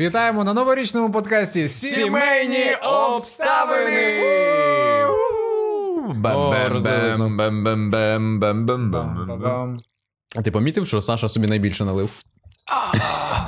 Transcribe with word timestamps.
Вітаємо 0.00 0.44
на 0.44 0.54
новорічному 0.54 1.12
подкасті 1.12 1.68
Сімейні 1.68 2.74
обставини. 2.74 4.20
А 10.36 10.42
ти 10.42 10.50
помітив, 10.50 10.86
що 10.86 11.00
Саша 11.02 11.28
собі 11.28 11.46
найбільше 11.46 11.84
налив? 11.84 12.10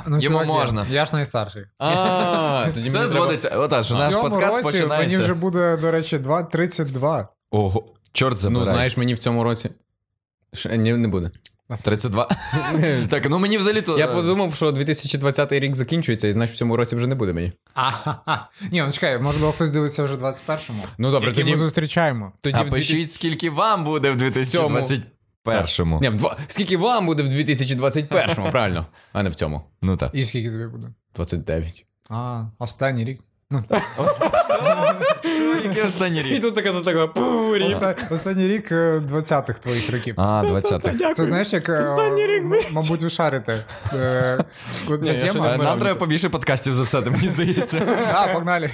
Ну, 0.07 0.19
Йому 0.19 0.21
чувак, 0.39 0.47
я- 0.47 0.53
можна. 0.53 0.85
Я 0.89 1.05
ж 1.05 1.15
найстарший. 1.15 1.65
А, 1.79 2.65
тоді 2.73 2.87
Все 2.87 2.97
мені 2.97 3.09
зводиться. 3.09 3.49
Отак, 3.49 3.83
що 3.83 3.95
В 3.95 3.97
наш 3.97 4.13
цьому 4.13 4.29
подкаст 4.29 4.55
році 4.57 4.65
мені 4.65 4.71
починається. 4.87 5.19
вже 5.21 5.33
буде, 5.33 5.77
до 5.77 5.91
речі, 5.91 6.17
2, 6.17 6.43
32. 6.43 7.27
Ого, 7.51 7.85
чорт 8.11 8.37
треба- 8.37 8.41
забирай. 8.41 8.65
Ну, 8.65 8.71
знаєш, 8.73 8.97
мені 8.97 9.13
в 9.13 9.17
цьому 9.17 9.43
році. 9.43 9.69
Ще 10.53 10.77
не, 10.77 10.97
не 10.97 11.07
буде. 11.07 11.31
32. 11.83 12.29
так, 13.09 13.29
ну 13.29 13.39
мені 13.39 13.57
взагалі 13.57 13.81
то. 13.81 13.99
Я 13.99 14.07
подумав, 14.07 14.55
що 14.55 14.71
2020 14.71 15.51
рік 15.51 15.75
закінчується, 15.75 16.27
і 16.27 16.33
значить 16.33 16.55
в 16.55 16.57
цьому 16.59 16.77
році 16.77 16.95
вже 16.95 17.07
не 17.07 17.15
буде 17.15 17.33
мені. 17.33 17.53
Ага. 17.73 18.49
Ні, 18.71 18.81
ну 18.81 18.91
чекай, 18.91 19.19
можливо, 19.19 19.51
хтось 19.51 19.69
дивиться 19.69 20.03
вже 20.03 20.15
в 20.15 20.23
21-му. 20.23 20.83
Ну 20.97 21.11
добре, 21.11 21.29
Який 21.29 21.43
тоді, 21.43 21.51
ми 21.51 21.57
зустрічаємо. 21.57 22.31
тоді 22.41 22.57
А 22.59 22.63
пишіть, 22.63 22.95
2000... 22.95 23.13
скільки 23.13 23.49
вам 23.49 23.83
буде 23.83 24.11
в 24.11 24.17
2021-му. 24.17 25.99
Ні, 26.01 26.09
в 26.09 26.15
два... 26.15 26.37
Скільки 26.47 26.77
вам 26.77 27.05
буде 27.05 27.23
в 27.23 27.27
2021-му, 27.27 28.51
правильно, 28.51 28.85
а 29.13 29.23
не 29.23 29.29
в 29.29 29.35
цьому. 29.35 29.61
Ну 29.81 29.97
так. 29.97 30.09
І 30.13 30.25
скільки 30.25 30.51
тобі 30.51 30.65
буде? 30.65 30.87
29. 31.15 31.85
А, 32.09 32.45
останній 32.59 33.05
рік. 33.05 33.21
Ну, 33.53 33.63
так. 33.67 33.81
Що, 35.23 35.67
який 35.67 35.83
останній 35.83 36.19
І 36.19 36.23
рік? 36.23 36.41
тут 36.41 36.55
така 36.55 36.71
застава 36.71 37.07
пурі. 37.07 37.75
Останній 38.11 38.47
рік 38.47 38.71
е, 38.71 39.01
20-х 39.11 39.59
твоїх 39.59 39.91
років. 39.91 40.15
А, 40.17 40.43
20-х. 40.43 41.13
Це 41.13 41.25
знаєш, 41.25 41.53
як, 41.53 41.69
е, 41.69 41.73
м- 41.73 42.53
мабуть, 42.71 43.03
ви 43.03 43.09
шарите. 43.09 43.65
Е, 43.93 44.43
Нам 45.57 45.79
треба 45.79 45.95
побільше 45.99 46.29
подкастів 46.29 46.73
записати, 46.73 47.09
мені 47.09 47.29
здається. 47.29 47.81
А, 48.13 48.27
погнали. 48.33 48.69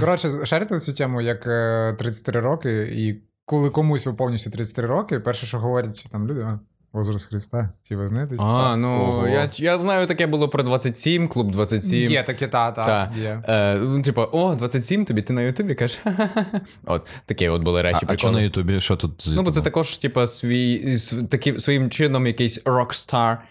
Коротше, 0.00 0.30
шарите 0.46 0.80
цю 0.80 0.92
тему, 0.92 1.20
як 1.20 1.46
е, 1.46 1.96
33 1.98 2.40
роки, 2.40 2.82
і 2.92 3.22
коли 3.46 3.70
комусь 3.70 4.06
виповнюється 4.06 4.50
33 4.50 4.86
роки, 4.86 5.20
перше, 5.20 5.46
що 5.46 5.58
говорять 5.58 6.06
там 6.12 6.28
люди, 6.28 6.46
возраст 6.94 7.28
Христа, 7.28 7.70
ті 7.82 7.96
ви 7.96 8.08
знаєте? 8.08 8.36
А, 8.38 8.76
ну 8.76 8.88
Ого. 8.88 9.28
я, 9.28 9.50
я 9.56 9.78
знаю, 9.78 10.06
таке 10.06 10.26
було 10.26 10.48
про 10.48 10.62
27, 10.62 11.28
клуб 11.28 11.50
27. 11.50 12.12
Є 12.12 12.22
таке, 12.22 12.48
та, 12.48 12.70
та, 12.72 12.86
Та. 12.86 13.12
є. 13.20 13.42
Е, 13.48 13.78
ну, 13.78 14.02
типу, 14.02 14.22
о, 14.32 14.54
27 14.54 15.04
тобі, 15.04 15.22
ти 15.22 15.32
на 15.32 15.42
Ютубі 15.42 15.74
кажеш. 15.74 16.00
От 16.86 17.08
такі 17.26 17.48
от 17.48 17.62
були 17.62 17.82
речі. 17.82 18.06
А, 18.08 18.12
а 18.12 18.16
що 18.16 18.30
на 18.32 18.40
Ютубі? 18.40 18.80
Що 18.80 18.96
тут? 18.96 19.24
Ну, 19.28 19.42
бо 19.42 19.50
це 19.50 19.60
також, 19.62 19.98
типу, 19.98 20.26
свій, 20.26 20.92
св- 20.92 21.28
такі, 21.28 21.58
своїм 21.58 21.90
чином 21.90 22.26
якийсь 22.26 22.62
рокстар. 22.64 23.42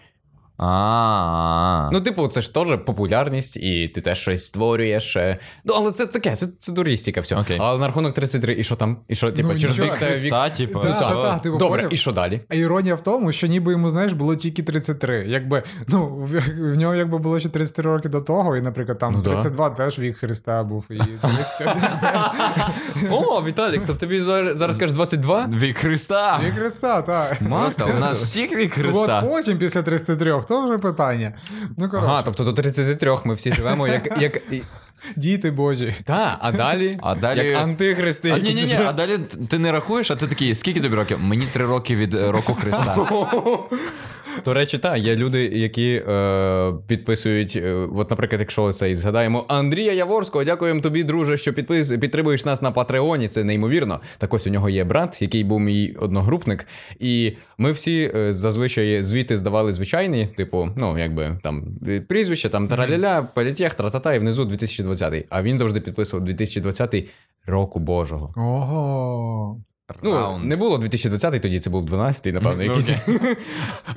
А, 0.58 1.88
Ну, 1.92 2.00
типу, 2.00 2.28
це 2.28 2.40
ж 2.40 2.54
теж 2.54 2.68
популярність, 2.86 3.56
і 3.56 3.88
ти 3.88 4.00
теж 4.00 4.18
щось 4.18 4.44
створюєш. 4.44 5.16
е. 5.16 5.38
Ну, 5.64 5.74
але 5.76 5.92
це 5.92 6.06
таке, 6.06 6.36
це, 6.36 6.46
це 6.60 6.72
дурістика, 6.72 7.20
все. 7.20 7.36
Окей. 7.36 7.58
Але 7.60 7.78
на 7.78 7.86
рахунок 7.86 8.14
33, 8.14 8.54
і 8.58 8.64
що 8.64 8.76
там? 8.76 8.96
І 9.08 9.14
що, 9.14 9.32
типу, 9.32 9.48
Ну, 9.52 9.58
через 9.58 9.78
нічого. 9.78 9.94
вік 9.94 10.00
та 10.00 10.06
вік. 10.06 10.12
Христа, 10.18 10.50
типу. 10.50 10.80
Да, 10.82 10.92
все. 10.92 11.04
та, 11.04 11.14
та, 11.22 11.38
ти 11.38 11.48
Добре, 11.50 11.68
поняв? 11.68 11.92
і 11.94 11.96
що 11.96 12.12
далі? 12.12 12.40
А 12.48 12.54
іронія 12.54 12.94
в 12.94 13.00
тому, 13.00 13.32
що 13.32 13.46
ніби 13.46 13.72
йому, 13.72 13.88
знаєш, 13.88 14.12
було 14.12 14.36
тільки 14.36 14.62
33. 14.62 15.24
Якби, 15.28 15.62
ну, 15.88 16.06
в, 16.06 16.42
в 16.72 16.78
нього 16.78 16.94
якби 16.94 17.18
було 17.18 17.38
ще 17.38 17.48
33 17.48 17.90
роки 17.92 18.08
до 18.08 18.20
того, 18.20 18.56
і, 18.56 18.60
наприклад, 18.60 18.98
там 18.98 19.12
Ну, 19.12 19.20
да. 19.22 19.30
32 19.30 19.70
теж 19.70 19.98
вік 19.98 20.16
Христа 20.16 20.62
був. 20.62 20.84
І 20.90 20.94
31. 21.22 23.12
О, 23.12 23.42
Віталік, 23.42 23.82
тобто 23.86 24.00
тобі 24.00 24.20
зараз 24.20 24.58
зараз 24.58 24.76
кажеш 24.78 24.94
22? 24.94 25.46
Вік 25.60 25.78
Христа. 25.78 26.40
Вік 26.44 26.54
Христа, 26.54 27.02
так. 27.02 27.40
Маска, 27.40 27.84
у 27.84 27.98
нас 27.98 28.22
всіх 28.22 28.52
вік 28.56 28.74
От 28.78 28.82
Христа. 28.84 29.22
потім 29.22 29.58
після 29.58 29.82
33, 29.82 30.32
то 30.44 30.66
вже 30.66 30.78
питання. 30.78 31.32
Ну, 31.76 31.88
коротше, 31.88 32.08
Ага, 32.10 32.22
тобто 32.22 32.44
до 32.44 32.52
33 32.52 33.16
ми 33.24 33.34
всі 33.34 33.52
живемо 33.52 33.88
як. 33.88 34.20
як... 34.20 34.40
і- 35.16 35.20
діти 35.20 35.50
божі. 35.50 35.94
Та, 36.04 36.38
а 36.40 36.52
далі? 36.52 36.98
А 37.02 37.14
далі- 37.14 37.46
Як 37.46 37.56
антихристи. 37.62 38.30
А 38.30 38.38
ні, 38.38 38.54
ні, 38.54 38.62
ні, 38.62 38.78
а 38.86 38.92
далі 38.92 39.12
ти 39.48 39.58
не 39.58 39.72
рахуєш, 39.72 40.10
а 40.10 40.16
ти 40.16 40.26
такий, 40.26 40.54
скільки 40.54 40.80
тобі 40.80 40.96
років? 40.96 41.18
Мені 41.20 41.46
три 41.52 41.66
роки 41.66 41.96
від 41.96 42.14
е, 42.14 42.30
року 42.32 42.54
Христа. 42.54 42.96
До 44.44 44.54
речі, 44.54 44.78
так, 44.78 44.98
є 44.98 45.16
люди, 45.16 45.44
які 45.44 46.02
е, 46.08 46.72
підписують. 46.86 47.56
Е, 47.56 47.72
от, 47.94 48.10
наприклад, 48.10 48.40
якщо 48.40 48.72
цей 48.72 48.94
згадаємо 48.94 49.44
Андрія 49.48 49.92
Яворського, 49.92 50.44
дякуємо 50.44 50.80
тобі, 50.80 51.04
друже, 51.04 51.36
що 51.36 51.52
підпис, 51.52 51.90
підтримуєш 51.92 52.44
нас 52.44 52.62
на 52.62 52.70
Патреоні. 52.70 53.28
Це 53.28 53.44
неймовірно. 53.44 54.00
Так 54.18 54.34
ось 54.34 54.46
у 54.46 54.50
нього 54.50 54.68
є 54.68 54.84
брат, 54.84 55.22
який 55.22 55.44
був 55.44 55.60
мій 55.60 55.96
одногрупник. 56.00 56.66
І 57.00 57.32
ми 57.58 57.72
всі 57.72 58.12
е, 58.16 58.32
зазвичай 58.32 59.02
звіти 59.02 59.36
здавали 59.36 59.72
звичайні, 59.72 60.26
типу, 60.36 60.68
ну, 60.76 60.98
якби 60.98 61.38
там 61.42 61.64
е, 61.88 62.00
прізвище, 62.00 62.48
там 62.48 62.68
тараляля, 62.68 63.22
політех, 63.22 63.74
тра-та-та, 63.74 64.14
і 64.14 64.18
внизу 64.18 64.44
2020. 64.44 64.93
А 65.30 65.42
він 65.42 65.58
завжди 65.58 65.80
підписував 65.80 66.24
2020 66.24 67.08
року 67.46 67.78
Божого. 67.80 68.32
Ого. 68.36 69.60
Ну, 70.02 70.38
не 70.38 70.56
було 70.56 70.78
2020-й, 70.78 71.40
тоді, 71.40 71.58
це 71.58 71.70
був 71.70 71.84
12-й, 71.84 72.32
напевно, 72.32 72.56
Ну, 72.56 72.62
якийсь. 72.62 72.92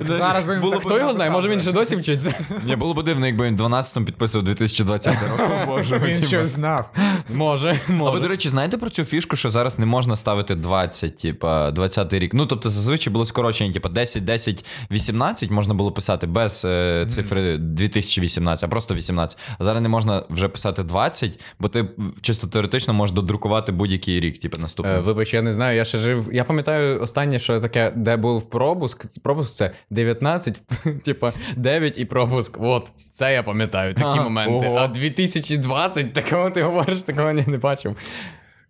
Зараз 0.00 0.48
Хто 0.80 0.98
його 0.98 1.12
знає, 1.12 1.30
може 1.30 1.48
він 1.48 1.60
ще 1.60 1.72
досі 1.72 1.96
вчиться. 1.96 2.34
Ні, 2.64 2.76
було 2.76 2.94
б 2.94 3.02
дивно, 3.02 3.26
якби 3.26 3.46
він 3.46 3.56
12-му 3.56 4.06
підписував 4.06 4.44
2020 4.44 5.14
року. 5.30 5.52
Боже, 5.66 5.98
Він 5.98 6.22
щось 6.22 6.50
знав. 6.50 6.90
Може, 7.34 7.80
А 8.00 8.10
ви, 8.10 8.20
до 8.20 8.28
речі, 8.28 8.48
знаєте 8.48 8.78
про 8.78 8.90
цю 8.90 9.04
фішку, 9.04 9.36
що 9.36 9.50
зараз 9.50 9.78
не 9.78 9.86
можна 9.86 10.16
ставити 10.16 10.54
20, 10.54 11.16
типа 11.16 11.70
20 11.70 12.12
рік. 12.12 12.34
Ну, 12.34 12.46
тобто, 12.46 12.70
зазвичай 12.70 13.12
було 13.12 13.26
скорочення, 13.26 13.72
типа 13.72 13.88
10, 13.88 14.24
10, 14.24 14.64
18 14.90 15.50
можна 15.50 15.74
було 15.74 15.92
писати 15.92 16.26
без 16.26 16.64
е, 16.64 17.06
цифри 17.08 17.58
2018, 17.58 18.64
а 18.64 18.68
просто 18.68 18.94
18. 18.94 19.38
А 19.58 19.64
зараз 19.64 19.82
не 19.82 19.88
можна 19.88 20.22
вже 20.30 20.48
писати 20.48 20.82
20, 20.82 21.40
бо 21.60 21.68
ти 21.68 21.88
чисто 22.20 22.46
теоретично 22.46 22.94
можеш 22.94 23.14
додрукувати 23.14 23.72
будь-який 23.72 24.20
рік, 24.20 24.38
типу, 24.38 24.58
наступний. 24.58 24.94
Е, 24.94 25.00
Вибач, 25.00 25.34
я 25.34 25.42
не 25.42 25.52
знаю, 25.52 25.77
я 25.78 25.84
ще 25.84 25.98
жив. 25.98 26.28
Я 26.32 26.44
пам'ятаю 26.44 27.00
останнє, 27.00 27.38
що 27.38 27.60
таке, 27.60 27.92
де 27.96 28.16
був 28.16 28.50
пропуск. 28.50 29.22
Пропуск 29.22 29.56
це 29.56 29.70
19, 29.90 30.62
типа 31.04 31.32
9 31.56 31.98
і 31.98 32.04
пропуск. 32.04 32.56
От, 32.60 32.92
це 33.12 33.32
я 33.32 33.42
пам'ятаю, 33.42 33.94
такі 33.94 34.18
а, 34.18 34.22
моменти. 34.22 34.66
ого. 34.66 34.76
А 34.76 34.88
2020, 34.88 36.12
такого 36.12 36.50
ти 36.50 36.62
говориш, 36.62 37.02
такого 37.02 37.32
я 37.32 37.44
не 37.46 37.58
бачив. 37.58 37.96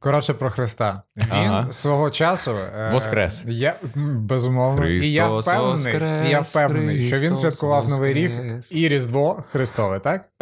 Коротше, 0.01 0.35
про 0.35 0.51
Христа. 0.51 1.03
Він 1.17 1.27
Ага. 1.31 1.67
свого 1.71 2.11
часу 2.11 2.51
е, 2.51 2.91
Воскрес. 2.93 3.45
Я, 3.47 3.75
безумовно. 3.95 4.87
і 4.87 5.11
я 5.11 5.27
впевнений, 5.29 5.71
воскрес, 5.71 6.27
і 6.27 6.31
я 6.31 6.41
впевнений, 6.41 7.03
що 7.03 7.17
він 7.17 7.21
Христос 7.29 7.41
святкував 7.41 7.89
Новий 7.89 8.15
рік 8.15 8.33
і 8.73 8.89
Різдво 8.89 9.45
Христове, 9.51 9.99
так? 9.99 10.25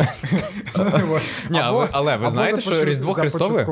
Ні, 1.51 1.59
а 1.63 1.71
ви- 1.71 1.89
але 1.93 2.17
ви 2.17 2.23
або 2.23 2.31
знаєте, 2.31 2.61
що 2.61 2.85
Різдво 2.85 3.13
Христове? 3.13 3.67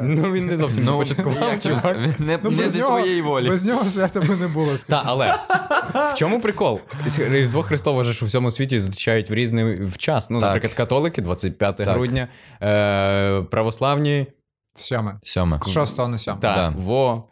Ну 0.00 0.32
він 0.32 0.46
не 0.46 0.56
зовсім 0.56 0.84
Ну, 0.84 1.04
започаткував. 1.04 1.96
Не, 2.18 2.38
Ну, 2.42 2.50
зі 2.50 2.80
своєї 2.82 3.22
волі. 3.22 3.48
Без 3.48 3.66
нього 3.66 3.84
свята 3.84 4.20
би 4.20 4.36
не 4.36 4.48
було. 4.48 4.72
Та, 4.88 5.02
але 5.06 5.34
в 6.12 6.14
чому 6.14 6.40
прикол? 6.40 6.80
Різдво 7.18 7.62
Христове 7.62 8.02
ж 8.02 8.24
у 8.24 8.28
всьому 8.28 8.50
світі 8.50 8.80
зустрічають 8.80 9.30
в 9.30 9.34
різний 9.34 9.74
в 9.84 9.96
час. 9.96 10.30
Ну, 10.30 10.40
наприклад, 10.40 10.74
католики 10.74 11.22
25 11.22 11.76
Так. 11.76 11.88
грудня, 11.88 12.28
е, 12.62 13.42
православні 13.50 14.26
Сьоме. 14.74 15.18
Сьоме. 15.22 15.58
З 15.62 15.70
шостого 15.70 16.08
на 16.08 16.18
сьоме. 16.18 16.40
Так, 16.40 16.56
Да. 16.56 16.82
во. 16.82 17.28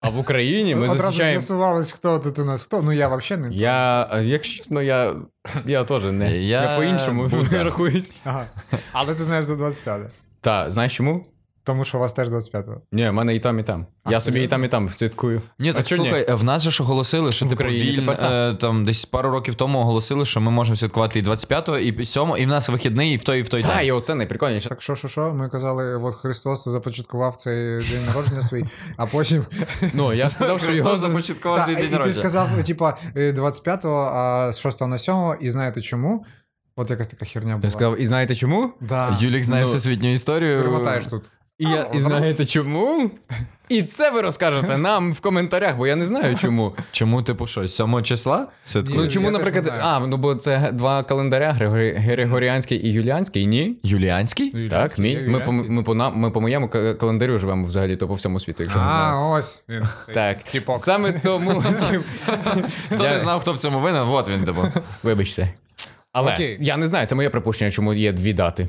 А 0.00 0.08
в 0.08 0.18
Україні 0.18 0.74
ми 0.74 0.80
Одразу 0.80 0.96
зустрічаємо. 1.02 1.40
з'ясувалось, 1.40 1.92
хто 1.92 2.18
тут 2.18 2.38
у 2.38 2.44
нас 2.44 2.64
хто. 2.64 2.82
Ну 2.82 2.92
я 2.92 3.08
взагалі 3.16 3.46
не. 3.48 3.54
Я, 3.54 4.08
е, 4.12 4.24
якщо 4.24 4.58
чесно, 4.58 4.82
я, 4.82 5.14
я 5.64 5.84
теж 5.84 6.04
не. 6.04 6.38
Я 6.38 6.62
Я, 6.62 6.76
по-іншому 6.76 7.26
Будда. 7.26 7.64
рахуюсь. 7.64 8.12
Ага. 8.24 8.46
Але 8.92 9.14
ти 9.14 9.24
знаєш 9.24 9.44
за 9.44 9.56
25 9.56 10.00
Та, 10.40 10.70
знаєш 10.70 10.96
чому? 10.96 11.26
Тому 11.64 11.84
що 11.84 11.98
у 11.98 12.00
вас 12.00 12.12
теж 12.12 12.28
25-го. 12.28 12.80
Ні, 12.92 13.08
в 13.08 13.12
мене 13.12 13.34
і 13.34 13.40
там, 13.40 13.58
і 13.58 13.62
там. 13.62 13.86
А, 14.04 14.10
я 14.10 14.20
собі 14.20 14.42
і 14.42 14.46
там, 14.48 14.64
і 14.64 14.68
там 14.68 14.88
святкую. 14.88 15.42
Ні, 15.58 15.70
А 15.70 15.72
так 15.72 15.86
чо 15.86 15.96
ні? 15.96 16.24
в 16.28 16.44
нас 16.44 16.62
же 16.62 16.70
ж 16.70 16.82
оголосили, 16.82 17.32
що 17.32 17.46
В 17.46 17.48
типу, 17.48 17.62
Україні 17.62 17.90
вільн, 17.90 18.06
тепер 18.06 18.32
е, 18.32 18.54
там 18.54 18.84
десь 18.84 19.04
пару 19.04 19.30
років 19.30 19.54
тому 19.54 19.78
оголосили, 19.78 20.26
що 20.26 20.40
ми 20.40 20.50
можемо 20.50 20.76
святкувати 20.76 21.18
і 21.18 21.22
25-го, 21.22 21.78
і 21.78 21.92
7-го, 21.98 22.36
і 22.36 22.44
в 22.44 22.48
нас 22.48 22.68
вихідний, 22.68 23.14
і 23.14 23.16
в 23.16 23.24
той, 23.24 23.38
і 23.38 23.42
в 23.42 23.48
той 23.48 23.62
Та, 23.62 23.68
день. 23.76 23.86
і 23.86 23.92
оце 23.92 24.14
найприкольніше. 24.14 24.68
Так 24.68 24.82
що, 24.82 24.96
що, 24.96 25.08
що? 25.08 25.34
Ми 25.34 25.48
казали, 25.48 25.96
от 25.96 26.14
Христос 26.14 26.68
започаткував 26.68 27.36
цей 27.36 27.78
день 27.78 28.06
народження 28.06 28.42
свій, 28.42 28.64
а 28.96 29.06
потім. 29.06 29.44
Ну, 29.94 30.12
я 30.12 30.28
сказав, 30.28 30.58
що 30.60 30.68
Христос 30.68 31.00
за- 31.00 31.08
започаткував 31.08 31.58
Та, 31.58 31.64
свій 31.64 31.72
і 31.72 31.88
день 31.88 32.00
ти 32.04 32.12
сказав, 32.12 32.64
типа, 32.64 32.96
е, 33.16 33.32
25-го, 33.32 33.96
а 34.14 34.52
з 34.52 34.60
6 34.60 34.80
на 34.80 34.96
7-го, 34.96 35.36
і 35.40 35.50
знаєте 35.50 35.80
чому? 35.80 36.24
От 36.76 36.90
якась 36.90 37.08
така 37.08 37.24
херня 37.24 37.54
була. 37.56 37.64
Я 37.66 37.70
сказав, 37.70 38.00
і 38.00 38.06
знаєте 38.06 38.34
чому? 38.34 38.72
Да. 38.80 39.18
Юлік 39.20 39.44
знає 39.44 39.62
Ну, 39.62 39.68
всесвітню 39.68 40.12
історію. 40.12 40.56
Перемотаєш 40.58 41.06
тут. 41.06 41.30
І, 41.62 41.68
я, 41.70 41.82
і 41.94 42.00
знаєте 42.00 42.46
чому? 42.46 43.10
І 43.68 43.82
це 43.82 44.10
ви 44.10 44.20
розкажете 44.20 44.78
нам 44.78 45.12
в 45.12 45.20
коментарях, 45.20 45.76
бо 45.76 45.86
я 45.86 45.96
не 45.96 46.04
знаю 46.04 46.36
чому. 46.36 46.74
Чому, 46.92 47.22
типу, 47.22 47.46
що, 47.46 47.68
7 47.68 48.02
числа 48.02 48.48
Ні. 48.74 48.82
Ну 48.88 49.08
чому, 49.08 49.30
наприклад, 49.30 49.72
а, 49.82 50.00
ну 50.00 50.16
бо 50.16 50.34
це 50.34 50.70
два 50.72 51.02
календаря 51.02 51.52
Григорі... 51.52 51.92
Григоріанський 51.92 52.86
і 52.86 52.92
Юліанський, 52.92 53.46
ні? 53.46 53.76
Юліанський? 53.82 54.68
Так, 54.68 54.98
мій. 54.98 55.18
Ми 55.28 55.40
по, 55.40 55.52
ми, 55.52 55.82
по, 55.82 55.94
ми 55.94 56.30
по 56.30 56.40
моєму 56.40 56.68
календарю 56.68 57.38
живемо 57.38 57.66
взагалі, 57.66 57.96
то 57.96 58.08
по 58.08 58.14
всьому 58.14 58.40
світу, 58.40 58.62
якщо 58.62 58.78
не 58.78 58.86
А, 58.86 58.90
знаю. 58.90 59.26
ось 59.26 59.64
він. 59.68 59.88
цей 60.06 60.14
Так, 60.14 60.42
Тіпок. 60.42 60.78
саме 60.78 61.12
тому. 61.12 61.60
Хто 62.94 63.04
не 63.04 63.20
знав, 63.20 63.40
хто 63.40 63.52
в 63.52 63.58
цьому 63.58 63.80
винен, 63.80 64.08
от 64.08 64.30
він, 64.30 64.44
типу. 64.44 64.62
Вибачте. 65.02 65.54
Але 66.12 66.34
Окей. 66.34 66.56
я 66.60 66.76
не 66.76 66.86
знаю, 66.86 67.06
це 67.06 67.14
моє 67.14 67.30
припущення, 67.30 67.70
чому 67.70 67.94
є 67.94 68.12
дві 68.12 68.32
дати. 68.32 68.68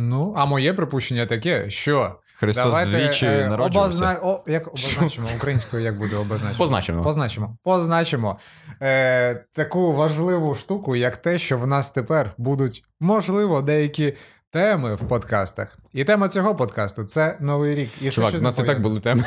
Ну, 0.00 0.34
а 0.36 0.46
моє 0.46 0.74
припущення 0.74 1.26
таке, 1.26 1.70
що. 1.70 2.14
Христос 2.36 2.64
Давайте, 2.64 2.90
двічі 2.90 3.26
е, 3.26 3.48
народжувався. 3.48 3.96
обозна- 4.04 4.18
О, 4.22 4.44
як 4.46 4.66
обозначимо 4.68 5.28
українською, 5.36 5.82
як 5.82 5.98
буде 5.98 6.16
обозначимо? 6.16 6.58
Позначимо. 6.58 7.02
Позначимо. 7.02 7.56
Позначимо 7.64 8.38
е, 8.82 9.34
таку 9.52 9.92
важливу 9.92 10.54
штуку, 10.54 10.96
як 10.96 11.16
те, 11.16 11.38
що 11.38 11.58
в 11.58 11.66
нас 11.66 11.90
тепер 11.90 12.34
будуть, 12.38 12.84
можливо, 13.00 13.62
деякі 13.62 14.14
теми 14.50 14.94
в 14.94 14.98
подкастах. 15.08 15.78
І 15.94 16.04
тема 16.04 16.28
цього 16.28 16.54
подкасту 16.54 17.04
це 17.04 17.36
Новий 17.40 17.74
рік. 17.74 17.90
І 18.02 18.10
Чувак, 18.10 18.34
в 18.34 18.42
нас 18.42 18.58
і 18.58 18.62
так 18.62 18.82
були 18.82 19.00
теми. 19.00 19.24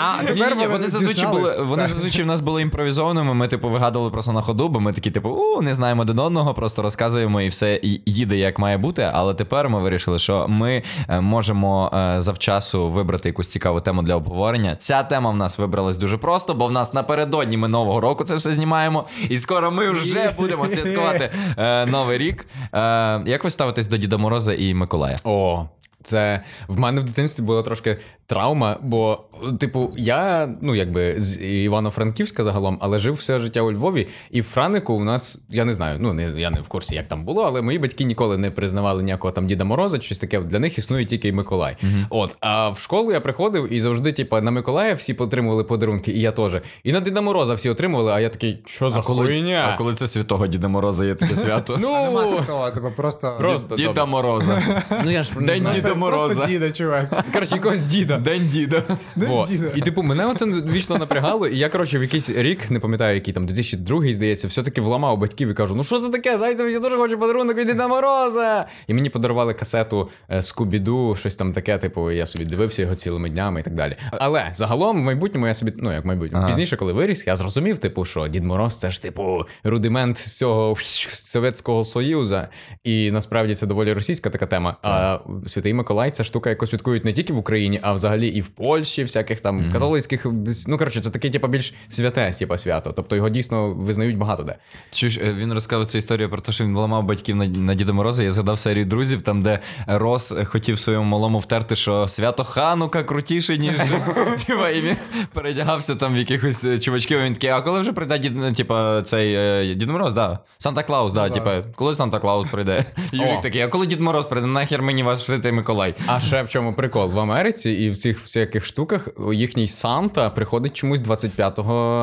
А, 0.00 0.22
Ні, 0.22 0.28
тепер 0.28 0.56
ні, 0.56 0.66
вони 0.66 0.88
зазвичай 0.88 1.28
були, 1.28 1.40
дізнались. 1.42 1.68
вони 1.68 1.82
Так. 1.82 1.90
зазвичай 1.92 2.22
в 2.24 2.26
нас 2.26 2.40
були 2.40 2.62
імпровізованими. 2.62 3.34
Ми, 3.34 3.48
типу, 3.48 3.68
вигадували 3.68 4.10
просто 4.10 4.32
на 4.32 4.40
ходу, 4.40 4.68
бо 4.68 4.80
ми 4.80 4.92
такі, 4.92 5.10
типу, 5.10 5.28
у, 5.28 5.62
не 5.62 5.74
знаємо 5.74 6.02
один 6.02 6.18
одного, 6.18 6.54
просто 6.54 6.82
розказуємо 6.82 7.40
і 7.40 7.48
все 7.48 7.80
і- 7.82 8.00
їде 8.06 8.36
як 8.36 8.58
має 8.58 8.78
бути. 8.78 9.10
Але 9.12 9.34
тепер 9.34 9.68
ми 9.68 9.80
вирішили, 9.80 10.18
що 10.18 10.46
ми 10.48 10.82
е, 11.08 11.20
можемо 11.20 11.90
е, 11.94 12.20
завчасу 12.20 12.88
вибрати 12.88 13.28
якусь 13.28 13.48
цікаву 13.48 13.80
тему 13.80 14.02
для 14.02 14.14
обговорення. 14.16 14.76
Ця 14.76 15.02
тема 15.02 15.30
в 15.30 15.36
нас 15.36 15.58
вибралась 15.58 15.96
дуже 15.96 16.16
просто, 16.16 16.54
бо 16.54 16.66
в 16.66 16.72
нас 16.72 16.94
напередодні 16.94 17.56
ми 17.56 17.68
нового 17.68 18.00
року 18.00 18.24
це 18.24 18.34
все 18.34 18.52
знімаємо. 18.52 19.04
І 19.28 19.38
скоро 19.38 19.70
ми 19.70 19.90
вже 19.90 20.32
будемо 20.38 20.68
святкувати 20.68 21.30
е, 21.56 21.86
новий 21.86 22.18
рік. 22.18 22.46
Е, 22.74 22.78
як 23.26 23.44
ви 23.44 23.50
ставитесь 23.50 23.86
до 23.86 23.96
Діда 23.96 24.16
Мороза 24.16 24.54
і 24.54 24.74
Миколая? 24.74 25.16
О, 25.24 25.64
це 26.02 26.40
в 26.68 26.78
мене 26.78 27.00
в 27.00 27.04
дитинстві 27.04 27.42
була 27.42 27.62
трошки 27.62 27.96
травма, 28.26 28.76
бо, 28.82 29.20
типу, 29.60 29.92
я, 29.96 30.48
ну 30.62 30.74
якби 30.74 31.14
з 31.20 31.42
Івано-Франківська 31.42 32.44
загалом, 32.44 32.78
але 32.80 32.98
жив 32.98 33.14
все 33.14 33.38
життя 33.38 33.60
у 33.60 33.72
Львові, 33.72 34.08
і 34.30 34.40
в 34.40 34.44
Франику 34.44 34.94
у 34.94 35.04
нас, 35.04 35.38
я 35.48 35.64
не 35.64 35.74
знаю, 35.74 35.98
ну 36.00 36.12
не 36.12 36.40
я 36.40 36.50
не 36.50 36.60
в 36.60 36.68
курсі, 36.68 36.94
як 36.94 37.08
там 37.08 37.24
було, 37.24 37.42
але 37.42 37.62
мої 37.62 37.78
батьки 37.78 38.04
ніколи 38.04 38.38
не 38.38 38.50
признавали 38.50 39.02
ніякого 39.02 39.32
там 39.32 39.46
Діда 39.46 39.64
Мороза, 39.64 40.00
щось 40.00 40.18
таке. 40.18 40.40
Для 40.40 40.58
них 40.58 40.78
існує 40.78 41.04
тільки 41.04 41.32
Миколай. 41.32 41.76
От, 42.10 42.36
а 42.40 42.68
в 42.68 42.78
школу 42.78 43.12
я 43.12 43.20
приходив 43.20 43.72
і 43.72 43.80
завжди, 43.80 44.12
типу, 44.12 44.40
на 44.40 44.50
Миколая 44.50 44.94
всі 44.94 45.12
отримували 45.14 45.64
подарунки, 45.64 46.12
і 46.12 46.20
я 46.20 46.32
теж. 46.32 46.52
І 46.84 46.92
на 46.92 47.00
Діда 47.00 47.20
Мороза 47.20 47.54
всі 47.54 47.70
отримували, 47.70 48.12
а 48.12 48.20
я 48.20 48.28
такий, 48.28 48.62
що 48.64 48.90
за 48.90 49.00
хуйня? 49.00 49.70
а 49.74 49.78
коли 49.78 49.94
це 49.94 50.08
святого 50.08 50.46
Діда 50.46 50.68
Мороза 50.68 51.06
є 51.06 51.14
таке 51.14 51.36
свято? 51.36 51.76
Нема 51.78 52.08
Ну, 52.12 52.32
святого, 52.32 52.70
типу, 52.70 52.90
просто... 52.96 53.34
Просто 53.38 53.76
Діда. 53.76 54.04
Мороза. 54.06 54.62
ну 55.04 55.10
я 55.10 55.22
ж 55.22 55.30
не 55.40 55.58
День. 55.94 56.00
Діда 56.00 56.18
Просто 56.18 56.46
діда, 56.46 56.70
чувак. 56.72 57.24
Коротше, 57.32 57.54
якогось 57.54 57.82
діда. 57.82 58.18
День 58.18 58.48
діда. 58.48 58.82
Во. 59.16 59.46
діда. 59.48 59.70
І 59.74 59.80
типу, 59.80 60.02
мене 60.02 60.26
оце 60.26 60.46
вічно 60.46 60.98
напрягало, 60.98 61.46
і 61.46 61.58
я, 61.58 61.68
коротше, 61.68 61.98
в 61.98 62.02
якийсь 62.02 62.30
рік, 62.30 62.70
не 62.70 62.80
пам'ятаю, 62.80 63.14
який 63.14 63.34
там 63.34 63.46
2002, 63.46 64.12
здається, 64.12 64.48
все-таки 64.48 64.80
вламав 64.80 65.18
батьків 65.18 65.48
і 65.48 65.54
кажу: 65.54 65.74
ну 65.74 65.84
що 65.84 65.98
це 65.98 66.10
таке? 66.10 66.38
Дайте 66.38 66.62
мені 66.62 66.74
я 66.74 66.80
дуже 66.80 66.96
хочу 66.96 67.18
подарунок 67.18 67.56
від 67.56 67.66
Діда 67.66 67.88
Мороза. 67.88 68.66
І 68.86 68.94
мені 68.94 69.10
подарували 69.10 69.54
касету 69.54 70.08
е, 70.30 70.42
Скубіду, 70.42 71.16
щось 71.18 71.36
там 71.36 71.52
таке, 71.52 71.78
типу, 71.78 72.10
я 72.10 72.26
собі 72.26 72.44
дивився 72.44 72.82
його 72.82 72.94
цілими 72.94 73.30
днями 73.30 73.60
і 73.60 73.62
так 73.62 73.74
далі. 73.74 73.96
Але 74.12 74.50
загалом, 74.52 75.00
в 75.00 75.04
майбутньому 75.04 75.46
я 75.46 75.54
собі, 75.54 75.72
ну 75.76 75.92
як 75.92 76.04
в 76.04 76.06
майбутньому, 76.06 76.38
Ага. 76.42 76.48
пізніше, 76.48 76.76
коли 76.76 76.92
виріс, 76.92 77.26
я 77.26 77.36
зрозумів, 77.36 77.78
типу, 77.78 78.04
що 78.04 78.28
Дід 78.28 78.44
Мороз 78.44 78.78
це 78.78 78.90
ж 78.90 79.02
типу 79.02 79.44
рудимент 79.64 80.18
з 80.18 80.36
цього 80.36 80.76
Совєтського 81.08 81.84
Союзу. 81.84 82.40
І 82.84 83.10
насправді 83.10 83.54
це 83.54 83.66
доволі 83.66 83.92
російська 83.92 84.30
така 84.30 84.46
тема. 84.46 84.76
А 84.82 85.18
Святий 85.46 85.74
Миколай 85.78 86.10
це 86.10 86.24
штука, 86.24 86.50
яку 86.50 86.66
святкують 86.66 87.04
не 87.04 87.12
тільки 87.12 87.32
в 87.32 87.38
Україні, 87.38 87.80
а 87.82 87.92
взагалі 87.92 88.28
і 88.28 88.40
в 88.40 88.48
Польщі, 88.48 89.02
всяких 89.02 89.40
там 89.40 89.72
католицьких. 89.72 90.26
Ну 90.68 90.78
коротше, 90.78 91.00
це 91.00 91.10
таке, 91.10 91.30
типу, 91.30 91.48
більш 91.48 91.74
святе, 91.88 92.32
типу, 92.32 92.58
свято. 92.58 92.92
Тобто 92.96 93.16
його 93.16 93.28
дійсно 93.28 93.74
визнають 93.74 94.18
багато 94.18 94.42
де. 94.42 94.56
Чуєш, 94.90 95.18
е, 95.18 95.34
він 95.34 95.52
розказав 95.52 95.86
цю 95.86 95.98
історію 95.98 96.30
про 96.30 96.40
те, 96.40 96.52
що 96.52 96.64
він 96.64 96.76
ламав 96.76 97.04
батьків 97.04 97.36
на, 97.36 97.46
на 97.46 97.74
Діда 97.74 97.92
Мороза. 97.92 98.22
Я 98.22 98.30
згадав 98.30 98.58
серію 98.58 98.84
Друзів, 98.84 99.22
там, 99.22 99.42
де 99.42 99.58
Рос 99.86 100.34
хотів 100.44 100.78
своєму 100.78 101.04
малому 101.04 101.38
втерти, 101.38 101.76
що 101.76 102.08
свято 102.08 102.44
Ханука 102.44 103.02
крутіше, 103.02 103.58
ніж 103.58 103.74
і 104.48 104.80
він 104.80 104.96
передягався 105.32 105.94
там 105.94 106.14
в 106.14 106.16
якихось 106.16 106.64
е, 106.64 106.78
чувачків. 106.78 107.22
Він 107.22 107.32
такий, 107.32 107.50
а 107.50 107.60
коли 107.60 107.80
вже 107.80 107.92
прийде 107.92 108.18
дід, 108.18 108.36
ну, 108.36 108.52
типа, 108.52 109.02
цей 109.02 109.34
е, 109.34 109.74
Дід 109.74 109.88
Мороз, 109.88 110.12
да. 110.12 110.38
Санта 110.58 110.82
Клаус, 110.82 111.12
да, 111.12 111.28
да. 111.28 111.34
типа, 111.34 111.62
коли 111.74 111.94
Санта 111.94 112.18
Клаус 112.18 112.48
прийде? 112.50 112.84
Юрік 113.12 113.40
такий, 113.42 113.60
а 113.60 113.68
коли 113.68 113.86
Дід 113.86 114.00
Мороз 114.00 114.24
прийде, 114.24 114.46
нахер 114.48 114.82
мені 114.82 115.02
вас 115.02 115.24
святий 115.24 115.52
Миколай. 115.68 115.94
А 116.06 116.20
ще 116.20 116.42
в 116.42 116.48
чому 116.48 116.72
прикол? 116.72 117.08
В 117.10 117.20
Америці 117.20 117.70
і 117.70 117.90
в 117.90 117.96
цих 117.96 118.20
всяких 118.20 118.64
штуках 118.64 119.08
їхній 119.32 119.68
Санта 119.68 120.30
приходить 120.30 120.72
чомусь 120.72 121.00
25 121.00 121.58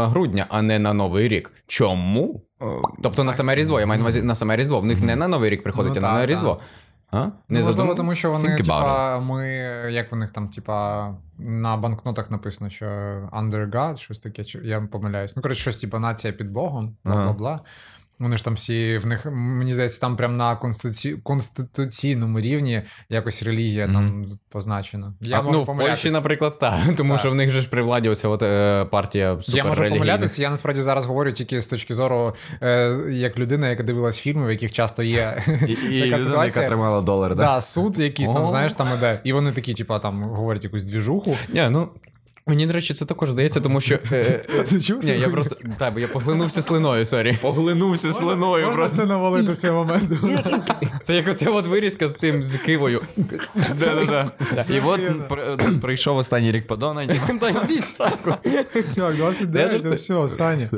грудня, 0.10 0.46
а 0.50 0.62
не 0.62 0.80
на 0.80 0.94
Новий 0.94 1.28
рік. 1.28 1.52
Чому? 1.68 2.42
Тобто 3.04 3.24
на 3.24 3.34
саме 3.34 3.56
Різдво, 3.56 3.80
я 3.80 3.86
маю 3.86 4.00
на 4.00 4.04
увазі 4.04 4.22
на 4.22 4.36
саме 4.36 4.56
Різдво. 4.56 4.80
В 4.80 4.86
них 4.86 5.02
не 5.02 5.16
на 5.16 5.28
Новий 5.28 5.50
рік 5.50 5.64
приходить, 5.64 6.02
Ну, 6.02 6.08
а 6.08 6.14
на 6.14 6.26
Різдво. 6.26 6.60
А? 7.12 7.26
Не 7.50 7.60
Ну, 7.60 7.66
можливо, 7.66 7.96
тому 7.96 8.16
що 8.16 8.32
вони, 8.32 8.58
типа, 8.58 9.20
ми, 9.20 9.48
як 9.92 10.12
в 10.12 10.16
них 10.16 10.32
там, 10.32 10.48
типа, 10.48 11.10
на 11.38 11.78
банкнотах 11.78 12.32
написано, 12.32 12.70
що 12.70 12.86
under 13.32 13.70
God, 13.70 13.96
щось 13.96 14.20
таке, 14.20 14.44
я 14.64 14.82
помиляюсь. 14.82 15.36
Ну, 15.36 15.42
коротше, 15.42 15.62
щось, 15.62 15.78
типа, 15.78 16.00
нація 16.00 16.34
під 16.34 16.52
Богом, 16.52 16.98
бла 17.04 17.14
Ага. 17.14 17.60
Вони 18.20 18.38
ж 18.38 18.44
там 18.44 18.54
всі 18.54 18.98
в 18.98 19.06
них, 19.06 19.26
мені 19.32 19.74
здається, 19.74 20.02
там 20.02 20.16
прям 20.16 20.38
на 20.38 20.56
конституці... 20.56 21.14
конституційному 21.14 22.40
рівні 22.40 22.82
якось 23.10 23.44
релігія 23.44 23.86
там 23.88 24.24
позначена. 24.50 25.14
Я 25.22 25.40
а, 25.40 25.42
можу 25.42 25.58
ну, 25.58 25.74
в. 25.74 25.78
Польщі, 25.78 26.12
наприклад, 26.12 26.60
так. 26.60 26.80
Тому 26.98 27.14
Так. 27.14 27.20
що 27.20 27.32
в 27.32 27.36
них 27.36 27.50
же 27.50 27.62
ж 27.62 27.70
при 27.70 27.82
владі 27.82 28.10
оця 28.10 28.28
от, 28.28 28.44
е, 28.44 28.86
партія 28.86 29.40
Я 29.48 29.64
можу 29.64 29.84
помилятися, 29.84 30.42
я 30.42 30.50
насправді 30.50 30.82
зараз 30.82 31.06
говорю 31.06 31.32
тільки 31.32 31.60
з 31.60 31.68
точки 31.68 31.96
зору, 31.96 32.36
е, 32.62 33.00
як 33.10 33.38
людина, 33.38 33.70
яка 33.70 33.84
дивилась 33.84 34.20
фільми, 34.20 34.48
в 34.48 34.52
яких 34.52 34.72
часто 34.74 35.04
є 35.04 35.44
І, 35.68 35.72
і 35.92 36.02
така 36.02 36.22
людина, 36.22 36.46
яка 36.46 36.68
тримала 36.68 37.02
долар, 37.02 37.36
да? 37.36 37.44
Да, 37.44 37.62
суд 37.62 38.00
якийсь 38.00 38.30
там, 38.30 38.48
знаєш, 38.48 38.74
там 38.74 38.88
іде. 38.98 39.20
І 39.24 39.34
вони 39.34 39.52
такі, 39.52 39.74
типа, 39.74 40.00
там 40.00 40.24
говорять 40.24 40.64
якусь 40.64 40.84
двіжуху. 40.84 41.38
Ні, 41.54 41.68
ну. 41.70 41.90
Мені, 42.48 42.66
до 42.66 42.74
речі, 42.74 42.94
це 42.94 43.06
також 43.06 43.32
здається, 43.32 43.60
тому 43.60 43.82
що. 43.82 43.96
Е, 44.12 44.44
е, 44.60 44.64
Ти 44.70 44.82
чув 44.82 45.06
ні, 45.06 45.12
я 45.12 45.30
просто. 45.30 45.56
Так, 45.78 45.94
бо 45.94 46.00
я 46.00 46.08
похлинувся 46.08 46.62
слиною, 46.62 47.06
sorry. 47.06 47.38
Похлинувся 47.42 48.12
слиною 48.12 48.68
Можна 48.68 48.90
це 48.90 49.06
навалити 49.06 49.72
моменту? 49.72 50.30
Це 51.02 51.16
як 51.16 51.28
оця 51.28 51.50
от 51.50 51.68
вирізка 51.68 52.08
з 52.08 52.16
цим 52.16 52.44
з 52.44 52.58
Кивою. 52.58 53.02
Да-да-да. 53.56 54.32
І 54.70 54.80
от 54.80 55.02
прийшов 55.82 56.18
останній 56.18 56.52
рік 56.52 56.68
по 56.68 56.76
Донані. 56.76 57.22
Та 57.40 57.50
йдіть 57.50 57.86
сраку. 57.86 58.34
Чувак, 58.96 59.16
29, 59.16 59.72
жартую. 59.72 59.94
все, 59.94 60.14
останнє. 60.14 60.70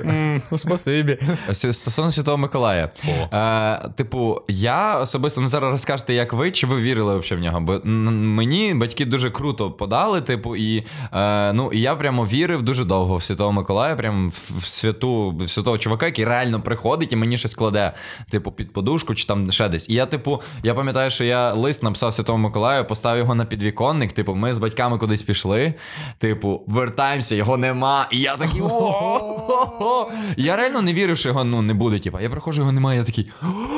Ну, 0.51 0.57
спасибі. 0.57 1.17
Стосовно 1.51 2.11
Святого 2.11 2.37
Миколая. 2.37 2.89
Е, 3.33 3.89
типу, 3.95 4.41
я 4.47 4.99
особисто 4.99 5.41
ну 5.41 5.47
зараз 5.47 5.71
розкажете, 5.71 6.13
як 6.13 6.33
ви, 6.33 6.51
чи 6.51 6.67
ви 6.67 6.81
вірили 6.81 7.17
взагалі 7.17 7.41
в 7.41 7.43
нього? 7.43 7.61
Бо 7.61 7.81
мені 7.83 8.73
батьки 8.73 9.05
дуже 9.05 9.31
круто 9.31 9.71
подали, 9.71 10.21
типу, 10.21 10.55
і 10.55 10.85
е, 11.13 11.53
ну 11.57 11.71
і 11.71 11.81
я 11.81 11.95
прямо 11.95 12.25
вірив 12.25 12.61
дуже 12.61 12.85
довго 12.85 13.15
в 13.15 13.23
Святого 13.23 13.51
Миколая, 13.51 13.95
прям 13.95 14.29
в, 14.29 14.67
святу 14.67 15.35
в 15.39 15.49
святого 15.49 15.77
чувака, 15.77 16.05
який 16.05 16.25
реально 16.25 16.61
приходить 16.61 17.13
і 17.13 17.15
мені 17.15 17.37
щось 17.37 17.55
кладе, 17.55 17.93
типу, 18.29 18.51
під 18.51 18.73
подушку 18.73 19.15
чи 19.15 19.25
там 19.25 19.51
ще 19.51 19.69
десь. 19.69 19.89
І 19.89 19.93
я, 19.93 20.05
типу, 20.05 20.41
я 20.63 20.73
пам'ятаю, 20.73 21.11
що 21.11 21.23
я 21.23 21.53
лист 21.53 21.83
написав 21.83 22.13
Святому 22.13 22.47
Миколаю, 22.47 22.85
поставив 22.85 23.19
його 23.19 23.35
на 23.35 23.45
підвіконник. 23.45 24.13
Типу, 24.13 24.35
ми 24.35 24.53
з 24.53 24.57
батьками 24.57 24.97
кудись 24.97 25.21
пішли. 25.21 25.73
Типу, 26.17 26.61
вертаємося, 26.67 27.35
його 27.35 27.57
нема. 27.57 28.07
І 28.11 28.19
я 28.19 28.37
такий. 28.37 28.61
«О-о-о!» 29.79 30.07
Я 30.37 30.55
реально 30.55 30.81
не 30.81 30.93
вірив, 30.93 31.17
що 31.17 31.29
його 31.29 31.43
ну, 31.43 31.61
не 31.61 31.73
буде. 31.73 31.99
Типу, 31.99 32.19
я 32.19 32.29
приходжу, 32.29 32.61
його 32.61 32.71
немає. 32.71 32.99
Я 32.99 33.05
такий. 33.05 33.29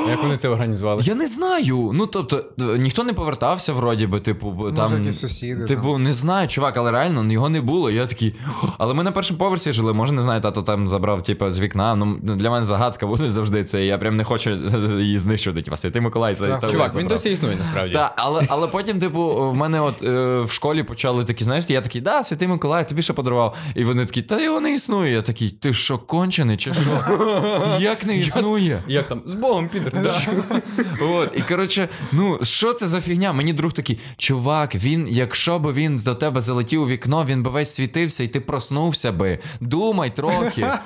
Як 0.08 0.22
вони 0.22 0.36
це 0.36 0.48
організували? 0.48 1.02
Я 1.04 1.14
не 1.14 1.26
знаю. 1.26 1.90
Ну 1.94 2.06
тобто, 2.06 2.44
е, 2.60 2.78
ніхто 2.78 3.04
не 3.04 3.12
повертався, 3.12 3.72
вроді 3.72 4.06
би, 4.06 4.20
типу, 4.20 4.50
бо 4.50 4.64
Може, 4.64 4.76
там. 4.76 5.12
сусіди. 5.12 5.64
Типу, 5.64 5.98
не 5.98 6.14
знаю, 6.14 6.48
чувак, 6.48 6.76
але 6.76 6.90
реально 6.90 7.32
його 7.32 7.48
не 7.48 7.60
було. 7.60 7.90
Я 7.90 8.06
такий. 8.06 8.34
Але 8.78 8.94
ми 8.94 9.02
на 9.02 9.12
першому 9.12 9.38
поверсі 9.38 9.72
жили. 9.72 9.92
Може, 9.92 10.12
не 10.12 10.22
знаю, 10.22 10.40
тато 10.40 10.62
там 10.62 10.88
забрав, 10.88 11.22
типу, 11.22 11.50
з 11.50 11.60
вікна. 11.60 11.94
Ну 11.94 12.18
для 12.22 12.50
мене 12.50 12.64
загадка 12.64 13.06
буде 13.06 13.30
завжди 13.30 13.64
це. 13.64 13.84
Я 13.84 13.98
прям 13.98 14.16
не 14.16 14.24
хочу 14.24 14.50
її 14.98 15.18
знищувати. 15.18 15.62
Типу, 15.62 15.76
Святий 15.76 16.02
Миколай, 16.02 16.34
це 16.34 16.46
Так, 16.46 16.70
Чувак, 16.70 16.94
він 16.94 17.06
досі 17.06 17.30
існує 17.30 17.56
насправді. 17.56 17.92
Так, 17.92 18.12
але, 18.16 18.46
але 18.48 18.66
потім, 18.68 18.98
типу, 18.98 19.50
в 19.50 19.54
мене 19.54 19.80
от 19.80 20.02
е, 20.02 20.40
в 20.40 20.50
школі 20.50 20.82
почали 20.82 21.24
такі, 21.24 21.44
знаєш, 21.44 21.64
я 21.68 21.80
такий, 21.80 22.00
да, 22.00 22.24
Святий 22.24 22.48
Миколай, 22.48 22.88
тобі 22.88 23.02
ще 23.02 23.12
подарував. 23.12 23.56
І 23.74 23.84
вони 23.84 24.04
такі, 24.04 24.22
та 24.22 24.40
його 24.40 24.60
не 24.60 24.74
існує. 24.74 25.12
Я 25.12 25.22
такий, 25.22 25.50
ти 25.50 25.74
що, 25.74 25.89
кончений, 25.98 26.56
чи 26.56 26.74
що? 26.74 26.90
Як 27.80 28.06
не 28.06 28.16
існує? 28.16 28.82
Як 28.86 29.08
там? 29.08 29.22
З 29.26 29.34
Богом, 29.34 29.68
підер. 29.68 29.92
От, 31.00 31.30
і 31.36 31.40
коротше, 31.42 31.88
ну 32.12 32.38
що 32.42 32.72
це 32.72 32.86
за 32.88 33.00
фігня? 33.00 33.32
Мені 33.32 33.52
друг 33.52 33.72
такий, 33.72 33.98
чувак, 34.16 34.74
він, 34.74 35.06
якщо 35.10 35.58
б 35.58 35.72
він 35.72 35.96
до 35.96 36.14
тебе 36.14 36.40
залетів 36.40 36.82
у 36.82 36.86
вікно, 36.86 37.24
він 37.24 37.42
би 37.42 37.50
весь 37.50 37.74
світився, 37.74 38.24
і 38.24 38.28
ти 38.28 38.40
проснувся 38.40 39.12
би. 39.12 39.38
Думай 39.60 40.16
трохи. 40.16 40.66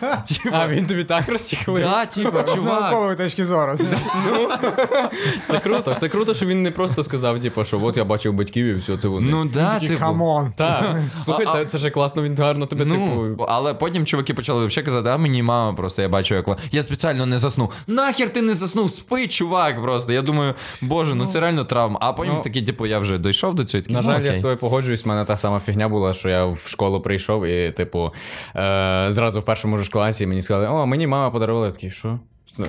А 0.53 0.69
він 0.69 0.87
тобі 0.87 1.05
так 1.05 1.29
розчехлив? 1.29 1.85
да, 1.85 2.07
типа, 2.07 2.43
чувак. 2.43 3.17
точки 3.17 3.45
зору. 3.45 3.73
Це 5.47 5.59
круто. 5.59 5.97
Це 6.01 6.09
круто, 6.09 6.35
що 6.35 6.47
він 6.47 6.63
не 6.63 6.71
просто 6.71 7.03
сказав, 7.03 7.41
типу, 7.41 7.65
що 7.65 7.81
от 7.83 7.97
я 7.97 8.05
бачив 8.05 8.33
батьків 8.33 8.67
і 8.67 8.75
все 8.75 8.97
це 8.97 9.09
вони. 9.09 9.31
Ну 9.31 9.45
да, 9.45 9.79
типу. 9.81 9.99
come 9.99 10.30
on. 10.30 10.53
Так, 10.57 10.97
слухай, 11.25 11.47
А- 11.49 11.53
це, 11.53 11.65
це 11.65 11.79
ж 11.79 11.91
класно, 11.91 12.23
він 12.23 12.37
гарно 12.37 12.67
тебе, 12.67 12.85
Ну, 12.85 13.29
типу. 13.29 13.45
але 13.49 13.75
потім 13.75 14.07
чуваки 14.07 14.35
почали 14.35 14.67
взагалі 14.67 14.91
сказати, 14.95 15.11
да, 15.11 15.17
мені 15.19 15.43
мама 15.43 15.77
просто 15.77 16.03
я 16.03 16.09
бачу, 16.09 16.35
як 16.35 16.47
вона. 16.47 16.61
Я 16.73 16.83
спеціально 16.83 17.27
не 17.27 17.39
заснув. 17.39 17.73
Нахер 17.87 18.33
ти 18.33 18.43
не 18.43 18.55
заснув? 18.55 18.91
Спи, 18.91 19.27
чувак. 19.27 19.83
Просто. 19.83 20.13
Я 20.13 20.23
думаю, 20.23 20.55
боже, 20.81 21.15
ну 21.15 21.27
це 21.27 21.41
реально 21.41 21.65
травма. 21.65 21.99
А 22.01 22.13
потім 22.13 22.35
ну, 22.35 22.43
такий, 22.43 22.63
типу, 22.63 22.87
я 22.87 22.99
вже 22.99 23.19
дійшов 23.19 23.55
до 23.55 23.65
цього. 23.65 23.83
такий, 23.83 23.97
На 23.97 24.03
ну, 24.03 24.07
жаль, 24.07 24.23
я 24.23 24.35
з 24.35 24.37
тобою 24.37 24.57
погоджуюсь. 24.57 25.07
У 25.07 25.09
мене 25.09 25.25
та 25.25 25.37
сама 25.37 25.61
фігня 25.61 25.89
була, 25.89 26.15
що 26.15 26.29
я 26.29 26.45
в 26.45 26.59
школу 26.67 27.01
прийшов 27.01 27.47
і, 27.47 27.71
типу, 27.71 28.13
е, 28.57 29.07
зразу 29.09 29.41
в 29.41 29.45
першому 29.45 29.79
ж 29.79 29.91
класі 29.91 30.27
мені 30.27 30.43
сказали, 30.43 30.69
о, 30.69 30.87
мені 30.87 31.07
мама 31.07 31.31
подарувала 31.31 31.67
Я 31.67 31.73
такий, 31.73 31.91
що? 31.91 32.19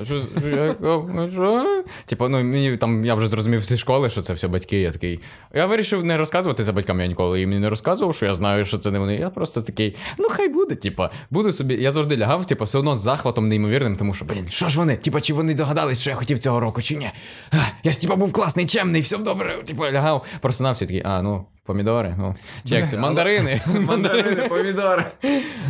Що, 0.03 0.21
я- 0.49 0.75
Типу, 2.05 2.27
ну 2.29 2.43
мені 2.43 2.77
там 2.77 3.05
я 3.05 3.15
вже 3.15 3.27
зрозумів 3.27 3.65
зі 3.65 3.77
школи, 3.77 4.09
що 4.09 4.21
це 4.21 4.33
все 4.33 4.47
батьки. 4.47 4.79
Я 4.79 4.91
такий. 4.91 5.19
Я 5.53 5.65
вирішив 5.65 6.05
не 6.05 6.17
розказувати 6.17 6.63
за 6.63 6.73
батьками 6.73 7.01
я 7.03 7.07
ніколи 7.07 7.39
їм 7.39 7.59
не 7.59 7.69
розказував, 7.69 8.15
що 8.15 8.25
я 8.25 8.33
знаю, 8.33 8.65
що 8.65 8.77
це 8.77 8.91
не 8.91 8.99
вони. 8.99 9.15
Я 9.15 9.29
просто 9.29 9.61
такий, 9.61 9.95
ну 10.17 10.27
хай 10.31 10.49
буде, 10.49 10.75
типу, 10.75 11.03
буду 11.29 11.51
собі. 11.51 11.73
Я 11.81 11.91
завжди 11.91 12.17
лягав, 12.17 12.45
типу, 12.45 12.63
все 12.65 12.77
одно 12.77 12.95
з 12.95 13.01
захватом 13.01 13.47
неймовірним, 13.47 13.95
тому 13.95 14.13
що, 14.13 14.25
блін, 14.25 14.45
що 14.49 14.69
ж 14.69 14.77
вони? 14.77 14.97
Типу, 14.97 15.21
чи 15.21 15.33
вони 15.33 15.53
догадались, 15.53 16.01
що 16.01 16.09
я 16.09 16.15
хотів 16.15 16.39
цього 16.39 16.59
року, 16.59 16.81
чи 16.81 16.95
ні? 16.95 17.09
Я 17.83 17.91
ж 17.91 18.01
типу 18.01 18.15
був 18.15 18.31
класний, 18.33 18.65
чемний, 18.65 19.01
все 19.01 19.17
добре. 19.17 19.63
Типу, 19.65 19.83
лягав, 19.83 20.25
просинався 20.41 20.85
такий, 20.85 21.01
а, 21.05 21.21
ну. 21.21 21.45
Помідори, 21.65 22.15
ну, 22.17 22.35
чи 22.65 22.75
як 22.75 22.89
це? 22.89 22.97
Мандарини. 22.99 23.61
Мандарини, 23.87 24.49
помідори. 24.49 25.05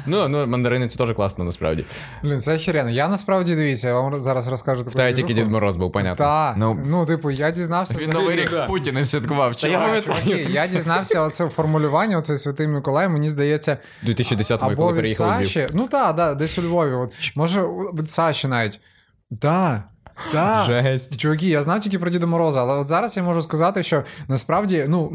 Ну, 0.06 0.28
ну, 0.28 0.48
мандарини 0.48 0.88
це 0.88 0.98
теж 0.98 1.16
класно, 1.16 1.44
насправді. 1.44 1.86
Блін, 2.24 2.40
це 2.40 2.56
охеренно. 2.56 2.90
Я 2.90 3.08
насправді 3.08 3.56
дивіться, 3.56 3.88
я 3.88 3.94
вам 4.00 4.20
зараз 4.20 4.48
розкажу 4.48 4.84
таку 4.84 4.98
тебе 4.98 5.14
тільки. 5.14 5.34
Дід 5.34 5.52
Мороз 5.52 5.76
був, 5.76 5.92
понятно. 5.92 6.26
Так, 6.26 6.56
Ну, 6.58 6.80
ну, 6.86 7.06
типу, 7.06 7.32
я 7.32 7.52
дізнався. 7.52 7.96
Він 8.02 8.10
новий 8.10 8.36
рік 8.36 8.52
з 8.52 8.62
Путіним 8.62 9.06
святкував. 9.06 9.56
Та 9.56 9.68
я 9.68 10.02
я 10.50 10.68
дізнався 10.68 11.22
оце 11.22 11.48
формулювання, 11.50 12.18
оцей 12.18 12.38
святий 12.38 12.68
Миколай, 12.68 13.10
мені 13.10 13.30
здається, 13.30 13.78
2010-му, 14.04 14.76
коли 14.76 14.94
переїхав. 14.94 15.40
Саші. 15.40 15.68
Ну 15.74 15.88
так, 15.88 16.16
да, 16.16 16.34
десь 16.34 16.60
у 16.60 16.62
Львові. 16.62 16.94
От. 16.94 17.12
Може, 17.36 17.62
від 18.00 18.10
Саші 18.10 18.48
навіть. 18.48 18.80
Так. 19.42 19.82
Так. 20.32 20.66
Жесть. 20.66 21.18
Чуваки, 21.18 21.48
я 21.48 21.62
знав 21.62 21.80
тільки 21.80 22.00
про 22.00 22.10
Діда 22.10 22.26
Мороза, 22.26 22.62
але 22.62 22.74
от 22.74 22.88
зараз 22.88 23.18
я 23.18 23.24
можу 23.24 23.42
сказати, 23.42 23.84
що 23.84 24.04
насправді, 24.28 24.86
ну 24.90 25.12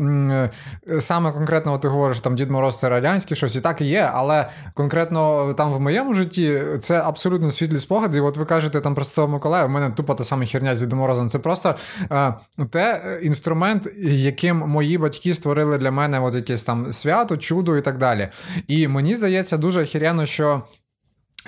е, 0.88 1.00
саме 1.00 1.32
конкретно, 1.32 1.78
ти 1.78 1.88
говориш, 1.88 2.20
там 2.20 2.36
Дід 2.36 2.50
Мороз 2.50 2.78
це 2.78 2.88
радянське 2.88 3.34
щось, 3.34 3.56
і 3.56 3.60
так 3.60 3.80
і 3.80 3.84
є, 3.84 4.10
але 4.14 4.50
конкретно 4.74 5.54
там 5.54 5.72
в 5.72 5.80
моєму 5.80 6.14
житті 6.14 6.62
це 6.80 7.00
абсолютно 7.00 7.50
світлі 7.50 7.78
спогади. 7.78 8.18
І 8.18 8.20
от 8.20 8.36
ви 8.36 8.44
кажете 8.44 8.80
там 8.80 8.94
про 8.94 9.04
Святого 9.04 9.28
Миколая, 9.28 9.64
в 9.64 9.70
мене 9.70 9.90
тупо 9.90 10.14
та 10.14 10.24
сама 10.24 10.46
херня 10.46 10.74
з 10.74 10.80
Дідом 10.80 10.98
Морозом. 10.98 11.28
Це 11.28 11.38
просто 11.38 11.74
е, 12.12 12.34
те 12.70 13.02
е, 13.04 13.20
інструмент, 13.22 13.88
яким 14.02 14.56
мої 14.56 14.98
батьки 14.98 15.34
створили 15.34 15.78
для 15.78 15.90
мене 15.90 16.20
от 16.20 16.34
якесь 16.34 16.64
там 16.64 16.92
свято, 16.92 17.36
чудо 17.36 17.76
і 17.76 17.80
так 17.80 17.98
далі. 17.98 18.28
І 18.66 18.88
мені 18.88 19.14
здається, 19.14 19.56
дуже 19.56 19.82
охеренно, 19.82 20.26
що. 20.26 20.62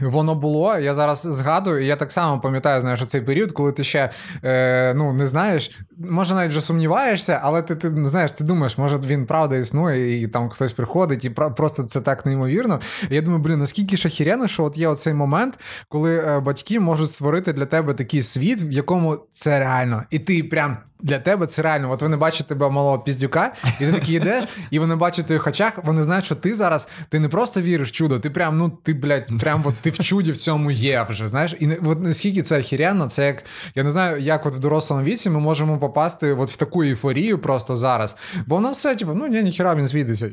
Воно 0.01 0.35
було, 0.35 0.79
я 0.79 0.95
зараз 0.95 1.19
згадую, 1.19 1.85
і 1.85 1.87
я 1.87 1.97
так 1.97 2.13
само 2.13 2.41
пам'ятаю, 2.41 2.81
знаєш, 2.81 3.07
цей 3.07 3.21
період, 3.21 3.53
коли 3.53 3.73
ти 3.73 3.85
ще 3.85 4.11
е, 4.45 4.95
ну, 4.97 5.13
не 5.13 5.27
знаєш, 5.27 5.71
може 5.99 6.35
навіть 6.35 6.51
вже 6.51 6.61
сумніваєшся, 6.61 7.41
але 7.43 7.63
ти, 7.63 7.75
ти 7.77 8.07
знаєш, 8.07 8.33
ти 8.33 8.45
думаєш, 8.45 8.79
може 8.79 8.97
він 8.97 9.27
правда 9.27 9.57
існує, 9.57 10.23
і 10.23 10.29
там 10.29 10.49
хтось 10.49 10.73
приходить, 10.73 11.25
і 11.25 11.31
просто 11.31 11.83
це 11.83 12.01
так 12.01 12.27
неймовірно. 12.27 12.81
І 13.11 13.15
я 13.15 13.23
думаю, 13.23 13.43
блін, 13.43 13.59
наскільки 13.59 13.97
шахіряно, 13.97 14.49
що 14.49 14.65
от 14.65 14.79
є 14.79 14.89
оцей 14.89 15.15
момент, 15.15 15.59
коли 15.89 16.19
е, 16.19 16.41
батьки 16.41 16.81
можуть 16.81 17.11
створити 17.11 17.53
для 17.53 17.67
тебе 17.67 17.95
такий 17.95 18.23
світ, 18.23 18.63
в 18.63 18.71
якому 18.71 19.19
це 19.33 19.59
реально, 19.59 20.03
і 20.11 20.19
ти 20.19 20.45
прям. 20.45 20.77
Для 21.03 21.19
тебе 21.19 21.47
це 21.47 21.63
реально. 21.63 21.91
От 21.91 22.03
вони 22.03 22.17
бачать 22.17 22.47
тебе 22.47 22.71
малого 22.71 22.99
піздюка, 22.99 23.53
і 23.81 23.85
ти 23.85 23.93
такий 23.93 24.17
йдеш, 24.17 24.45
і 24.71 24.79
вони 24.79 24.97
бачать 24.97 25.25
в 25.25 25.27
твоїх 25.27 25.47
очах, 25.47 25.73
вони 25.85 26.03
знають, 26.03 26.25
що 26.25 26.35
ти 26.35 26.55
зараз 26.55 26.89
ти 27.09 27.21
не 27.21 27.29
просто 27.29 27.61
віриш 27.61 27.89
в 27.89 27.93
чудо, 27.93 28.19
ти 28.19 28.31
прям, 28.31 28.59
ну 28.59 28.73
ти, 28.83 28.95
блядь, 28.95 29.31
прям 29.41 29.63
от 29.65 29.75
ти 29.75 29.91
в 29.91 29.99
чуді 29.99 30.33
в 30.33 30.37
цьому 30.37 30.71
є 30.71 31.07
вже. 31.09 31.29
Знаєш, 31.29 31.55
і 31.61 31.69
от 31.85 32.03
наскільки 32.03 32.43
це 32.43 32.61
охеренно, 32.61 33.09
це 33.09 33.27
як 33.27 33.45
я 33.75 33.83
не 33.83 33.91
знаю, 33.91 34.21
як 34.21 34.47
от 34.47 34.55
в 34.55 34.59
дорослому 34.59 35.03
віці 35.03 35.31
ми 35.31 35.41
можемо 35.41 35.79
попасти 35.79 36.33
от 36.33 36.51
в 36.51 36.57
таку 36.57 36.83
ейфорію 36.83 37.39
просто 37.39 37.77
зараз. 37.77 38.17
Бо 38.47 38.57
в 38.57 38.61
нас 38.61 38.77
все, 38.77 38.95
типу, 38.95 39.15
ну 39.15 39.27
ні, 39.27 39.43
ніхіра 39.43 39.75
він 39.75 39.89
світиться. 39.89 40.31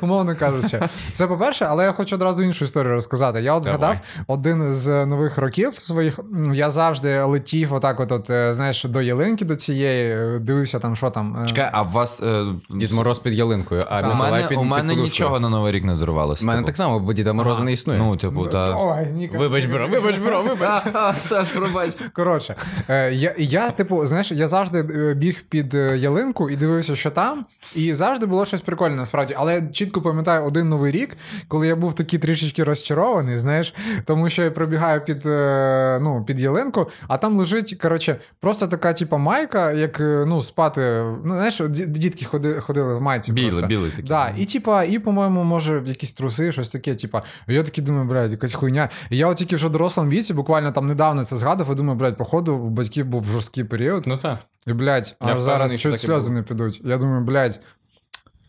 Умовно 0.00 0.36
кажучи. 0.36 0.88
Це 1.12 1.26
по-перше, 1.26 1.66
але 1.68 1.84
я 1.84 1.92
хочу 1.92 2.16
одразу 2.16 2.42
іншу 2.42 2.64
історію 2.64 2.92
розказати. 2.92 3.40
Я 3.40 3.54
от 3.54 3.64
згадав 3.64 3.96
один 4.26 4.72
з 4.72 5.06
нових 5.06 5.38
років 5.38 5.74
своїх. 5.74 6.20
Я 6.52 6.70
завжди 6.70 7.22
летів, 7.22 7.74
отак, 7.74 8.00
от, 8.00 8.12
от 8.12 8.30
е, 8.30 8.54
знаєш, 8.60 8.84
до 8.84 9.02
ялинки 9.02 9.44
до 9.44 9.56
цієї, 9.56 10.12
е, 10.12 10.38
дивився 10.38 10.78
там, 10.78 10.96
що 10.96 11.10
там. 11.10 11.42
е, 11.42 11.46
Чекай, 11.46 11.70
а 11.72 11.82
в 11.82 11.90
вас. 11.92 12.22
е, 12.22 12.44
Дід 12.70 12.92
Мороз 12.92 13.18
під 13.18 13.34
ялинкою, 13.34 13.84
а 13.90 14.10
У 14.10 14.14
мене, 14.14 14.46
під, 14.48 14.58
у 14.58 14.64
мене 14.64 14.82
подушкою. 14.82 15.04
нічого 15.04 15.40
на 15.40 15.48
Новий 15.48 15.72
рік 15.72 15.84
не 15.84 15.94
дарувалося. 15.96 16.44
У 16.44 16.46
мене 16.46 16.58
типу. 16.58 16.66
так 16.66 16.76
само, 16.76 17.00
бо 17.00 17.12
Діда 17.12 17.32
Мороза 17.32 17.62
не 17.64 17.72
існує. 17.72 17.98
Ну, 17.98 18.16
типу, 18.16 18.46
та. 18.46 18.74
Ой. 18.78 19.28
Вибач, 19.38 19.64
bro, 19.64 19.86
вибач, 19.88 20.16
bro, 20.24 20.42
вибач. 20.42 20.82
Саш, 21.18 21.48
пробач. 21.50 22.04
Коротше, 22.12 22.54
е, 22.88 23.12
я, 23.12 23.34
я, 23.38 23.70
типу, 23.70 24.06
знаєш, 24.06 24.32
я 24.32 24.46
завжди 24.46 24.78
е, 24.78 25.14
біг 25.14 25.44
під 25.48 25.74
ялинку 25.74 26.50
і 26.50 26.56
дивився, 26.56 26.96
що 26.96 27.10
там, 27.10 27.44
і 27.74 27.94
завжди 27.94 28.26
було 28.26 28.44
щось 28.46 28.60
прикольне, 28.60 28.96
насправді. 28.96 29.34
Але 29.38 29.54
я 29.54 29.62
чітко 29.72 30.00
пам'ятаю 30.02 30.44
один 30.44 30.68
новий 30.68 30.92
рік, 30.92 31.16
коли 31.48 31.66
я 31.66 31.76
був 31.76 31.94
такий 31.94 32.18
трішечки 32.18 32.64
розчарований, 32.64 33.36
знаєш, 33.36 33.74
тому 34.04 34.28
що 34.28 34.42
я 34.42 34.50
пробігаю 34.50 35.00
під, 35.00 35.26
е, 35.26 35.98
ну, 36.02 36.24
під 36.26 36.40
ялинку, 36.40 36.90
а 37.08 37.18
там 37.18 37.36
лежить, 37.38 37.74
коротше, 37.82 38.16
просто 38.40 38.49
така, 38.56 38.92
типу, 38.92 39.18
майка, 39.18 39.72
як 39.72 40.00
е, 40.00 40.24
ну, 40.26 40.42
спати. 40.42 40.80
Ну, 41.24 41.34
знаєш, 41.34 41.60
дітки 41.68 42.24
ходи, 42.24 42.60
ходили 42.60 42.94
в 42.94 43.00
майці. 43.00 43.32
Білий, 43.32 43.50
просто. 43.50 43.66
білий 43.66 43.90
такий. 43.90 44.04
Да, 44.04 44.34
і 44.38 44.44
типа, 44.44 44.84
і, 44.84 44.98
по-моєму, 44.98 45.44
може, 45.44 45.82
якісь 45.86 46.12
труси, 46.12 46.52
щось 46.52 46.68
таке, 46.68 46.94
типа. 46.94 47.22
Я 47.46 47.62
такий 47.62 47.84
думаю, 47.84 48.08
блядь, 48.08 48.30
якась 48.30 48.54
хуйня. 48.54 48.88
І 49.10 49.16
я 49.16 49.26
от 49.26 49.36
тільки 49.36 49.56
вже 49.56 49.66
в 49.66 49.70
дорослому 49.70 50.10
віці, 50.10 50.34
буквально 50.34 50.72
там 50.72 50.86
недавно 50.86 51.24
це 51.24 51.36
згадав, 51.36 51.72
і 51.72 51.74
думаю, 51.74 51.98
блядь, 51.98 52.16
походу, 52.16 52.58
в 52.58 52.70
батьків 52.70 53.06
був 53.06 53.24
жорсткий 53.24 53.64
період. 53.64 54.06
Ну 54.06 54.16
так. 54.16 54.38
І, 54.66 54.72
блядь, 54.72 55.16
аж 55.18 55.38
зараз 55.38 55.72
впевнений, 55.72 55.78
що 55.78 55.96
сльози 55.96 56.32
не 56.32 56.42
підуть. 56.42 56.80
Я 56.84 56.98
думаю, 56.98 57.24
блядь, 57.24 57.60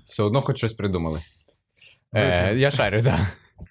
Все 0.06 0.24
одно 0.24 0.42
хоч 0.42 0.58
щось 0.58 0.74
придумали. 0.74 1.20
Е, 2.16 2.56
я 2.56 2.72
шарю, 2.72 3.04
так. 3.04 3.20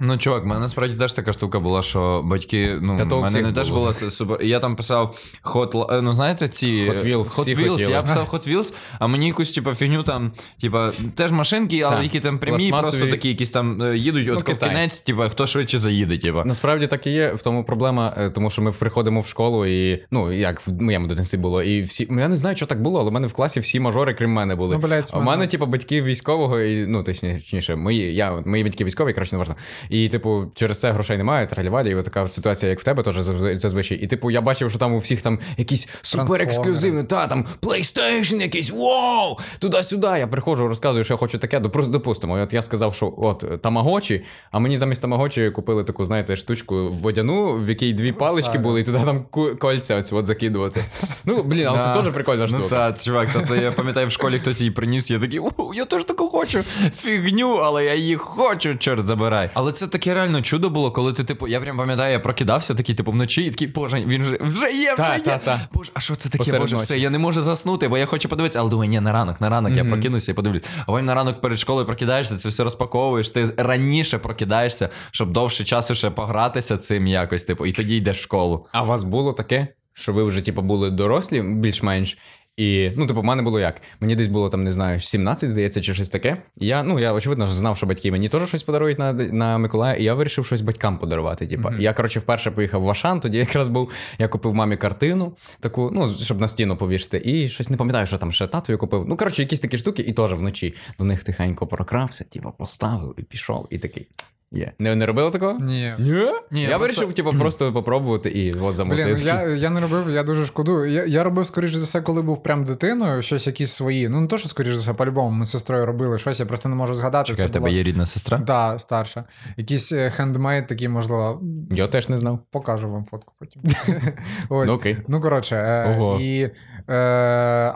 Ну, 0.01 0.19
чувак, 0.19 0.45
в 0.45 0.47
мене 0.47 0.61
насправді 0.61 0.97
теж 0.97 1.13
така 1.13 1.33
штука 1.33 1.61
була, 1.61 1.83
що 1.83 2.23
батьки. 2.25 2.79
Ну, 2.83 2.97
Та 2.99 3.07
то 3.07 3.17
у 3.17 3.19
в 3.19 3.23
мене 3.23 3.29
всіх 3.35 3.47
не 3.47 3.53
теж 3.53 3.69
було. 3.69 3.81
була 3.81 3.93
супер. 3.95 4.43
Я 4.43 4.59
там 4.59 4.77
писав 4.77 5.19
Hot, 5.45 5.95
е, 5.95 6.03
ну 6.03 6.13
знаєте, 6.13 6.49
ці 6.49 6.67
Hot 6.67 7.07
Wheels, 7.07 7.37
Hot 7.37 7.41
всі 7.43 7.57
Wheels, 7.57 7.69
хотіли. 7.71 7.93
я 7.93 8.01
писав 8.03 8.29
Hot 8.33 8.49
Wheels, 8.49 8.75
а 8.99 9.07
мені 9.07 9.27
якусь 9.27 9.53
типу, 9.53 9.75
фігню 9.75 10.03
там, 10.03 10.33
типа, 10.61 10.93
теж 11.15 11.33
машинки, 11.33 11.81
але 11.81 11.95
Так. 11.95 12.05
які 12.05 12.21
там 12.21 12.39
прямі, 12.39 12.57
Пластмасові. 12.59 12.91
просто 13.01 13.17
такі 13.17 13.29
якісь 13.29 13.51
там 13.51 13.83
е, 13.83 13.97
їдуть, 13.99 14.29
от 14.29 14.41
в 14.41 14.45
Китай. 14.45 14.69
кінець, 14.69 15.01
типа, 15.01 15.29
хто 15.29 15.47
швидше 15.47 15.79
заїде, 15.79 16.19
типа. 16.19 16.45
Насправді 16.45 16.87
так 16.87 17.07
і 17.07 17.11
є. 17.11 17.33
В 17.33 17.43
тому 17.43 17.65
проблема, 17.65 18.15
е, 18.17 18.31
тому 18.31 18.51
що 18.51 18.63
ми 18.63 18.73
приходимо 18.73 19.21
в 19.21 19.27
школу, 19.27 19.67
і 19.67 20.05
ну 20.11 20.33
як 20.33 20.67
в 20.67 20.83
моєму 20.83 21.07
дитинстві 21.07 21.39
було, 21.39 21.63
і 21.63 21.83
всі 21.83 22.07
ну, 22.11 22.21
я 22.21 22.29
не 22.29 22.37
знаю, 22.37 22.57
що 22.57 22.67
так 22.67 22.83
було, 22.83 23.01
але 23.01 23.11
в 23.11 23.13
мене 23.13 23.27
в 23.27 23.33
класі 23.33 23.61
всі 23.61 23.81
мажори, 23.81 24.15
крім 24.15 24.31
мене, 24.33 24.55
були. 24.55 24.75
Ну, 24.77 24.83
блядь, 24.83 25.11
а 25.13 25.17
у 25.17 25.21
мене- 25.21 25.31
мене, 25.31 25.47
типу, 25.47 25.67
батьки 25.67 26.03
військового, 26.03 26.61
і 26.61 26.87
ну 26.87 27.03
точніше, 27.05 27.77
мої, 27.77 28.15
я 28.15 28.43
мої 28.47 28.65
батьки 28.65 28.85
військові, 28.85 29.13
коротше, 29.13 29.35
не 29.35 29.39
важно. 29.39 29.57
І, 29.89 30.09
типу, 30.09 30.45
через 30.55 30.81
це 30.81 30.93
грошей 30.93 31.17
немає, 31.17 31.47
тралівалі, 31.47 31.99
і 32.01 32.03
така 32.03 32.27
ситуація, 32.27 32.71
як 32.71 32.81
в 32.81 32.85
тебе, 32.85 33.03
теж 33.03 33.15
зазвичай. 33.59 33.99
І 33.99 34.07
типу, 34.07 34.31
я 34.31 34.41
бачив, 34.41 34.71
що 34.71 34.79
там 34.79 34.95
у 34.95 34.99
всіх 34.99 35.23
там 35.23 35.39
якісь 35.57 35.89
супер 36.03 36.43
ексклюзивні, 36.43 37.05
та 37.05 37.27
там 37.27 37.47
PlayStation 37.63 38.41
якийсь, 38.41 38.71
вау! 38.71 39.39
Туди-сюди. 39.59 40.07
Я 40.07 40.27
приходжу, 40.27 40.69
розказую, 40.69 41.05
що 41.05 41.15
я 41.15 41.19
хочу 41.19 41.39
таке. 41.39 41.59
Допу- 41.59 41.91
Допустимо, 41.91 42.35
от 42.43 42.53
я 42.53 42.63
сказав, 42.63 42.95
що 42.95 43.15
от 43.17 43.63
тамагочі, 43.63 44.25
а 44.51 44.59
мені 44.59 44.77
замість 44.77 45.03
тамагочі 45.03 45.51
купили 45.51 45.85
таку, 45.85 46.05
знаєте, 46.05 46.37
штучку 46.37 46.89
водяну, 46.91 47.55
в 47.65 47.69
якій 47.69 47.93
дві 47.93 48.13
палички 48.13 48.59
були, 48.59 48.81
і 48.81 48.85
туди 48.85 48.99
там 49.05 49.25
кольця 49.61 49.97
оці 49.97 50.15
от 50.15 50.27
закидувати. 50.27 50.85
Ну, 51.25 51.43
блін, 51.43 51.67
але 51.69 51.79
це 51.83 52.03
теж 52.03 52.13
прикольна 52.15 52.47
штука. 52.47 52.63
Ну 52.63 52.69
так, 52.71 52.99
чувак, 53.01 53.29
тобто 53.33 53.57
я 53.57 53.73
пам'ятаю, 53.73 54.07
в 54.07 54.11
школі 54.11 54.39
хтось 54.39 54.61
її 54.61 54.71
приніс, 54.71 55.11
я 55.11 55.19
такий, 55.19 55.41
я 55.75 55.85
теж 55.85 56.05
таку 56.05 56.29
хочу 56.29 56.63
фігню, 56.97 57.55
але 57.55 57.85
я 57.85 57.95
її 57.95 58.17
хочу, 58.17 58.75
чорт 58.79 59.07
забирай. 59.07 59.51
Але 59.55 59.70
це 59.73 59.87
таке 59.87 60.15
реально 60.15 60.43
чудо 60.43 60.71
було, 60.71 60.91
коли 60.91 61.13
ти, 61.13 61.25
типу, 61.25 61.49
я 61.49 61.61
прям 61.61 61.77
пам'ятаю, 61.77 62.13
я 62.13 62.21
прокидався 62.21 62.75
такий, 62.75 62.95
типу, 62.95 63.13
вночі, 63.13 63.43
і 63.43 63.51
такий, 63.51 63.67
боже, 63.69 64.05
він 64.07 64.23
вже, 64.23 64.39
вже 64.41 64.71
є, 64.73 64.95
вже 64.95 64.97
Та, 64.97 65.15
є. 65.17 65.23
та, 65.23 65.39
та. 65.39 65.61
Боже, 65.73 65.91
а 65.95 66.01
що 66.01 66.15
це 66.15 66.29
таке? 66.29 66.39
Посеред 66.39 66.61
Боже, 66.61 66.75
ночі. 66.75 66.85
все, 66.85 66.99
я 66.99 67.11
не 67.11 67.19
можу 67.19 67.41
заснути, 67.41 67.89
бо 67.89 67.99
я 67.99 68.07
хочу 68.07 68.29
подивитися, 68.29 68.61
але 68.61 68.71
думаю, 68.71 68.91
ні, 68.91 69.01
на 69.01 69.13
ранок, 69.13 69.41
на 69.41 69.49
ранок, 69.49 69.77
я 69.77 69.85
прокинуся 69.85 70.33
і 70.33 70.35
подивлюсь. 70.35 70.63
А 70.87 70.93
потім 70.93 71.07
на 71.07 71.15
ранок 71.15 71.41
перед 71.41 71.59
школою 71.59 71.87
прокидаєшся, 71.87 72.37
це 72.37 72.49
все 72.49 72.65
розпаковуєш, 72.65 73.29
ти 73.31 73.49
раніше 73.57 74.19
прокидаєшся, 74.19 74.89
щоб 75.11 75.33
довше 75.33 75.65
часу 75.65 75.95
ще 75.95 76.11
погратися 76.11 76.77
цим 76.77 77.07
якось, 77.07 77.45
типу, 77.45 77.67
і 77.67 77.73
тоді 77.73 77.97
йдеш 77.97 78.19
в 78.19 78.23
школу. 78.23 78.67
А 78.73 78.83
у 78.83 78.87
вас 78.87 79.03
було 79.03 79.33
таке, 79.33 79.67
що 79.95 80.13
ви 80.13 80.25
вже, 80.25 80.41
типу, 80.41 80.63
були 80.63 80.91
дорослі, 80.91 81.43
більш-менш. 81.43 82.19
І, 82.61 82.93
ну, 82.97 83.07
типу, 83.07 83.21
в 83.21 83.25
мене 83.25 83.43
було 83.43 83.61
як? 83.61 83.83
Мені 84.01 84.17
десь 84.17 84.27
було 84.27 84.49
там, 84.49 84.65
не 84.65 84.71
знаю, 84.71 85.01
17, 85.01 85.51
здається, 85.51 85.81
чи 85.81 85.95
щось 85.95 86.09
таке. 86.09 86.37
Я, 86.57 86.83
ну, 86.83 86.99
я 86.99 87.13
очевидно 87.13 87.47
знав, 87.47 87.77
що 87.77 87.87
батьки 87.87 88.11
мені 88.11 88.29
теж 88.29 88.49
щось 88.49 88.63
подарують 88.63 88.99
на, 88.99 89.13
на 89.13 89.59
Миколая, 89.59 89.95
і 89.95 90.05
я 90.05 90.15
вирішив 90.15 90.47
щось 90.47 90.61
батькам 90.61 90.99
подарувати. 90.99 91.47
Типу. 91.47 91.69
Мгм. 91.69 91.81
Я, 91.81 91.93
коротше, 91.93 92.21
вперше 92.21 92.51
поїхав 92.51 92.83
в 92.83 92.91
Ашан, 92.91 93.21
тоді 93.21 93.39
якраз 93.39 93.69
був, 93.69 93.91
я 94.19 94.29
купив 94.29 94.55
мамі 94.55 94.77
картину, 94.77 95.33
таку, 95.61 95.91
ну, 95.95 96.09
щоб 96.09 96.41
на 96.41 96.49
стіну 96.49 96.77
повішати, 96.77 97.23
і 97.25 97.49
щось 97.49 97.71
не 97.71 97.77
пам'ятаю, 97.77 98.07
що 98.07 98.19
там 98.19 98.33
ще 98.33 98.47
татою 98.47 98.79
купив. 98.79 99.05
Ну, 99.09 99.17
коротше, 99.17 99.43
якісь 99.43 99.61
такі 99.61 99.79
штуки, 99.79 100.03
і 100.03 100.13
теж 100.13 100.33
вночі 100.33 100.75
до 100.99 101.05
них 101.05 101.25
тихенько 101.25 101.67
прокрався, 101.67 102.25
типу, 102.25 102.53
поставив 102.59 103.15
і 103.19 103.23
пішов, 103.23 103.67
і 103.71 103.79
такий. 103.79 104.09
Є. 104.53 104.73
Не, 104.79 104.95
не 104.95 105.07
робили 105.07 105.31
такого? 105.31 105.59
Ні. 105.61 105.95
Ні? 105.99 106.27
Ні, 106.51 106.63
я 106.63 106.77
вирішив, 106.77 107.05
просто- 107.05 107.23
типу, 107.23 107.39
просто 107.39 107.73
попробувати 107.73 108.31
і 108.31 108.53
от 108.53 108.77
замутити. 108.77 109.13
Блін, 109.13 109.27
я, 109.27 109.43
я 109.49 109.71
не 109.71 109.81
робив, 109.81 110.11
я 110.11 110.23
дуже 110.23 110.47
шкодую. 110.47 110.91
Я, 110.93 111.05
я 111.05 111.25
робив, 111.25 111.47
скоріш 111.47 111.75
за 111.75 111.85
все, 111.85 112.01
коли 112.01 112.23
був 112.23 112.43
прям 112.43 112.65
дитиною, 112.65 113.23
щось 113.23 113.47
якісь 113.47 113.71
свої. 113.73 114.09
Ну, 114.09 114.21
не 114.21 114.27
то, 114.27 114.39
що, 114.39 114.49
скоріш 114.49 114.75
за 114.75 114.81
все, 114.81 114.95
по-любому, 114.95 115.31
ми 115.31 115.45
з 115.45 115.51
сестрою 115.51 115.87
робили 115.87 116.19
щось, 116.19 116.41
я 116.41 116.47
просто 116.47 116.69
не 116.69 116.75
можу 116.75 116.95
згадати. 116.95 117.27
Чекай, 117.29 117.45
в 117.45 117.49
це 117.49 117.53
тебе 117.53 117.67
було... 117.67 117.77
є 117.77 117.83
рідна 117.83 118.07
сестра? 118.07 118.39
Да, 118.39 118.79
старша. 118.79 119.25
Якісь 119.57 119.93
е, 119.93 120.11
хендмейд, 120.11 120.67
такі, 120.67 120.89
можливо, 120.89 121.43
Я 121.71 121.87
теж 121.87 122.09
не 122.09 122.17
знав. 122.17 122.39
покажу 122.51 122.91
вам 122.91 123.05
фотку 123.05 123.35
потім. 123.39 123.63
Ось. 124.49 124.69
Ну, 124.69 124.75
окей. 124.75 124.97
Ну, 125.09 125.21
коротше, 125.21 125.57
е, 125.57 125.97
Ого. 125.99 126.21
і, 126.21 126.51
е, 126.89 126.95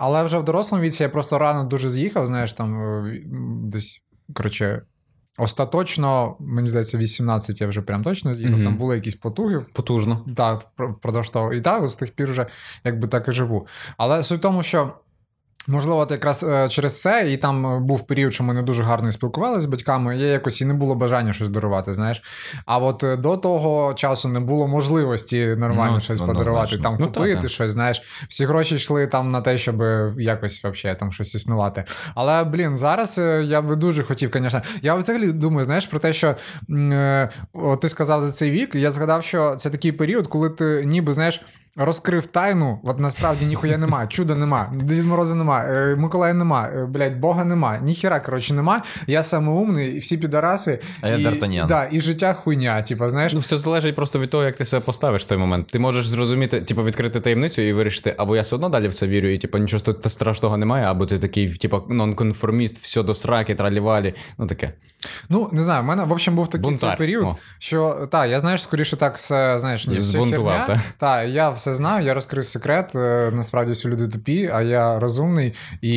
але 0.00 0.22
вже 0.22 0.38
в 0.38 0.44
дорослому 0.44 0.84
віці 0.84 1.02
я 1.02 1.08
просто 1.08 1.38
рано 1.38 1.64
дуже 1.64 1.90
з'їхав, 1.90 2.26
знаєш, 2.26 2.52
там 2.52 2.82
е, 3.06 3.20
десь, 3.62 4.02
коротше, 4.34 4.82
остаточно, 5.38 6.36
мені 6.38 6.68
здається, 6.68 6.98
18 6.98 7.60
я 7.60 7.66
вже 7.66 7.82
прям 7.82 8.02
точно 8.02 8.34
з'їхав, 8.34 8.54
Мгм. 8.56 8.64
там 8.64 8.76
були 8.76 8.94
якісь 8.94 9.14
потуги. 9.14 9.60
Потужно. 9.72 10.24
Так, 10.36 10.66
впродовж 10.78 11.28
того. 11.30 11.52
І 11.54 11.60
так, 11.60 11.88
з 11.88 11.96
тих 11.96 12.10
пір 12.10 12.30
вже 12.30 12.46
якби 12.84 13.08
так 13.08 13.28
і 13.28 13.32
живу. 13.32 13.66
Але 13.96 14.22
суть 14.22 14.38
в 14.38 14.42
тому, 14.42 14.62
що. 14.62 14.92
Можливо, 15.66 15.98
от 15.98 16.10
якраз 16.10 16.42
е, 16.42 16.68
через 16.68 17.00
це, 17.00 17.32
і 17.32 17.36
там 17.36 17.66
е, 17.66 17.78
був 17.80 18.06
період, 18.06 18.34
що 18.34 18.44
ми 18.44 18.54
не 18.54 18.62
дуже 18.62 18.82
гарно 18.82 19.12
спілкувалися 19.12 19.60
з 19.60 19.66
батьками, 19.66 20.18
я 20.18 20.26
якось 20.26 20.60
і 20.60 20.64
не 20.64 20.74
було 20.74 20.94
бажання 20.94 21.32
щось 21.32 21.48
дарувати, 21.48 21.94
знаєш. 21.94 22.22
А 22.66 22.78
от 22.78 23.04
е, 23.04 23.16
до 23.16 23.36
того 23.36 23.94
часу 23.94 24.28
не 24.28 24.40
було 24.40 24.68
можливості 24.68 25.46
нормально 25.46 25.92
Ну, 25.94 26.00
щось 26.00 26.20
ну, 26.20 26.26
подарувати, 26.26 26.78
там 26.78 26.96
Ну, 27.00 27.06
купити 27.06 27.42
та. 27.42 27.48
щось, 27.48 27.72
знаєш. 27.72 28.02
Всі 28.28 28.44
гроші 28.44 28.74
йшли 28.74 29.06
там 29.06 29.28
на 29.30 29.40
те, 29.40 29.58
щоб 29.58 29.82
якось 30.20 30.64
вообще 30.64 30.94
там 30.94 31.12
щось 31.12 31.34
існувати. 31.34 31.84
Але, 32.14 32.44
блін, 32.44 32.76
зараз 32.76 33.20
я 33.42 33.62
би 33.62 33.76
дуже 33.76 34.02
хотів, 34.02 34.30
звісно. 34.34 34.62
Я 34.82 34.94
взагалі 34.94 35.32
думаю, 35.32 35.64
знаєш, 35.64 35.86
про 35.86 35.98
те, 35.98 36.12
що 36.12 36.34
от 37.52 37.80
ти 37.80 37.88
сказав 37.88 38.22
за 38.22 38.32
цей 38.32 38.50
вік, 38.50 38.74
я 38.74 38.90
згадав, 38.90 39.24
що 39.24 39.56
це 39.56 39.70
такий 39.70 39.92
період, 39.92 40.26
коли 40.26 40.50
ти 40.50 40.82
ніби, 40.86 41.12
знаєш. 41.12 41.40
Розкрив 41.76 42.26
тайну, 42.26 42.80
от 42.84 42.98
насправді 42.98 43.46
ніхуя 43.46 43.78
нема, 43.78 44.06
чуда 44.06 44.34
нема, 44.34 44.72
Дід 44.74 45.04
Мороза 45.04 45.34
нема, 45.34 45.64
е, 45.68 45.96
Миколая 45.96 46.34
нема, 46.34 46.68
е, 46.76 46.86
блядь, 46.86 47.20
Бога 47.20 47.44
нема, 47.44 47.78
ніхіра, 47.78 48.20
коротше, 48.20 48.54
нема. 48.54 48.82
Я 49.06 49.22
саме 49.22 49.52
умний, 49.52 49.96
і 49.96 49.98
всі 49.98 50.16
підараси. 50.16 50.78
А 51.00 51.08
я 51.08 51.16
і, 51.16 51.24
Д'Артаньян. 51.24 51.66
Да, 51.66 51.88
і 51.90 52.00
життя 52.00 52.32
хуйня, 52.32 52.82
типа, 52.82 53.08
знаєш. 53.08 53.32
Ну, 53.32 53.40
все 53.40 53.58
залежить 53.58 53.96
просто 53.96 54.18
від 54.18 54.30
того, 54.30 54.44
як 54.44 54.56
ти 54.56 54.64
себе 54.64 54.84
поставиш 54.84 55.22
в 55.22 55.24
той 55.24 55.38
момент. 55.38 55.66
Ти 55.66 55.78
можеш 55.78 56.06
зрозуміти, 56.06 56.60
типу, 56.60 56.84
відкрити 56.84 57.20
таємницю 57.20 57.62
і 57.62 57.72
вирішити, 57.72 58.14
або 58.18 58.36
я 58.36 58.42
все 58.42 58.54
одно 58.54 58.68
далі 58.68 58.88
в 58.88 58.94
це 58.94 59.06
вірю, 59.06 59.28
і 59.28 59.38
типу, 59.38 59.58
нічого 59.58 59.80
тут 59.82 60.12
страшного 60.12 60.56
немає, 60.56 60.86
або 60.86 61.06
ти 61.06 61.18
такий, 61.18 61.48
типу, 61.48 61.82
нонконформіст, 61.88 62.78
все 62.78 63.02
до 63.02 63.14
сраки, 63.14 63.54
тралівалі. 63.54 64.14
Ну 64.38 64.46
таке. 64.46 64.72
Ну, 65.28 65.48
не 65.52 65.62
знаю, 65.62 65.82
в 65.82 65.86
мене, 65.86 66.04
в 66.04 66.12
общем, 66.12 66.36
був 66.36 66.48
такий 66.50 66.76
цей 66.76 66.96
період, 66.96 67.26
О. 67.26 67.36
що 67.58 68.08
та, 68.10 68.26
я 68.26 68.38
знаєш, 68.38 68.62
скоріше 68.62 68.96
так 68.96 69.16
все, 69.16 69.58
знаєш, 69.58 69.86
ні, 69.86 69.96
все 69.96 70.06
Збунтував, 70.06 70.60
херня. 70.60 70.82
та? 70.98 71.06
Та, 71.06 71.22
я 71.22 71.50
все 71.64 71.74
знаю, 71.74 72.06
я 72.06 72.14
розкрив 72.14 72.44
секрет. 72.44 72.94
е, 72.94 73.30
Насправді 73.34 73.72
всі 73.72 73.88
люди 73.88 74.08
тупі, 74.08 74.50
а 74.54 74.62
я 74.62 74.98
розумний, 75.00 75.54
і 75.80 75.96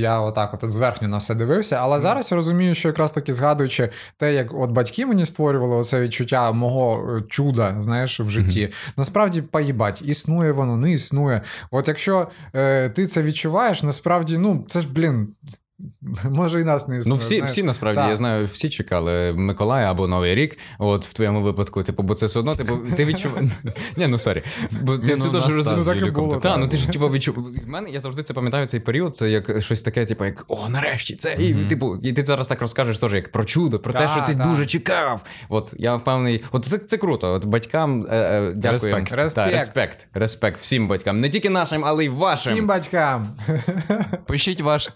я 0.00 0.20
отак 0.20 0.54
от 0.54 0.72
зверхньо 0.72 1.08
на 1.08 1.16
все 1.16 1.34
дивився. 1.34 1.76
Але 1.76 1.98
зараз 1.98 2.30
я 2.30 2.36
розумію, 2.36 2.74
що 2.74 2.88
якраз 2.88 3.12
таки 3.12 3.32
згадуючи 3.32 3.88
те, 4.16 4.34
як 4.34 4.54
от 4.54 4.70
батьки 4.70 5.06
мені 5.06 5.26
створювали 5.26 5.76
оце 5.76 6.00
відчуття 6.00 6.52
того 6.52 7.16
е, 7.16 7.22
чуда, 7.28 7.76
знаєш, 7.78 8.20
в 8.20 8.28
житті. 8.30 8.68
Насправді, 8.96 9.42
поїбать, 9.42 10.02
існує 10.02 10.52
воно, 10.52 10.76
не 10.76 10.92
існує. 10.92 11.42
От 11.70 11.88
якщо 11.88 12.28
е, 12.54 12.88
ти 12.90 13.06
це 13.06 13.22
відчуваєш, 13.22 13.82
насправді, 13.82 14.38
ну, 14.38 14.64
це 14.68 14.80
ж, 14.80 14.88
блін. 14.92 15.28
Може, 16.24 16.60
і 16.60 16.64
нас 16.64 16.88
не 16.88 17.00
Ну, 17.06 17.14
всі, 17.14 17.36
знаєш. 17.36 17.50
всі 17.50 17.62
насправді, 17.62 18.00
Так. 18.00 18.10
я 18.10 18.16
знаю, 18.16 18.46
всі 18.46 18.68
чекали 18.68 19.32
Миколая 19.32 19.90
або 19.90 20.08
Новий 20.08 20.34
рік. 20.34 20.58
От 20.78 21.06
в 21.06 21.12
твоєму 21.12 21.42
випадку, 21.42 21.82
типу, 21.82 22.02
бо 22.02 22.14
це 22.14 22.26
все 22.26 22.38
одно, 22.38 22.56
типу, 22.56 22.78
ти 22.96 23.04
відчуваєш. 23.04 23.50
Ні, 23.96 24.06
ну 24.06 24.18
sorry. 24.18 24.42
Бо 24.80 24.98
ти 24.98 25.14
все 25.14 25.26
ну, 25.26 25.32
нас 25.32 25.48
розумієш. 25.54 26.40
так. 26.42 26.58
ну 26.58 26.68
ти 26.68 26.76
ж 26.76 26.90
типу 26.90 27.08
відчув. 27.08 27.34
В 27.34 27.68
мене 27.68 27.90
я 27.90 28.00
завжди 28.00 28.22
це 28.22 28.34
пам'ятаю 28.34 28.66
цей 28.66 28.80
період. 28.80 29.16
Це 29.16 29.30
як 29.30 29.62
щось 29.62 29.82
таке, 29.82 30.06
типу, 30.06 30.24
як 30.24 30.44
о, 30.48 30.68
нарешті, 30.68 31.16
це 31.16 31.34
і 31.34 31.54
типу, 31.54 31.96
і 32.02 32.12
ти 32.12 32.24
зараз 32.24 32.48
так 32.48 32.60
розкажеш 32.60 32.98
теж 32.98 33.14
як 33.14 33.32
про 33.32 33.44
чудо, 33.44 33.78
про 33.78 33.92
те, 33.92 34.08
що 34.08 34.22
ти 34.26 34.34
дуже 34.34 34.66
чекав. 34.66 35.24
От 35.48 35.74
я 35.78 35.96
впевнений, 35.96 36.44
от 36.52 36.64
це, 36.64 36.78
це 36.78 36.96
круто. 36.96 37.32
От 37.32 37.44
батькам 37.44 38.06
е, 38.10 38.16
е, 38.16 38.52
дякую. 38.56 38.94
Респект. 39.10 40.06
Респект. 40.14 40.60
всім 40.60 40.88
батькам, 40.88 41.20
не 41.20 41.28
тільки 41.28 41.50
нашим, 41.50 41.84
але 41.84 42.04
й 42.04 42.08
вашим. 42.08 42.52
Всім 42.52 42.66
батькам. 42.66 43.26
Пишіть 44.26 44.60
ваш 44.60 44.88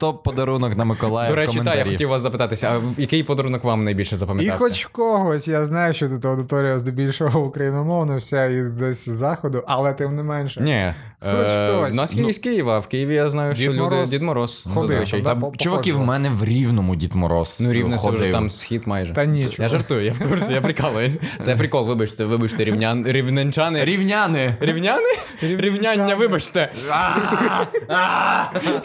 топ-подарунок 0.73 0.79
на 0.79 0.85
Миколая. 0.85 1.29
До 1.29 1.35
речі, 1.35 1.61
так, 1.65 1.77
я 1.77 1.85
хотів 1.85 2.09
вас 2.09 2.23
запитатися, 2.23 2.69
а 2.71 3.01
який 3.01 3.23
подарунок 3.23 3.65
вам 3.65 3.85
найбільше 3.85 4.17
І 4.41 4.51
хоч 4.51 4.85
когось, 4.85 5.49
я 5.49 5.65
знаю, 5.65 5.95
що 5.95 6.09
тут 6.09 6.25
аудиторія 6.25 6.79
здебільшого 6.79 7.41
україномовна, 7.41 8.17
вся 8.17 8.47
із 8.47 8.73
десь 8.73 9.09
з 9.09 9.13
заходу, 9.13 9.63
але 9.67 9.93
тим 9.93 10.17
не 10.17 10.23
менше. 10.23 10.61
Ні. 10.61 10.93
Хоч 11.21 11.47
е, 11.49 11.63
хтось. 11.63 11.93
У 11.93 11.97
нас 11.97 12.17
є 12.17 12.23
Ну, 12.23 12.29
із 12.29 12.39
Києва, 12.39 12.77
а 12.77 12.79
в 12.79 12.87
Києві 12.87 13.15
я 13.15 13.31
знаю, 13.31 13.55
що 13.55 13.63
Дід 13.63 13.71
люди. 13.71 13.83
Мороз 13.83 14.11
Дід 14.11 14.23
Мороз. 14.23 14.67
ходив, 14.75 14.89
зазвичай. 14.89 15.23
там, 15.23 15.41
Та, 15.41 15.51
да, 15.51 15.57
чуваки, 15.57 15.93
в 15.93 16.01
мене 16.01 16.31
в 16.31 16.45
рівному 16.45 16.97
Дід 16.97 17.15
Мороз. 17.15 17.59
Ну, 17.61 17.73
рівне 17.73 17.99
це 17.99 18.11
вже 18.11 18.31
там 18.31 18.51
схід 18.51 18.83
майже. 18.87 19.13
Та 19.13 19.25
ні, 19.25 19.49
Я 19.59 19.69
жартую, 19.69 20.05
я 20.05 20.13
в 20.13 20.29
курсі, 20.29 20.53
я 20.53 20.61
прикалуюсь. 20.61 21.19
Це 21.41 21.57
прикол, 21.57 21.87
вибачте, 21.87 22.25
вибачте, 22.25 22.65
рівнян, 22.65 23.05
рівненчани. 23.07 23.85
Рівняни! 23.85 24.57
Рівняни? 24.61 25.09
Рівняння, 25.43 26.15
вибачте. 26.15 26.73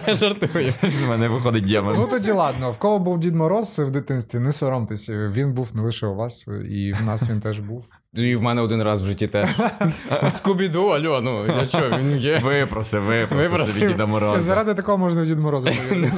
Я 0.08 0.16
жартую. 0.16 0.74
З 0.84 1.02
мене 1.02 1.28
виходить 1.28 1.66
демон. 1.82 1.96
Ну 2.00 2.08
тоді 2.08 2.32
ладно, 2.32 2.72
в 2.72 2.78
кого 2.78 3.00
був 3.00 3.20
Дід 3.20 3.36
Мороз 3.36 3.80
в 3.80 3.92
дитинстві, 3.92 4.40
не 4.40 4.52
соромтесь, 4.52 5.10
він 5.10 5.54
був 5.54 5.76
не 5.76 5.82
лише 5.82 6.08
у 6.08 6.16
вас, 6.16 6.48
і 6.70 6.94
в 6.94 7.06
нас 7.06 7.30
він 7.30 7.40
теж 7.42 7.60
був. 7.60 7.86
І 8.14 8.36
в 8.36 8.42
мене 8.42 8.62
один 8.62 8.84
раз 8.84 9.02
в 9.02 9.06
житті 9.06 9.28
теж. 9.28 9.50
Скубіду, 10.30 10.88
алло, 10.88 11.22
ну 11.22 11.46
я 11.46 11.66
що, 11.68 11.92
він 12.00 12.18
є. 12.18 12.40
Випроси, 12.44 13.00
випроси 13.00 13.58
собі 13.58 13.88
Діда 13.88 14.06
Мороза. 14.06 14.42
Заради 14.42 14.74
такого 14.74 14.98
можна 14.98 15.26
Дід 15.26 15.40
Мороза 15.40 15.70
повірити. 15.90 16.14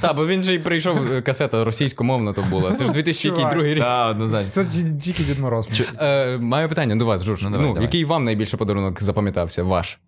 Та, 0.00 0.12
бо 0.12 0.26
він 0.26 0.42
же 0.42 0.54
й 0.54 0.58
прийшов, 0.58 1.12
е, 1.12 1.22
касета 1.22 1.64
російськомовна 1.64 2.32
то 2.32 2.42
була. 2.50 2.72
Це 2.72 2.84
ж 2.84 2.92
2002 2.92 3.62
рік. 3.62 3.78
Так, 3.78 4.10
однозначно. 4.10 4.50
Це 4.50 4.64
тільки 5.00 5.22
Дід 5.22 5.38
Мороз. 5.38 5.68
Е, 6.00 6.38
маю 6.38 6.68
питання 6.68 6.96
до 6.96 7.06
вас, 7.06 7.24
Жуж. 7.24 7.42
Ну, 7.42 7.50
Ну, 7.50 7.82
який 7.82 8.04
вам 8.04 8.24
найбільше 8.24 8.56
подарунок 8.56 9.02
запам'ятався? 9.02 9.62
Ваш? 9.62 9.98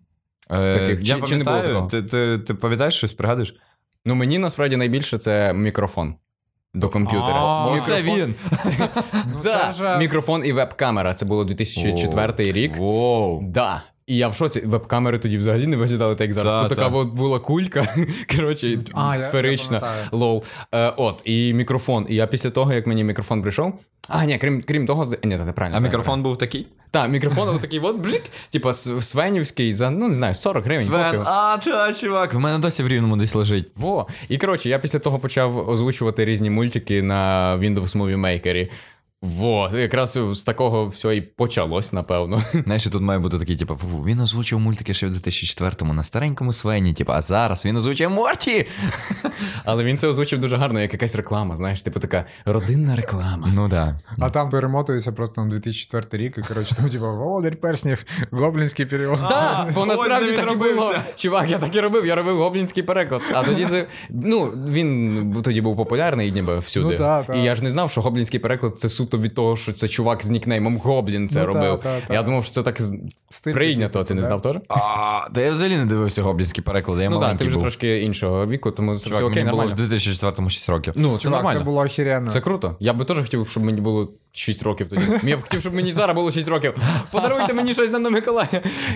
З 0.49 0.65
Е, 0.65 0.79
таких. 0.79 1.03
Я 1.03 1.17
пам'ятаю, 1.17 1.67
такого? 1.67 1.87
ти, 1.87 2.03
ти, 2.03 2.39
ти 2.39 2.53
пам'ятаєш 2.53 2.93
щось, 2.93 3.13
пригадуєш? 3.13 3.55
Ну, 4.05 4.15
мені 4.15 4.39
насправді 4.39 4.77
найбільше 4.77 5.17
це 5.17 5.53
мікрофон 5.53 6.15
до 6.73 6.89
комп'ютера. 6.89 7.65
Бо 7.65 7.75
він. 8.01 8.35
Ну, 9.33 9.39
це 9.43 9.71
ж- 9.71 9.97
Мікрофон 9.97 10.45
і 10.45 10.53
веб-камера. 10.53 11.13
Це 11.13 11.25
було 11.25 11.43
2004 11.43 12.51
рік. 12.51 12.77
Воу. 12.77 13.41
Да. 13.43 13.81
І 14.07 14.17
я 14.17 14.27
в 14.27 14.35
шоці, 14.35 14.59
веб-камери 14.65 15.17
тоді 15.17 15.37
взагалі 15.37 15.67
не 15.67 15.77
виглядали 15.77 16.15
так, 16.15 16.21
як 16.25 16.33
зараз. 16.33 16.53
Та, 16.53 16.61
Тут 16.61 16.69
така 16.69 16.89
та. 16.89 16.95
от 16.97 17.07
була 17.07 17.39
кулька, 17.39 17.87
коротше, 18.35 18.79
А, 18.93 19.17
сферична, 19.17 19.75
я 20.11 20.17
лол. 20.17 20.43
Е, 20.71 20.93
от, 20.97 21.21
і 21.25 21.53
мікрофон. 21.53 22.05
І 22.09 22.15
я 22.15 22.27
після 22.27 22.49
того, 22.49 22.73
як 22.73 22.87
мені 22.87 23.03
мікрофон 23.03 23.41
прийшов. 23.41 23.73
А, 24.07 24.25
ні, 24.25 24.37
крім, 24.37 24.61
крім 24.67 24.87
того, 24.87 25.05
ні, 25.23 25.37
це 25.37 25.45
неправильно. 25.45 25.77
А 25.77 25.79
мікрофон 25.79 26.23
був 26.23 26.37
такий? 26.37 26.67
Так, 26.91 27.09
мікрофон 27.09 27.49
отакий 27.49 27.79
от 27.79 27.97
бжик, 27.97 28.21
типа 28.49 28.73
свенівський 28.73 29.73
за, 29.73 29.89
ну 29.89 30.07
не 30.07 30.13
знаю, 30.13 30.35
40 30.35 30.65
гривень. 30.65 30.85
Свен, 30.85 31.05
пофіг. 31.05 31.21
а, 31.25 31.57
та, 31.57 31.93
чувак, 31.93 32.33
в 32.33 32.39
мене 32.39 32.59
досі 32.59 32.83
в 32.83 32.87
рівному 32.87 33.17
десь 33.17 33.35
лежить. 33.35 33.67
Во. 33.75 34.07
І 34.29 34.37
коротше, 34.37 34.69
я 34.69 34.79
після 34.79 34.99
того 34.99 35.19
почав 35.19 35.69
озвучувати 35.69 36.25
різні 36.25 36.49
мультики 36.49 37.01
на 37.01 37.51
Windows 37.61 37.97
Movie 37.97 38.19
Maker. 38.19 38.69
Во, 39.25 39.69
якраз 39.73 40.19
з 40.31 40.43
такого 40.43 40.87
все 40.87 41.15
і 41.15 41.21
почалось, 41.21 41.93
напевно. 41.93 42.41
Знаєш, 42.65 42.87
тут 42.87 43.01
має 43.01 43.19
бути 43.19 43.39
такий, 43.39 43.55
типу, 43.55 43.77
він 44.05 44.19
озвучив 44.19 44.59
мультики 44.59 44.93
ще 44.93 45.07
в 45.07 45.11
2004-му 45.11 45.93
на 45.93 46.03
старенькому 46.03 46.53
Свені, 46.53 46.93
типу, 46.93 47.11
а 47.11 47.21
зараз 47.21 47.65
він 47.65 47.77
озвучує 47.77 48.09
Морті. 48.09 48.67
Але 49.65 49.83
він 49.83 49.97
це 49.97 50.07
озвучив 50.07 50.39
дуже 50.39 50.57
гарно, 50.57 50.79
як 50.79 50.93
якась 50.93 51.15
реклама, 51.15 51.55
знаєш, 51.55 51.81
типу 51.81 51.99
така 51.99 52.25
родинна 52.45 52.95
реклама. 52.95 53.51
Ну 53.53 53.67
да. 53.67 53.99
А 54.19 54.29
там 54.29 54.49
перемотується 54.49 55.11
просто 55.11 55.41
на 55.41 55.49
2004 55.49 56.23
рік, 56.23 56.37
і 56.37 56.41
коротше, 56.41 56.75
там, 56.75 56.89
типу, 56.89 57.05
Володар 57.05 57.55
Перснів, 57.55 58.05
гоблінський 58.31 58.85
період. 58.85 59.19
Так, 59.29 59.71
бо 59.75 59.85
насправді 59.85 60.31
так 60.31 60.51
і 60.51 60.55
було. 60.55 60.93
Чувак, 61.15 61.49
я 61.49 61.57
так 61.57 61.75
і 61.75 61.79
робив, 61.79 62.05
я 62.05 62.15
робив 62.15 62.37
гоблінський 62.37 62.83
переклад. 62.83 63.21
А 63.33 63.43
тоді 63.43 63.65
це. 63.65 63.87
Ну, 64.09 64.53
він 64.67 65.41
тоді 65.43 65.61
був 65.61 65.77
популярний 65.77 66.31
ніби 66.31 66.59
всюди. 66.59 66.97
Ну. 66.99 67.35
І 67.35 67.43
я 67.43 67.55
ж 67.55 67.63
не 67.63 67.69
знав, 67.69 67.91
що 67.91 68.01
гоблінський 68.01 68.39
переклад 68.39 68.79
це 68.79 68.89
суто 68.89 69.14
від 69.17 69.35
того, 69.35 69.55
що 69.55 69.71
це 69.73 69.87
чувак 69.87 70.23
з 70.23 70.29
нікнеймом 70.29 70.77
Гоблін 70.77 71.29
це 71.29 71.39
Ну, 71.39 71.45
робив. 71.45 71.79
та, 71.79 72.01
та. 72.01 72.13
Я 72.13 72.23
думав, 72.23 72.43
що 72.45 72.53
це 72.53 72.63
так 72.63 72.81
з- 72.81 72.93
Стиль 73.29 73.53
прийнято, 73.53 74.03
ти 74.03 74.13
не 74.13 74.23
знав 74.23 74.41
теж? 74.41 74.55
А, 74.69 75.27
та 75.33 75.41
я 75.41 75.51
взагалі 75.51 75.77
не 75.77 75.85
дивився 75.85 76.23
гоблінські 76.23 76.61
переклади, 76.61 77.03
я 77.03 77.09
Ну 77.09 77.19
так, 77.19 77.37
ти 77.37 77.45
вже 77.45 77.53
був. 77.53 77.61
трошки 77.63 77.99
іншого 78.01 78.45
віку, 78.47 78.71
тому 78.71 78.95
це 78.97 79.03
Чувак, 79.03 79.15
все 79.19 79.23
окей, 79.25 79.43
мені 79.43 79.51
було 79.51 79.63
в 79.63 79.69
нормально. 79.69 79.93
2004-му 79.95 80.49
6 80.49 80.69
років. 80.69 80.93
Ну, 80.97 81.17
Чувак, 81.17 81.45
це, 81.47 81.53
це 81.53 81.59
було 81.59 81.81
охеренно. 81.81 82.29
Це 82.29 82.41
круто. 82.41 82.75
Я 82.79 82.93
би 82.93 83.05
теж 83.05 83.17
хотів, 83.19 83.47
щоб 83.49 83.63
мені 83.63 83.81
було 83.81 84.09
6 84.35 84.63
років 84.63 84.87
тоді. 84.89 85.01
Я 85.23 85.37
б 85.37 85.41
хотів, 85.41 85.61
щоб 85.61 85.73
мені 85.73 85.91
зараз 85.91 86.15
було 86.15 86.31
6 86.31 86.47
років. 86.47 86.73
Подаруйте 87.11 87.53
мені 87.53 87.73
щось 87.73 87.91
на 87.91 87.99
Миколая. 87.99 88.47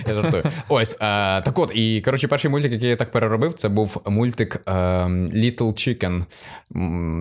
Я 0.08 0.14
жартую. 0.14 0.42
Ось, 0.68 0.94
е, 0.94 0.98
так 1.42 1.58
от, 1.58 1.70
і 1.74 2.02
коротше, 2.04 2.28
перший 2.28 2.50
мультик, 2.50 2.72
який 2.72 2.88
я 2.88 2.96
так 2.96 3.12
переробив, 3.12 3.52
це 3.52 3.68
був 3.68 4.00
мультик 4.06 4.62
е, 4.66 4.72
Little 4.72 5.58
Chicken. 5.58 6.24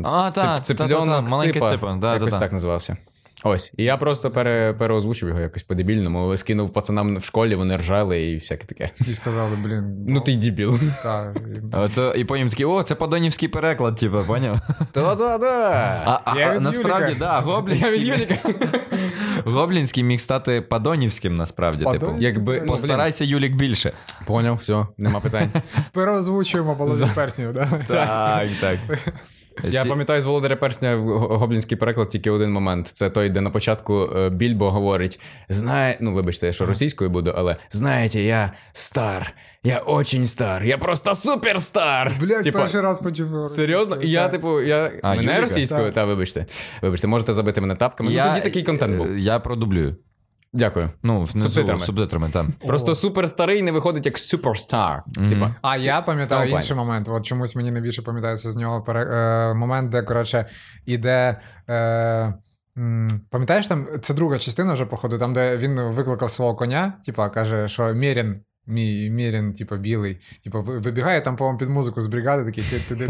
А, 0.06 0.30
цип- 0.30 0.36
та, 0.42 0.60
ципленок 0.60 1.00
та-та-та, 1.06 1.22
маленький 1.22 1.62
ципа. 1.62 1.72
ципа, 1.72 1.98
да, 2.02 2.14
Якось 2.14 2.38
так 2.38 2.52
називався. 2.52 2.98
Ось. 3.44 3.74
І 3.78 3.84
я 3.84 3.98
просто 3.98 4.32
пере, 4.32 4.74
переозвучив 4.74 5.30
його 5.30 5.42
якось 5.42 5.64
по-дебільному, 5.64 6.38
скинув 6.38 6.74
пацанам 6.74 7.18
в 7.18 7.24
школі, 7.24 7.56
вони 7.56 7.78
ржали 7.78 8.24
і 8.24 8.36
всяке 8.38 8.66
таке. 8.68 8.90
І 9.08 9.14
сказали, 9.14 9.56
блін, 9.64 10.06
Ну 10.08 10.20
ти 10.20 10.36
дебіл. 10.36 10.80
та, 11.04 11.34
і- 12.16 12.20
і 12.20 12.24
потім 12.26 12.50
такі, 12.50 12.66
о, 12.66 12.84
це 12.84 12.96
подонівський 12.96 13.50
переклад, 13.50 13.96
типу, 13.96 14.22
поняв? 14.28 14.60
Та-да-да. 14.92 15.72
А, 16.06 16.22
а, 16.26 16.40
а 16.40 16.60
насправді, 16.60 17.16
да, 17.20 17.40
гоблінський. 17.40 18.28
Гоблінський 19.46 20.04
міг 20.04 20.20
стати 20.20 20.62
падонівським, 20.62 21.36
насправді. 21.36 21.86
Типу. 21.86 22.16
Якби 22.20 22.62
ну, 22.62 22.68
Постарайся, 22.68 23.26
Юлік, 23.26 23.56
більше. 23.56 23.92
Поняв, 24.26 24.56
все, 24.56 24.86
нема 24.98 25.20
питань. 25.20 25.50
переозвучуємо 25.94 26.76
половину 26.76 27.12
перснів, 27.16 27.54
да? 27.54 27.70
Так, 27.88 28.48
так. 28.62 28.80
Я 29.64 29.86
пам'ятаю 29.86 30.22
з 30.22 30.26
Володаря 30.26 30.56
Персня 30.56 30.96
в 30.96 31.38
гоблінський 31.38 31.78
переклад 31.78 32.10
тільки 32.10 32.32
один 32.32 32.52
момент. 32.52 32.88
Це 32.88 33.10
той, 33.10 33.30
де 33.30 33.42
на 33.42 33.50
початку 33.50 34.10
е, 34.18 34.30
Більбо 34.30 34.72
говорить: 34.72 35.20
знає, 35.50 35.98
ну 36.02 36.14
вибачте, 36.14 36.46
я 36.48 36.54
що 36.54 36.66
російською 36.66 37.10
буду, 37.10 37.34
але 37.38 37.56
знаєте, 37.72 38.22
я 38.22 38.52
стар, 38.74 39.34
я 39.64 39.78
очень 39.78 40.26
стар, 40.26 40.66
я 40.66 40.78
просто 40.78 41.16
суперстар. 41.16 42.12
Блять, 42.20 42.44
Типа, 42.44 42.60
перший 42.60 42.82
раз 42.82 43.00
почув. 43.00 43.50
Серйозно? 43.50 43.96
І 43.96 44.10
я, 44.10 44.28
типу, 44.28 44.62
я 44.62 44.92
А, 45.04 45.10
мене 45.10 45.22
Юліка? 45.24 45.42
російською, 45.42 45.86
Так. 45.86 45.94
та 45.94 46.06
вибачте. 46.06 46.46
Вибачте, 46.82 47.08
можете 47.08 47.34
забити 47.34 47.62
мене 47.62 47.76
тапками. 47.76 48.12
Ну 48.12 48.24
тоді 48.30 48.42
такий 48.42 48.64
контент 48.64 48.98
був. 48.98 49.08
е, 49.12 49.20
Я 49.20 49.40
продублюю. 49.40 49.96
Дякую. 50.54 50.90
Ну, 51.04 51.20
внизу, 51.20 51.50
Субтитрами. 51.50 51.82
субтитрами, 51.82 52.30
там. 52.30 52.54
Просто 52.68 52.96
суперстарий 52.96 53.62
не 53.62 53.72
виходить 53.72 54.06
як 54.06 54.18
суперстар. 54.18 55.04
Типа, 55.30 55.56
А 55.62 55.78
я 55.78 56.02
пам'ятаю 56.02 56.48
Тому 56.48 56.58
інший 56.60 56.78
момент. 56.78 57.10
От 57.10 57.26
чомусь 57.26 57.56
мені 57.56 57.72
найбільше 57.72 58.02
пам'ятається 58.02 58.52
з 58.52 58.56
нього 58.56 58.82
пере... 58.82 59.06
е, 59.06 59.54
момент, 59.54 59.90
де, 59.90 60.02
коротше, 60.04 60.46
іде. 60.86 61.40
Е... 61.70 62.34
Пам'ятаєш, 63.30 63.68
там 63.68 63.88
це 64.02 64.14
друга 64.14 64.38
частина 64.38 64.74
вже, 64.74 64.86
походу, 64.86 65.18
там, 65.18 65.34
де 65.34 65.58
він 65.58 65.82
викликав 65.82 66.32
свого 66.32 66.56
коня, 66.56 66.94
типа 67.06 67.30
каже, 67.30 67.68
що 67.68 67.94
Мєрін, 67.94 68.42
мій 68.70 69.10
Мєрін, 69.10 69.54
типа, 69.54 69.78
білий, 69.78 70.18
типа, 70.44 70.60
ви- 70.60 70.80
вибігає 70.80 71.22
там, 71.22 71.36
по-моєму, 71.36 71.60
під 71.60 71.70
музику 71.70 72.02
з 72.02 72.08
бригади, 72.08 72.46
такий, 72.46 72.64
ти, 72.64 72.80
ти, 72.80 72.96
ти, 72.96 73.06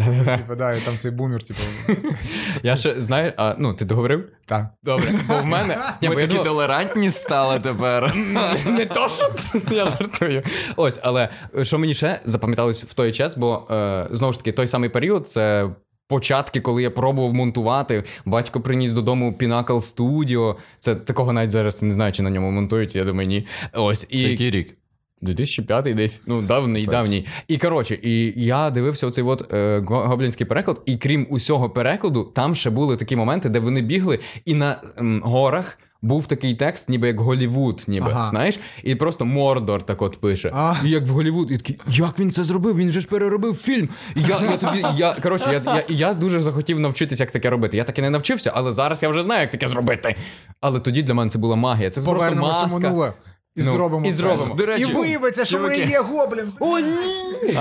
ти, 0.48 0.56
да, 0.56 0.74
і 0.74 0.80
там 0.80 0.98
цей 0.98 1.12
бумер, 1.12 1.44
типу. 1.44 1.60
я 2.64 2.76
ще 2.76 3.02
знаю, 3.02 3.34
а 3.38 3.56
ну 3.58 3.74
ти 3.74 3.86
договорив? 3.86 4.30
Так. 4.46 4.68
Добре, 4.84 5.08
бо 5.28 5.38
в 5.38 5.46
мене. 5.46 5.78
Ми 6.02 6.16
такі 6.16 6.38
толерантні 6.44 7.10
стали 7.10 7.60
тепер. 7.60 8.16
Не 8.68 8.86
то, 8.86 9.10
що 9.10 9.32
я 9.76 9.86
жартую. 9.86 10.44
Ось, 10.76 11.00
але 11.04 11.30
е, 11.58 11.66
що 11.66 11.80
мені 11.80 11.94
ще 11.94 12.20
запам'яталось 12.26 12.84
в 12.84 12.94
той 12.94 13.12
час, 13.12 13.38
бо 13.38 13.68
е, 13.72 14.08
знову 14.12 14.34
ж 14.34 14.40
таки, 14.40 14.52
той 14.52 14.68
самий 14.68 14.90
період 14.90 15.28
це. 15.30 15.70
Початки, 16.12 16.62
коли 16.62 16.84
я 16.84 16.92
пробував 16.92 17.34
монтувати, 17.34 18.04
батько 18.26 18.62
приніс 18.62 18.94
додому 18.94 19.32
Pinnacle 19.40 19.66
Studio. 19.66 20.56
Це 20.80 20.96
такого 20.96 21.34
навіть 21.34 21.52
зараз 21.52 21.84
не 21.84 21.94
знаю, 21.94 22.12
чи 22.12 22.24
на 22.24 22.30
ньому 22.30 22.52
монтують, 22.52 22.96
я 22.96 23.04
думаю, 23.04 23.28
ні. 23.28 23.48
Ось 23.74 24.08
і 24.10 24.22
Це 24.22 24.28
який 24.28 24.52
рік? 24.52 24.79
2005 25.22 25.96
десь, 25.96 26.22
ну 26.26 26.42
давній, 26.42 26.86
давній. 26.86 27.28
І 27.48 27.58
коротше, 27.58 28.00
і 28.02 28.34
я 28.46 28.70
дивився 28.70 29.08
оцей 29.08 29.24
от 29.24 29.54
е, 29.54 29.84
гоблінський 29.88 30.48
переклад, 30.48 30.82
і 30.86 30.98
крім 30.98 31.28
усього 31.30 31.70
перекладу, 31.70 32.24
там 32.24 32.56
ще 32.56 32.70
були 32.70 32.96
такі 32.96 33.16
моменти, 33.16 33.50
де 33.50 33.60
вони 33.60 33.82
бігли, 33.82 34.20
і 34.46 34.54
на 34.56 34.82
ем, 34.98 35.22
горах. 35.26 35.78
Був 36.02 36.28
такий 36.28 36.56
текст, 36.56 36.90
ніби 36.90 37.08
як 37.08 37.20
Голівуд, 37.20 37.86
ніби 37.88 38.08
Ага. 38.12 38.28
знаєш, 38.28 38.60
і 38.84 38.96
просто 38.96 39.26
Мордор 39.26 39.84
так 39.84 40.02
от 40.02 40.22
пише. 40.22 40.52
А. 40.56 40.76
І 40.86 40.90
як 40.90 41.08
в 41.08 41.10
Голівуд, 41.10 41.52
і 41.52 41.58
такий, 41.58 41.80
як 41.88 42.20
він 42.20 42.32
це 42.32 42.44
зробив? 42.44 42.78
Він 42.78 42.90
же 42.90 43.02
ж 43.02 43.08
переробив 43.08 43.56
фільм. 43.56 43.90
І 44.16 44.22
я, 44.22 44.40
я 44.52 44.58
тоді, 44.58 44.86
я 44.98 45.14
коротше, 45.14 45.62
я, 45.66 45.74
я, 45.76 45.84
я 45.88 46.14
дуже 46.14 46.42
захотів 46.42 46.80
навчитися, 46.80 47.24
як 47.24 47.32
таке 47.32 47.50
робити. 47.50 47.78
Я 47.78 47.84
таки 47.84 48.02
не 48.02 48.10
навчився, 48.10 48.52
але 48.56 48.72
зараз 48.72 49.04
я 49.04 49.10
вже 49.10 49.24
знаю, 49.24 49.42
як 49.42 49.52
таке 49.52 49.68
зробити. 49.68 50.16
Але 50.62 50.80
тоді 50.80 51.04
для 51.04 51.14
мене 51.14 51.30
це 51.30 51.40
була 51.40 51.56
магія. 51.56 51.90
Це 51.90 52.02
просто 52.02 52.20
Повернемося 52.26 52.60
в 52.60 52.64
маска. 52.64 52.80
минуле. 52.80 53.14
І 53.60 53.64
Ну, 53.66 53.72
зробимо. 53.72 54.06
і 54.08 54.12
зробимо. 54.12 54.56
До 54.56 54.66
речі, 54.66 54.92
і 54.92 54.94
виявиться, 54.94 55.46
що 55.46 55.60
ми 55.60 55.64
чуваки. 55.70 55.86
і 55.90 55.90
є 55.92 56.00
гоблін. 56.00 56.54
О, 56.60 56.80
ні! 56.80 57.58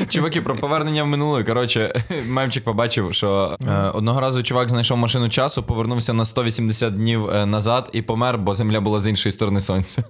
Чуваки, 0.08 0.40
про 0.40 0.56
повернення 0.56 1.02
в 1.02 1.06
минуле. 1.06 1.44
Коротше, 1.44 2.02
мемчик 2.26 2.64
побачив, 2.64 3.14
що 3.14 3.56
е, 3.68 3.76
одного 3.76 4.20
разу 4.20 4.42
чувак 4.42 4.68
знайшов 4.70 4.98
машину 4.98 5.28
часу, 5.28 5.62
повернувся 5.62 6.12
на 6.12 6.24
180 6.24 6.96
днів 6.96 7.30
е, 7.30 7.46
назад 7.46 7.90
і 7.92 8.02
помер, 8.02 8.38
бо 8.38 8.54
земля 8.54 8.80
була 8.80 9.00
з 9.00 9.06
іншої 9.06 9.32
сторони 9.32 9.60
сонця. 9.60 10.04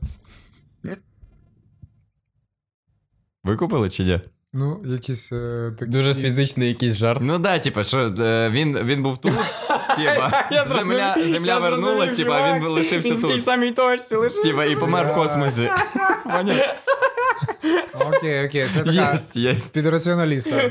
Ви 3.45 3.57
купили 3.57 3.89
чи 3.91 4.05
ні? 4.05 4.21
Ну, 4.53 4.81
якісь 4.87 5.33
е, 5.33 5.73
такі... 5.79 5.91
Дуже 5.91 6.15
фізичний 6.15 6.69
якийсь 6.69 6.95
жарт. 6.95 7.21
Ну 7.25 7.39
да, 7.39 7.59
типа, 7.59 7.85
що 7.85 7.99
е, 8.01 8.51
він, 8.51 8.79
він 8.79 9.03
був 9.03 9.19
тут, 9.19 9.33
типа, 9.97 10.45
земля, 10.69 11.15
земля 11.25 11.59
вернулась, 11.59 12.13
типа, 12.13 12.33
а 12.33 12.59
він 12.59 12.67
лишився 12.69 13.11
Він 13.15 13.19
в 13.19 13.27
тій 13.27 13.33
тут. 13.33 13.45
самій 13.45 13.71
точці 13.71 14.17
лишився. 14.17 14.43
Типа, 14.51 14.65
і 14.65 14.77
помер 14.77 15.07
в 15.07 15.15
космосі. 15.15 15.71
Окей, 18.09 18.47
окей, 18.47 18.67
це 18.75 18.83
така 18.83 19.11
Єсть, 19.13 19.37
єсть. 19.37 19.73
під 19.73 19.87
раціоналіста. 19.87 20.71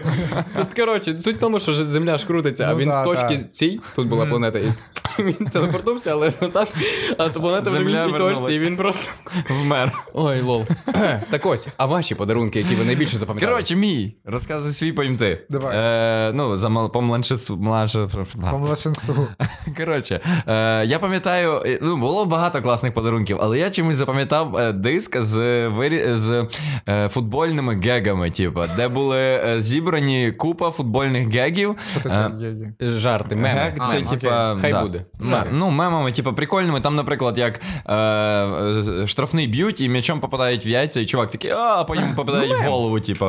Тут, 0.58 0.74
коротше, 0.74 1.20
суть 1.20 1.36
в 1.36 1.40
тому, 1.40 1.60
що 1.60 1.84
земля 1.84 2.18
ж 2.18 2.26
крутиться, 2.28 2.64
а 2.64 2.72
Ну 2.72 2.78
він 2.78 2.90
да, 2.90 3.02
з 3.02 3.04
точки 3.04 3.38
да. 3.38 3.44
цій, 3.44 3.80
тут 3.96 4.08
була 4.08 4.26
планета, 4.26 4.60
і 4.60 4.72
він 5.24 5.34
телепортувався, 5.34 6.12
але 6.12 6.34
назад, 6.42 6.74
а 7.18 7.30
то 7.30 7.40
планета 7.40 7.70
вже 7.70 7.80
в 7.84 7.88
іншій 7.88 8.18
точці, 8.18 8.54
і 8.54 8.58
він 8.58 8.76
просто. 8.78 9.12
Вмер. 9.50 9.92
Ой, 10.14 10.42
лол. 10.42 10.66
Так 11.32 11.46
ось, 11.46 11.68
а 11.78 11.86
ваші 11.86 12.16
подарунки, 12.16 12.60
які 12.60 12.76
ви 12.76 12.86
найбільше 12.86 13.18
запам'ятали? 13.18 13.52
Коротше, 13.52 13.76
мій. 13.76 14.16
Розказуй 14.26 14.72
свій 14.72 14.92
поїм 14.92 15.18
ти. 15.18 15.46
Давай. 15.50 15.78
Е, 15.78 16.32
ну, 16.34 16.58
за 16.58 16.68
мал- 16.70 16.90
по 16.92 17.02
младшинству. 19.16 19.28
Коротше, 19.78 20.20
е, 20.48 20.86
я 20.86 21.00
пам'ятаю, 21.00 21.62
е, 21.66 21.80
ну, 21.82 21.98
було 21.98 22.26
багато 22.26 22.62
класних 22.62 22.94
подарунків, 22.94 23.38
але 23.42 23.60
я 23.60 23.70
чомусь 23.70 23.96
запам'ятав 23.96 24.58
е, 24.58 24.72
диск 24.74 25.22
з, 25.22 25.68
вирі... 25.68 26.04
з 26.08 26.48
е, 26.90 27.10
футбольними 27.10 27.76
гегами, 27.84 28.32
типу, 28.32 28.62
де 28.76 28.88
були 28.88 29.20
е, 29.20 29.62
зібрані 29.62 30.32
купа 30.32 30.72
футбольних 30.72 31.28
гегів. 31.30 31.76
Що 31.92 32.00
таке? 32.00 32.32
Є. 32.40 32.90
Жарти, 32.90 33.36
меми. 33.36 33.60
Гег 33.60 33.74
це, 33.90 34.02
А, 34.06 34.10
типа, 34.10 34.58
Хай 34.62 34.72
да. 34.72 34.82
буде. 34.82 35.06
М- 35.22 35.44
ну, 35.52 35.70
мемами, 35.70 36.12
типу, 36.12 36.34
прикольними. 36.34 36.82
Там, 36.82 36.96
наприклад, 36.96 37.38
як 37.38 37.62
е, 37.86 37.96
е, 37.96 39.08
штрафний 39.08 39.48
б'ють 39.48 39.82
і 39.82 39.90
м'ячом 39.90 40.20
попадають 40.20 40.66
в 40.66 40.68
яйця, 40.68 41.00
і 41.02 41.06
чувак 41.06 41.30
такий, 41.30 41.52
а, 41.52 41.84
потім 41.84 42.04
попадають 42.16 42.54
в 42.60 42.70
голову, 42.70 43.00
типу. 43.00 43.26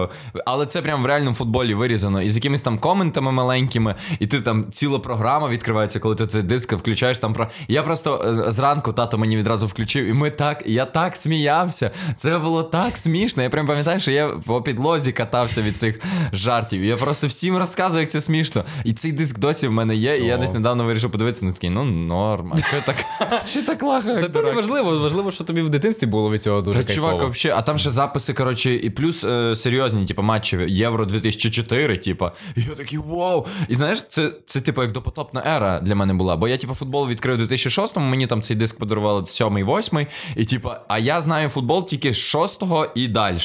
Але 0.46 0.66
це 0.66 0.83
прям 0.83 1.03
в 1.03 1.07
реальному 1.07 1.37
футболі 1.37 1.75
вирізано. 1.75 2.22
І 2.22 2.29
з 2.31 2.37
якимись 2.37 2.61
там 2.61 2.79
коментами 2.79 3.33
маленькими, 3.33 3.94
і 4.18 4.27
ти 4.27 4.40
там 4.40 4.70
ціла 4.70 4.99
програма 4.99 5.49
відкривається, 5.77 6.01
коли 6.01 6.15
ти 6.15 6.27
цей 6.27 6.43
диск 6.43 6.73
включаєш 6.73 7.19
там 7.19 7.35
про. 7.35 7.49
Я 7.69 7.83
просто 7.83 8.37
е, 8.49 8.53
зранку 8.53 8.93
тато 8.93 9.19
мені 9.19 9.37
відразу 9.37 9.67
включив, 9.67 10.07
і 10.07 10.12
ми 10.12 10.31
так, 10.31 10.62
я 10.67 10.85
так 10.85 11.17
сміявся. 11.17 11.91
Це 12.17 12.39
було 12.39 12.62
так 12.62 12.97
смішно. 12.97 13.43
Я 13.43 13.51
прям 13.51 13.67
пам'ятаю, 13.67 14.01
що 14.01 14.11
я 14.11 14.29
по 14.29 14.62
підлозі 14.62 15.12
катався 15.12 15.62
від 15.62 15.79
цих 15.79 16.01
жартів. 16.33 16.85
Я 16.85 16.97
просто 16.97 17.27
всім 17.27 17.57
розказую, 17.57 18.01
як 18.01 18.11
це 18.11 18.21
смішно. 18.21 18.65
І 18.85 18.93
цей 18.93 19.12
диск 19.12 19.39
досі 19.39 19.69
в 19.69 19.73
мене 19.73 19.97
є, 19.97 20.19
і 20.19 20.25
я 20.25 20.37
десь 20.37 20.53
недавно 20.53 20.85
вирішив 20.85 21.11
подивитися, 21.11 21.45
ну 21.45 21.53
такий, 21.53 21.71
ну 21.71 21.85
норм. 21.85 22.53
А 22.55 22.57
що 22.57 22.77
так? 22.87 22.97
Чи 23.45 23.62
так 23.62 23.83
лахає? 23.83 24.21
Та 24.21 24.29
то 24.29 24.43
не 24.43 24.53
важливо, 24.53 24.99
важливо, 24.99 25.31
що 25.31 25.45
тобі 25.45 25.62
в 25.62 25.69
дитинстві 25.69 26.07
було 26.07 26.31
від 26.31 26.43
цього 26.43 26.61
дуже 26.61 26.85
Та 26.85 26.95
чувак, 26.95 27.21
вообще, 27.21 27.55
а 27.57 27.62
там 27.62 27.79
ще 27.79 27.91
записи, 27.91 28.35
коротше, 28.35 28.75
і 28.75 28.91
плюс 28.91 29.25
е, 29.25 29.57
серйозні, 29.57 30.07
типу, 30.07 30.23
матчі 30.23 30.57
Євро 30.69 31.05
2004, 31.05 31.97
типу. 31.97 32.31
І 32.57 32.61
я 32.61 32.75
такий 32.75 32.99
вау. 32.99 33.47
І 33.69 33.75
знаєш, 33.75 34.05
це, 34.09 34.33
це 34.47 34.61
типу, 34.61 34.83
як 34.83 34.93
допотопна 34.93 35.43
ера 35.47 35.66
для 35.83 35.95
мене 35.95 36.15
була. 36.15 36.37
Бо 36.37 36.49
я, 36.49 36.57
типу, 36.57 36.75
футбол 36.75 37.09
відкрив 37.09 37.39
у 37.39 37.43
2006-му, 37.43 38.07
мені 38.07 38.27
там 38.27 38.43
цей 38.43 38.57
диск 38.57 38.79
подарували 38.79 39.21
7-й, 39.21 39.65
8-й. 39.65 40.07
І 40.37 40.45
типу, 40.45 40.71
а 40.89 40.99
я 40.99 41.21
знаю 41.21 41.49
футбол 41.49 41.89
тільки 41.89 42.13
з 42.13 42.35
6-го 42.35 42.87
і 42.95 43.09
далі. 43.09 43.39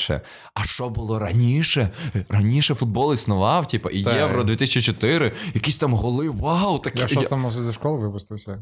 А 0.54 0.64
що 0.64 0.90
було 0.90 1.20
раніше? 1.20 1.90
Раніше 2.30 2.76
футбол 2.76 3.14
існував, 3.14 3.68
типу, 3.68 3.90
і 3.90 4.04
Так. 4.04 4.16
Євро 4.16 4.44
2004, 4.44 5.32
якісь 5.54 5.78
там 5.78 5.94
голи, 5.94 6.30
вау, 6.30 6.80
такі. 6.80 7.00
Я 7.00 7.06
в 7.06 7.10
шостому 7.10 7.52
зі 7.52 7.74
школи 7.74 7.98
випустився. 7.98 8.60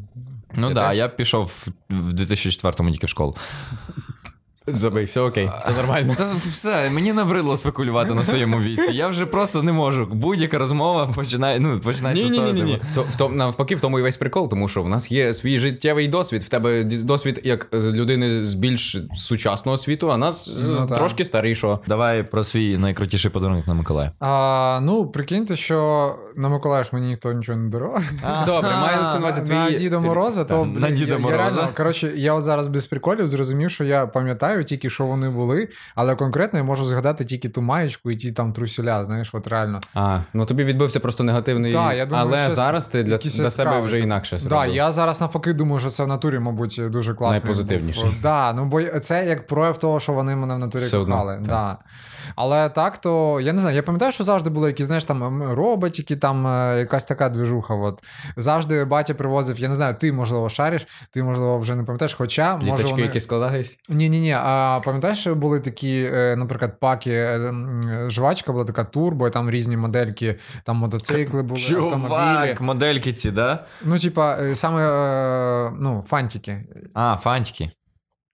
Ну 0.55 0.67
так, 0.67 0.75
да, 0.75 0.93
я 0.93 1.07
пішов 1.07 1.67
в 1.89 2.13
2004-му 2.13 2.91
тільки 2.91 3.05
в 3.05 3.09
школу. 3.09 3.35
Забий, 4.73 5.05
все 5.05 5.21
окей, 5.21 5.49
це 5.63 5.71
нормально. 5.71 6.13
Та 6.17 6.27
все, 6.49 6.89
мені 6.89 7.13
набридло 7.13 7.57
спекулювати 7.57 8.13
на 8.13 8.23
своєму 8.23 8.59
віці. 8.59 8.91
Я 8.93 9.07
вже 9.07 9.25
просто 9.25 9.63
не 9.63 9.71
можу. 9.71 10.05
Будь-яка 10.11 10.57
розмова 10.57 11.07
починає, 11.07 11.59
ну, 11.59 11.79
починається 11.79 12.29
Ні, 12.33 12.41
ні, 12.41 12.53
ні, 12.53 12.61
ні. 12.61 12.81
В, 12.93 13.15
то- 13.17 13.27
в, 13.27 13.35
навпаки, 13.35 13.75
в 13.75 13.81
тому 13.81 13.99
і 13.99 14.01
весь 14.01 14.17
прикол, 14.17 14.49
тому 14.49 14.67
що 14.67 14.83
в 14.83 14.89
нас 14.89 15.11
є 15.11 15.33
свій 15.33 15.57
життєвий 15.59 16.07
досвід. 16.07 16.43
В 16.43 16.49
тебе 16.49 16.83
досвід 16.83 17.41
як 17.43 17.67
людини 17.73 18.45
з 18.45 18.53
більш 18.53 18.97
сучасного 19.15 19.77
світу, 19.77 20.11
а 20.11 20.17
нас 20.17 20.49
Ну, 20.79 20.87
так. 20.87 20.97
трошки 20.97 21.25
старішого. 21.25 21.79
Давай 21.87 22.23
про 22.23 22.43
свій 22.43 22.77
найкрутіший 22.77 23.31
подарунок 23.31 23.67
на 23.67 23.73
Миколая. 23.73 24.11
А, 24.19 24.79
ну, 24.83 25.05
прикиньте, 25.07 25.55
що 25.55 26.15
на 26.35 26.49
Миколаїв 26.49 26.89
мені 26.91 27.07
ніхто 27.07 27.33
нічого 27.33 27.57
не 27.57 27.69
дарував. 27.69 28.03
Добре, 28.45 28.71
маю 28.81 29.01
на 29.01 29.07
це 29.07 29.13
на 29.13 29.19
увазі 29.19 29.41
на 29.41 29.67
твій... 29.67 29.77
Діда 29.77 29.99
Мороза, 29.99 30.43
то 30.43 30.65
на 30.65 30.87
блін, 30.87 30.95
Діда 30.97 31.11
я, 31.13 31.19
Мороза. 31.19 31.41
Я 31.43 31.55
реально, 31.55 31.69
коротше, 31.77 32.11
я 32.15 32.33
от 32.33 32.43
зараз 32.43 32.67
без 32.67 32.85
приколів 32.85 33.27
зрозумів, 33.27 33.71
що 33.71 33.83
я 33.83 34.07
пам'ятаю, 34.07 34.58
пам'ятаю 34.59 34.65
тільки, 34.65 34.89
що 34.89 35.05
вони 35.05 35.29
були, 35.29 35.67
але 35.95 36.15
конкретно 36.15 36.59
я 36.59 36.63
можу 36.65 36.83
згадати 36.83 37.25
тільки 37.25 37.49
ту 37.49 37.61
маєчку 37.61 38.11
і 38.11 38.15
ті 38.15 38.31
там 38.31 38.53
трусіля, 38.53 39.05
знаєш, 39.05 39.33
от 39.33 39.47
реально. 39.47 39.79
А, 39.93 40.21
ну 40.33 40.45
тобі 40.45 40.63
відбився 40.63 40.99
просто 40.99 41.23
негативний. 41.23 41.71
Да, 41.71 41.93
я 41.93 42.05
думаю, 42.05 42.27
але 42.27 42.49
зараз 42.49 42.87
ти 42.87 43.03
для, 43.03 43.17
для 43.17 43.49
себе 43.49 43.81
вже 43.81 43.99
інакше. 43.99 44.35
інакше 44.35 44.49
Да, 44.49 44.65
я 44.65 44.91
зараз 44.91 45.21
навпаки 45.21 45.53
думаю, 45.53 45.79
що 45.79 45.89
це 45.89 46.03
в 46.03 46.07
натурі, 46.07 46.39
мабуть, 46.39 46.81
дуже 46.89 47.13
класно. 47.13 47.39
Найпозитивніше. 47.39 48.11
Да, 48.21 48.53
ну 48.53 48.65
бо 48.65 48.81
це 48.81 49.25
як 49.25 49.47
прояв 49.47 49.77
того, 49.77 49.99
що 49.99 50.13
вони 50.13 50.35
мене 50.35 50.55
в 50.55 50.59
натурі 50.59 50.83
Все 50.83 50.97
одно, 50.97 51.15
кохали. 51.15 51.35
так. 51.35 51.45
Да. 51.45 51.77
Але 52.35 52.69
так, 52.69 52.97
то 52.97 53.41
я 53.41 53.53
не 53.53 53.59
знаю, 53.59 53.75
я 53.75 53.83
пам'ятаю, 53.83 54.11
що 54.11 54.23
завжди 54.23 54.49
були 54.49 54.67
якісь, 54.67 54.85
знаєш, 54.85 55.05
там 55.05 55.43
роботики, 55.43 56.15
там 56.15 56.47
е, 56.47 56.79
якась 56.79 57.05
така 57.05 57.29
движуха. 57.29 57.73
От. 57.73 58.03
Завжди 58.37 58.85
батя 58.85 59.13
привозив, 59.13 59.59
я 59.59 59.67
не 59.67 59.75
знаю, 59.75 59.95
ти, 59.99 60.13
можливо, 60.13 60.49
шариш, 60.49 60.87
ти, 61.11 61.23
можливо, 61.23 61.59
вже 61.59 61.75
не 61.75 61.83
пам'ятаєш, 61.83 62.13
хоча 62.13 62.53
може 62.53 62.65
Літачки, 62.65 62.91
вони... 62.91 63.03
які 63.03 63.19
складались. 63.19 63.79
Ні, 63.89 64.09
ні, 64.09 64.19
ні. 64.19 64.35
А 64.39 64.81
пам'ятаєш, 64.85 65.19
що 65.19 65.35
були 65.35 65.59
такі, 65.59 66.09
е, 66.13 66.35
наприклад, 66.35 66.79
паки, 66.79 67.11
е, 67.11 67.53
жвачка 68.07 68.51
була 68.51 68.65
така 68.65 68.83
турбо, 68.83 69.27
і 69.27 69.31
там 69.31 69.49
різні 69.49 69.77
модельки, 69.77 70.39
там 70.63 70.77
мотоцикли 70.77 71.43
були, 71.43 71.61
автомобілі. 71.61 72.57
Модельки 72.59 73.13
ці, 73.13 73.31
да? 73.31 73.65
Ну, 73.83 73.99
типа, 73.99 74.37
саме 74.55 74.81
ну, 75.79 76.03
фантики. 76.07 76.65
А, 76.93 77.15
фантики. 77.15 77.71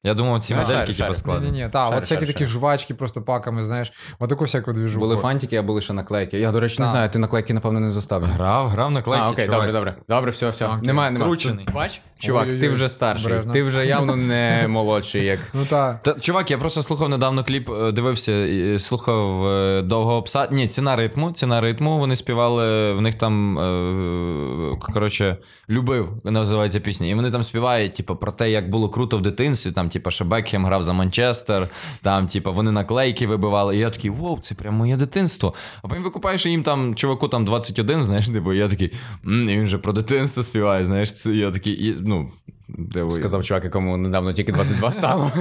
Я 0.06 0.14
думав, 0.14 0.40
ці 0.40 0.56
модельки, 0.56 0.94
шарю, 0.94 1.08
типу, 1.08 1.14
складні. 1.14 1.46
Ні, 1.46 1.52
ні, 1.52 1.64
ні, 1.64 1.70
так, 1.70 1.86
Шарю, 1.86 1.98
от 1.98 2.04
всякі 2.04 2.22
шарю, 2.22 2.34
такі 2.34 2.46
шарю. 2.46 2.52
жвачки 2.60 2.94
просто 2.94 3.22
паками, 3.22 3.66
знаєш, 3.66 3.94
от 4.20 4.30
таку 4.30 4.44
всяку 4.44 4.74
двіжуху. 4.74 5.00
Були 5.06 5.18
фантики, 5.18 5.56
а 5.56 5.62
були 5.64 5.82
ще 5.82 5.94
наклейки. 5.94 6.40
Я, 6.40 6.52
до 6.52 6.60
речі, 6.60 6.76
не 6.80 6.86
Так. 6.86 6.92
знаю, 6.92 7.10
ти 7.10 7.20
наклейки, 7.20 7.54
напевно, 7.54 7.80
не 7.80 7.92
заставив. 7.92 8.30
Грав, 8.30 8.68
грав 8.68 8.92
на 8.92 9.02
клейки, 9.02 9.24
а, 9.26 9.32
окей, 9.32 9.46
чувак. 9.46 9.60
добре, 9.60 9.74
добре. 9.74 9.96
Добре, 10.10 10.32
все, 10.32 10.50
все. 10.50 10.66
Окей. 10.66 10.78
Немає, 10.88 11.12
немає. 11.12 11.30
Кручений. 11.30 11.68
Бач, 11.74 12.02
чувак, 12.20 12.46
ти 12.46 12.52
Ой-ой-ой, 12.54 12.74
вже 12.74 12.90
старший. 12.90 13.26
обережно. 13.28 13.54
Ти 13.54 13.64
вже 13.64 13.86
явно 13.86 14.16
не 14.32 14.66
молодший, 14.68 15.26
як. 15.26 15.40
Ну 15.54 15.66
так. 15.70 16.04
Та, 16.04 16.14
чувак, 16.14 16.52
я 16.52 16.58
просто 16.58 16.82
слухав 16.82 17.10
недавно 17.10 17.44
кліп, 17.44 17.70
е, 17.70 17.92
дивився, 17.92 18.46
і 18.46 18.80
слухав 18.80 19.48
е, 19.48 19.82
довгого 19.82 20.22
пса. 20.22 20.48
Ні, 20.52 20.68
ціна 20.68 20.96
ритму. 20.96 21.32
Ціна 21.32 21.62
ритму. 21.62 21.98
Вони 21.98 22.16
співали, 22.16 22.94
в 22.94 23.02
них 23.02 23.16
там 23.16 23.60
е, 23.60 24.78
коротше, 24.94 25.38
любив, 25.70 26.10
називається 26.24 26.80
пісня. 26.80 27.08
І 27.08 27.14
вони 27.16 27.32
там 27.32 27.44
співають, 27.44 27.94
типу, 27.94 28.16
про 28.16 28.32
те, 28.32 28.50
як 28.52 28.70
було 28.70 28.90
круто 28.90 29.18
в 29.18 29.22
дитинстві. 29.22 29.72
Там, 29.72 29.90
типу, 29.96 30.12
що 30.12 30.26
Бекхем 30.26 30.66
грав 30.66 30.84
за 30.84 30.94
Манчестер, 30.94 31.68
там, 32.02 32.28
типу, 32.28 32.54
вони 32.54 32.72
наклейки 32.72 33.28
вибивали. 33.28 33.76
І 33.76 33.80
я 33.80 33.90
такий, 33.90 34.10
вау, 34.10 34.40
це 34.42 34.56
прям 34.56 34.74
моє 34.74 34.98
дитинство. 34.98 35.54
А 35.84 35.88
потім 35.88 36.04
викупаєш, 36.04 36.46
їм 36.46 36.64
там, 36.64 36.96
чуваку, 36.96 37.28
там 37.28 37.46
21, 37.46 38.04
знаєш, 38.04 38.28
типу, 38.28 38.54
і 38.54 38.58
я 38.58 38.68
такий, 38.68 38.94
«М, 39.26 39.50
і 39.50 39.58
він 39.58 39.68
же 39.68 39.78
про 39.78 39.94
дитинство 39.94 40.44
співає, 40.44 40.86
знаєш, 40.86 41.14
це 41.14 41.32
я 41.32 41.52
такий, 41.52 41.88
і, 41.88 41.96
ну. 42.00 42.30
диви. 42.68 43.12
Сказав 43.12 43.44
чувак, 43.44 43.64
якому 43.64 43.98
недавно 43.98 44.34
тільки 44.34 44.52
22 44.52 44.92
стало. 44.92 45.32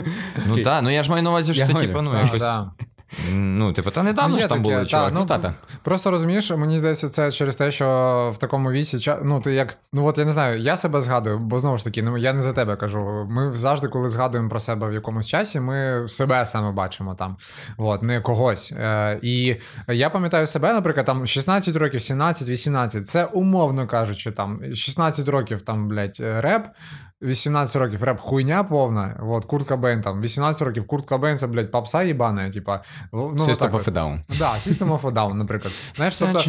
Ну 0.48 0.62
так, 0.62 0.82
ну 0.82 0.90
я 0.90 1.02
ж 1.02 1.10
маю 1.10 1.22
на 1.22 1.30
увазі, 1.30 1.54
що 1.54 1.66
це 1.66 1.74
типу, 1.74 2.02
ну 2.02 2.18
якось. 2.18 2.42
Ну, 3.35 3.72
типу, 3.72 3.90
та 3.90 4.03
недавно 4.03 4.37
є 4.37 4.42
ж 4.42 4.48
там 4.48 4.59
таке, 4.59 4.70
були, 4.70 4.83
та, 4.83 4.87
чувак. 4.87 5.12
ну, 5.14 5.20
Ну, 5.20 5.27
та-та. 5.27 5.55
Просто 5.83 6.11
розумієш, 6.11 6.50
мені 6.50 6.79
здається, 6.79 7.09
це 7.09 7.31
через 7.31 7.57
те, 7.57 7.70
що 7.70 8.33
в 8.35 8.38
такому 8.38 8.70
віці 8.70 9.12
ну 9.22 9.40
ти 9.40 9.55
як, 9.55 9.77
ну 9.92 10.07
от 10.07 10.18
я 10.18 10.24
не 10.24 10.33
знаю, 10.33 10.61
я 10.61 10.77
себе 10.77 11.00
згадую, 11.00 11.38
бо 11.38 11.61
знову 11.61 11.79
ж 11.79 11.85
таки, 11.85 12.03
ну 12.03 12.16
я 12.16 12.33
не 12.33 12.42
за 12.42 12.53
тебе 12.53 12.77
кажу. 12.77 13.27
Ми 13.31 13.57
завжди, 13.57 13.88
коли 13.88 14.09
згадуємо 14.09 14.50
про 14.50 14.61
себе 14.61 14.88
в 14.88 14.92
якомусь 14.92 15.29
часі, 15.29 15.61
ми 15.61 16.05
себе 16.09 16.46
саме 16.46 16.72
бачимо 16.72 17.14
там, 17.14 17.37
от, 17.77 18.03
не 18.03 18.20
когось. 18.20 18.72
Е, 18.72 19.18
і 19.22 19.57
я 19.88 20.11
пам'ятаю 20.11 20.46
себе, 20.46 20.72
наприклад, 20.72 21.07
там 21.07 21.27
16 21.27 21.77
років, 21.77 22.03
17, 22.03 22.48
18, 22.48 23.09
це 23.09 23.24
умовно 23.24 23.87
кажучи, 23.87 24.31
там 24.33 24.61
16 24.74 25.29
років 25.29 25.62
там, 25.62 25.88
блядь, 25.88 26.20
реп. 26.20 26.66
18 27.24 27.76
років 27.76 28.02
реп 28.02 28.20
хуйня 28.20 28.64
повна. 28.64 29.20
От, 29.28 29.44
Курт 29.44 29.68
Кобейн 29.68 30.00
там, 30.00 30.20
18 30.20 30.62
років 30.62 30.87
Курт 30.87 31.06
Кобейн 31.06 31.38
це, 31.38 31.46
блядь, 31.46 31.70
попса 31.70 32.02
їбана, 32.02 32.50
типа. 32.50 32.80
Ну, 33.12 33.28
System 33.28 33.70
of 33.70 33.84
a 33.84 33.92
Down. 33.92 34.18
Да, 34.38 34.52
System 34.52 35.00
of 35.00 35.00
a 35.00 35.12
Down, 35.12 35.34
наприклад. 35.34 35.74
Знаєш, 35.96 36.18
тобто, 36.18 36.40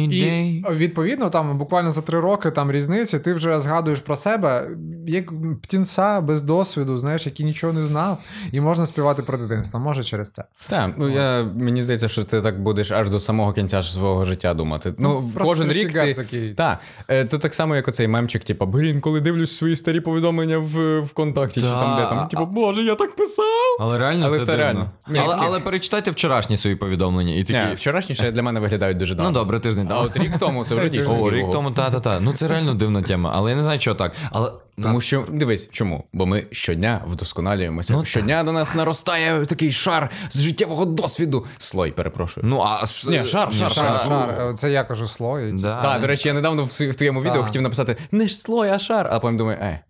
і 0.00 0.64
відповідно, 0.70 1.30
там 1.30 1.58
буквально 1.58 1.90
за 1.90 2.02
три 2.02 2.20
роки 2.20 2.50
там 2.50 2.72
різниці, 2.72 3.18
ти 3.18 3.34
вже 3.34 3.60
згадуєш 3.60 4.00
про 4.00 4.16
себе 4.16 4.68
як 5.06 5.32
птінця 5.62 6.20
без 6.20 6.42
досвіду, 6.42 6.98
знаєш, 6.98 7.26
який 7.26 7.46
нічого 7.46 7.72
не 7.72 7.82
знав, 7.82 8.18
і 8.52 8.60
можна 8.60 8.86
співати 8.86 9.22
про 9.22 9.38
дитинство. 9.38 9.80
Може 9.80 10.02
через 10.02 10.32
це. 10.32 10.44
Так, 10.68 10.90
ну 10.96 11.08
я 11.08 11.42
мені 11.42 11.82
здається, 11.82 12.08
що 12.08 12.24
ти 12.24 12.40
так 12.40 12.62
будеш 12.62 12.90
аж 12.90 13.10
до 13.10 13.20
самого 13.20 13.52
кінця 13.52 13.82
свого 13.82 14.24
життя 14.24 14.54
думати. 14.54 14.94
Ну, 14.98 15.30
просто 15.34 15.50
кожен 15.50 15.72
рік 15.72 15.92
ти... 15.92 16.14
такий. 16.14 16.54
Так, 16.54 16.78
е, 17.10 17.24
це 17.24 17.38
так 17.38 17.54
само, 17.54 17.76
як 17.76 17.88
оцей 17.88 18.08
мемчик, 18.08 18.44
типу, 18.44 18.66
блін, 18.66 19.00
коли 19.00 19.20
дивлюсь 19.20 19.56
свої 19.56 19.76
старі 19.76 20.00
повідомлення 20.14 20.58
в 20.58 21.00
ВКонтакті, 21.00 21.60
чи 21.60 21.66
там 21.66 21.96
де 21.96 22.06
там, 22.06 22.28
типу, 22.28 22.46
боже, 22.46 22.82
я 22.82 22.94
так 22.94 23.16
писав. 23.16 23.44
Але 23.80 23.98
реально 23.98 24.26
Але 24.26 24.38
це, 24.38 24.44
це 24.44 24.56
реально. 24.56 24.90
Ні, 25.08 25.20
але, 25.24 25.36
але 25.38 25.60
перечитайте 25.60 26.10
вчорашні 26.10 26.56
свої 26.56 26.76
повідомлення 26.76 27.34
і 27.34 27.44
такі. 27.44 27.68
Ні, 27.68 27.74
вчорашніше 27.74 28.30
для 28.30 28.42
мене 28.42 28.60
виглядають 28.60 28.98
дуже 28.98 29.14
Ну 29.14 29.22
давно. 29.22 29.38
добре, 29.38 29.60
тиждень. 29.60 29.88
А 29.90 30.00
от 30.00 30.16
рік 30.16 30.32
тому 30.38 30.64
це 30.64 30.74
вже 30.74 30.88
дійсно. 30.88 31.22
О, 31.22 31.30
рік 31.30 31.46
тому, 31.52 31.70
та-та-та. 31.70 32.20
Ну 32.20 32.32
це 32.32 32.48
реально 32.48 32.74
дивна 32.74 33.02
тема. 33.02 33.32
Але 33.34 33.50
я 33.50 33.56
не 33.56 33.62
знаю, 33.62 33.78
чого 33.78 33.96
так. 33.96 34.12
Але 34.30 34.50
Тому 34.82 34.94
нас- 34.94 35.04
що 35.04 35.24
дивись, 35.28 35.68
чому? 35.70 36.04
Бо 36.12 36.26
ми 36.26 36.46
щодня 36.50 37.04
вдосконалюємося. 37.08 37.94
Ну, 37.94 38.04
щодня 38.04 38.44
до 38.44 38.52
нас 38.52 38.74
наростає 38.74 39.46
такий 39.46 39.72
шар 39.72 40.10
з 40.30 40.40
життєвого 40.40 40.84
досвіду. 40.84 41.46
Слой, 41.58 41.90
перепрошую. 41.92 42.46
Ну, 42.48 42.60
а 42.66 42.82
с- 42.86 43.06
Ні, 43.08 43.24
шар, 43.24 43.48
ні, 43.48 43.54
шар, 43.58 43.70
Шар, 43.72 44.00
шар. 44.00 44.00
шар, 44.08 44.48
е, 44.50 44.54
це 44.54 44.70
я 44.70 44.84
кажу 44.84 45.06
слой. 45.06 45.52
Да. 45.52 45.82
Так, 45.82 46.00
до 46.00 46.06
речі, 46.06 46.28
я 46.28 46.34
недавно 46.34 46.64
в, 46.64 46.68
в 46.68 46.94
твоєму 46.94 47.22
відео 47.22 47.44
хотів 47.44 47.62
написати 47.62 47.96
не 48.12 48.26
ж 48.28 48.34
слой, 48.34 48.68
а 48.68 48.78
шар, 48.78 49.08
а 49.12 49.18
потім 49.18 49.36
думаю, 49.36 49.58
е. 49.60 49.80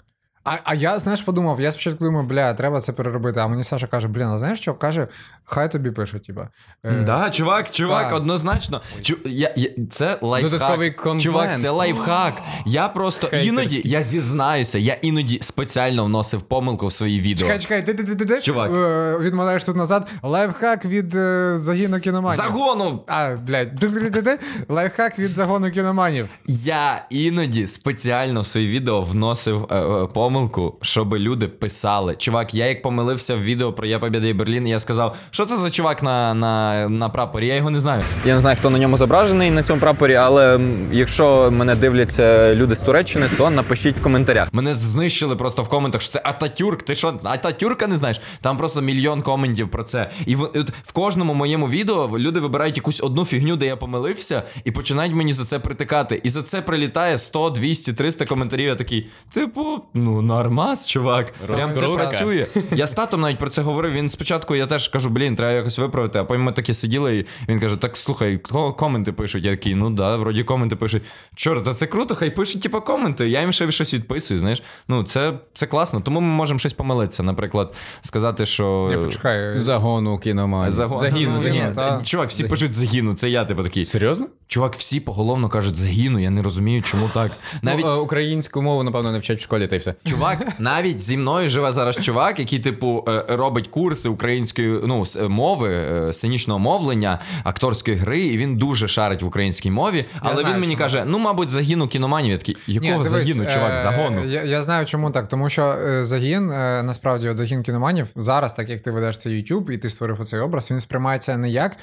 А, 0.45 0.57
а 0.65 0.75
я, 0.75 0.99
знаєш, 0.99 1.23
подумав, 1.23 1.61
я 1.61 1.71
спочатку 1.73 2.05
думаю, 2.05 2.27
бля, 2.27 2.55
треба 2.55 2.81
це 2.81 2.93
переробити. 2.93 3.41
А 3.41 3.49
мені 3.49 3.65
Саша 3.65 3.87
каже, 3.87 4.09
блін, 4.09 4.27
а 4.27 4.39
знаєш 4.39 4.59
що? 4.61 4.75
Каже, 4.75 5.09
хай 5.45 5.71
тобі 5.71 5.91
пишуть, 5.91 6.23
типа. 6.23 6.49
Е, 6.85 6.93
Да, 7.07 7.31
чувак, 7.31 7.71
чувак, 7.71 8.05
Так. 8.05 8.15
однозначно. 8.15 8.81
Чу, 9.03 9.17
я, 9.25 9.53
я, 9.57 9.69
це 9.91 10.19
лайфхак. 10.23 10.53
Додатковий 10.53 10.91
контент. 10.91 11.23
Чувак, 11.23 11.59
це 11.61 11.71
лайфхак. 11.71 12.43
Я 12.67 12.89
просто 12.89 13.27
Хейтерський. 13.27 13.49
іноді, 13.49 13.83
я 13.85 14.03
зізнаюся, 14.03 14.79
я 14.79 14.95
іноді 15.03 15.39
спеціально 15.43 16.05
вносив 16.05 16.43
помилку 16.43 16.87
в 16.87 16.93
свої 16.93 17.21
відео. 17.21 17.47
Чекай, 17.47 17.59
чекай, 17.61 17.87
ти, 17.87 17.95
ти, 17.95 18.05
ти, 18.05 18.15
ти, 18.15 18.25
ти 18.27 18.41
Чувак. 18.41 18.71
Е, 18.75 19.19
відмовляєш 19.19 19.65
тут 19.65 19.77
назад. 19.77 20.09
Лайфхак 20.23 20.85
від 20.85 21.15
е, 21.15 21.53
загону 21.57 22.01
кіноманів. 22.01 22.37
Загону! 22.37 23.05
А, 23.07 23.37
блядь, 23.47 23.77
Ти-ти-ти-ти. 23.81 24.39
лайфхак 24.69 25.19
від 25.19 25.31
загону 25.37 25.71
кіноманів. 25.71 26.29
Я 26.47 27.05
іноді 27.11 27.67
спеціально 27.67 28.41
в 28.41 28.47
свої 28.47 28.69
відео 28.69 29.01
вносив 29.03 29.67
е, 29.71 29.77
е, 29.77 30.07
помилку, 30.35 30.75
щоб 30.83 31.17
люди 31.17 31.49
писали. 31.49 32.17
Чувак, 32.17 32.55
я 32.55 32.67
як 32.67 32.83
помилився 32.83 33.35
в 33.35 33.43
відео 33.43 33.73
про 33.73 33.87
Я 33.87 33.99
Побєда 33.99 34.27
і 34.27 34.33
Берлін, 34.33 34.67
я 34.67 34.81
сказав, 34.81 35.17
що 35.31 35.47
це 35.47 35.57
за 35.57 35.71
чувак 35.71 36.03
на, 36.03 36.35
на, 36.35 36.89
на 36.89 37.09
прапорі, 37.09 37.47
я 37.47 37.55
його 37.55 37.71
не 37.71 37.81
знаю. 37.81 38.03
Я 38.25 38.35
не 38.35 38.41
знаю, 38.41 38.57
хто 38.57 38.71
на 38.71 38.79
ньому 38.79 38.97
зображений 38.97 39.51
на 39.51 39.63
цьому 39.63 39.81
прапорі, 39.81 40.15
але 40.15 40.61
якщо 40.93 41.51
мене 41.51 41.75
дивляться 41.75 42.55
люди 42.55 42.77
з 42.77 42.81
Туреччини, 42.81 43.27
то 43.39 43.51
напишіть 43.51 43.99
в 43.99 44.03
коментарях. 44.03 44.49
Мене 44.53 44.75
знищили 44.75 45.37
просто 45.37 45.63
в 45.63 45.69
коментах, 45.69 46.01
що 46.01 46.13
це 46.13 46.21
Ататюрк. 46.25 46.83
Ти 46.83 46.95
що, 46.95 47.15
Ататюрка 47.25 47.87
не 47.87 47.97
знаєш? 47.97 48.21
Там 48.41 48.57
просто 48.57 48.81
мільйон 48.81 49.23
коментів 49.23 49.71
про 49.71 49.83
це. 49.83 50.11
І 50.27 50.37
в, 50.37 50.43
от 50.43 50.71
в 50.83 50.93
кожному 50.93 51.35
моєму 51.35 51.69
відео 51.69 52.19
люди 52.19 52.41
вибирають 52.41 52.77
якусь 52.77 53.03
одну 53.03 53.25
фігню, 53.25 53.57
де 53.57 53.67
я 53.67 53.77
помилився, 53.77 54.43
і 54.65 54.71
починають 54.71 55.15
мені 55.15 55.33
за 55.33 55.45
це 55.45 55.59
притикати. 55.59 56.21
І 56.25 56.31
за 56.31 56.43
це 56.43 56.63
прилітає 56.63 57.19
100, 57.19 57.51
200, 57.51 57.93
300 57.93 58.25
коментарів. 58.25 58.67
Я 58.67 58.75
такий, 58.75 59.07
типу, 59.33 59.81
ну 59.95 60.24
нормас, 60.27 60.87
чувак. 60.87 61.33
Прям 61.49 61.75
це 61.75 61.87
працює. 61.87 62.47
Я 62.73 62.87
з 62.87 62.93
татом 62.93 63.21
навіть 63.21 63.39
про 63.39 63.49
це 63.49 63.63
говорив. 63.63 63.93
Він 63.93 64.09
спочатку 64.09 64.55
я 64.57 64.67
теж 64.67 64.89
кажу, 64.89 65.11
блін, 65.11 65.37
треба 65.37 65.53
якось 65.53 65.79
виправити. 65.79 66.19
А 66.19 66.25
потім 66.25 66.43
ми 66.43 66.53
такі 66.53 66.75
сиділи, 66.75 67.17
і 67.19 67.27
він 67.49 67.61
каже: 67.61 67.77
Так 67.77 67.97
слухай, 67.97 68.39
коменти 68.77 69.13
пишуть. 69.13 69.45
Я 69.45 69.51
такий, 69.51 69.75
ну 69.75 69.91
да, 69.91 70.17
вроді 70.17 70.45
коменти 70.45 70.77
пишуть. 70.77 71.03
Чорт, 71.35 71.69
а 71.69 71.73
це 71.75 71.87
круто, 71.87 72.15
хай 72.15 72.31
пишуть, 72.31 72.63
типу, 72.63 72.81
коменти. 72.81 73.29
Я 73.29 73.41
їм 73.41 73.53
ще 73.53 73.71
щось 73.71 73.95
відписую. 73.95 74.39
Знаєш, 74.39 74.63
ну 74.89 75.03
це, 75.03 75.33
це 75.55 75.67
класно. 75.67 76.01
Тому 76.01 76.21
ми 76.21 76.29
можемо 76.29 76.59
щось 76.59 76.73
помилитися. 76.73 77.23
Наприклад, 77.23 77.75
сказати, 78.03 78.47
що. 78.47 78.87
Ні, 78.91 78.97
почекай. 79.05 79.59
Загону 79.59 80.19
кіноманів. 80.19 80.73
Загон- 80.73 80.99
Загіну, 80.99 81.33
Ні, 81.33 81.39
загіну. 81.39 81.69
Ні, 81.69 81.75
та. 81.75 82.01
Чувак, 82.05 82.31
всі 82.31 82.45
пишуть 82.45 82.73
загину. 82.73 83.15
Це 83.15 83.31
я, 83.31 83.45
типу, 83.45 83.63
такий. 83.63 83.85
Серйозно? 83.85 84.27
Чувак, 84.55 84.75
всі 84.77 85.01
поголовно 85.01 85.49
кажуть 85.49 85.77
загину. 85.77 86.19
Я 86.19 86.31
не 86.31 86.43
розумію, 86.43 86.83
чому 86.83 87.09
так. 87.15 87.33
Навіть 87.63 87.85
Ну, 87.87 88.01
українську 88.01 88.63
мову, 88.63 88.83
напевно, 88.83 89.11
не 89.11 89.19
вчать 89.19 89.39
в 89.39 89.43
школі, 89.43 89.67
та 89.67 89.77
й 89.77 89.79
все. 89.79 89.95
Чувак, 90.05 90.39
навіть 90.59 91.01
зі 91.01 91.17
мною 91.17 91.49
живе 91.49 91.73
зараз 91.73 91.97
чувак, 91.97 92.39
який, 92.39 92.59
типу, 92.59 93.05
е, 93.09 93.25
робить 93.29 93.67
курси 93.67 94.09
української 94.09 94.81
ну, 94.87 95.05
мови, 95.29 95.71
е, 95.71 96.13
сценічного 96.13 96.59
мовлення, 96.61 97.19
акторської 97.45 97.97
гри, 97.97 98.21
і 98.21 98.39
він 98.39 98.57
дуже 98.57 98.89
шарить 98.89 99.23
в 99.23 99.27
українській 99.27 99.71
мові. 99.71 100.05
Але 100.21 100.41
знаю, 100.41 100.55
він 100.55 100.61
мені 100.61 100.73
чому. 100.73 100.83
каже: 100.83 101.05
ну, 101.07 101.19
мабуть, 101.19 101.49
загину 101.49 101.89
кіноманів. 101.89 102.31
Я 102.31 102.39
такий, 102.39 102.57
якого 102.67 102.93
Ні, 102.93 103.05
дивись, 103.05 103.27
загину, 103.27 103.47
чувак, 103.51 103.77
загону? 103.77 104.25
Я, 104.25 104.43
я 104.45 104.63
знаю, 104.63 104.87
чому 104.87 105.11
так. 105.11 105.29
Тому 105.29 105.51
що 105.51 105.77
загін, 106.01 106.47
насправді, 106.87 107.29
от 107.29 107.37
загін 107.37 107.63
кіноманів, 107.63 108.07
зараз, 108.17 108.55
так 108.55 108.69
як 108.69 108.81
ти 108.81 108.91
ведеш 108.91 109.19
цей 109.19 109.43
YouTube 109.43 109.71
і 109.71 109.79
ти 109.79 109.89
створив 109.89 110.21
оцей 110.21 110.41
образ, 110.41 110.71
він 110.71 110.81
сприймається 110.81 111.37
не 111.37 111.51
як 111.51 111.77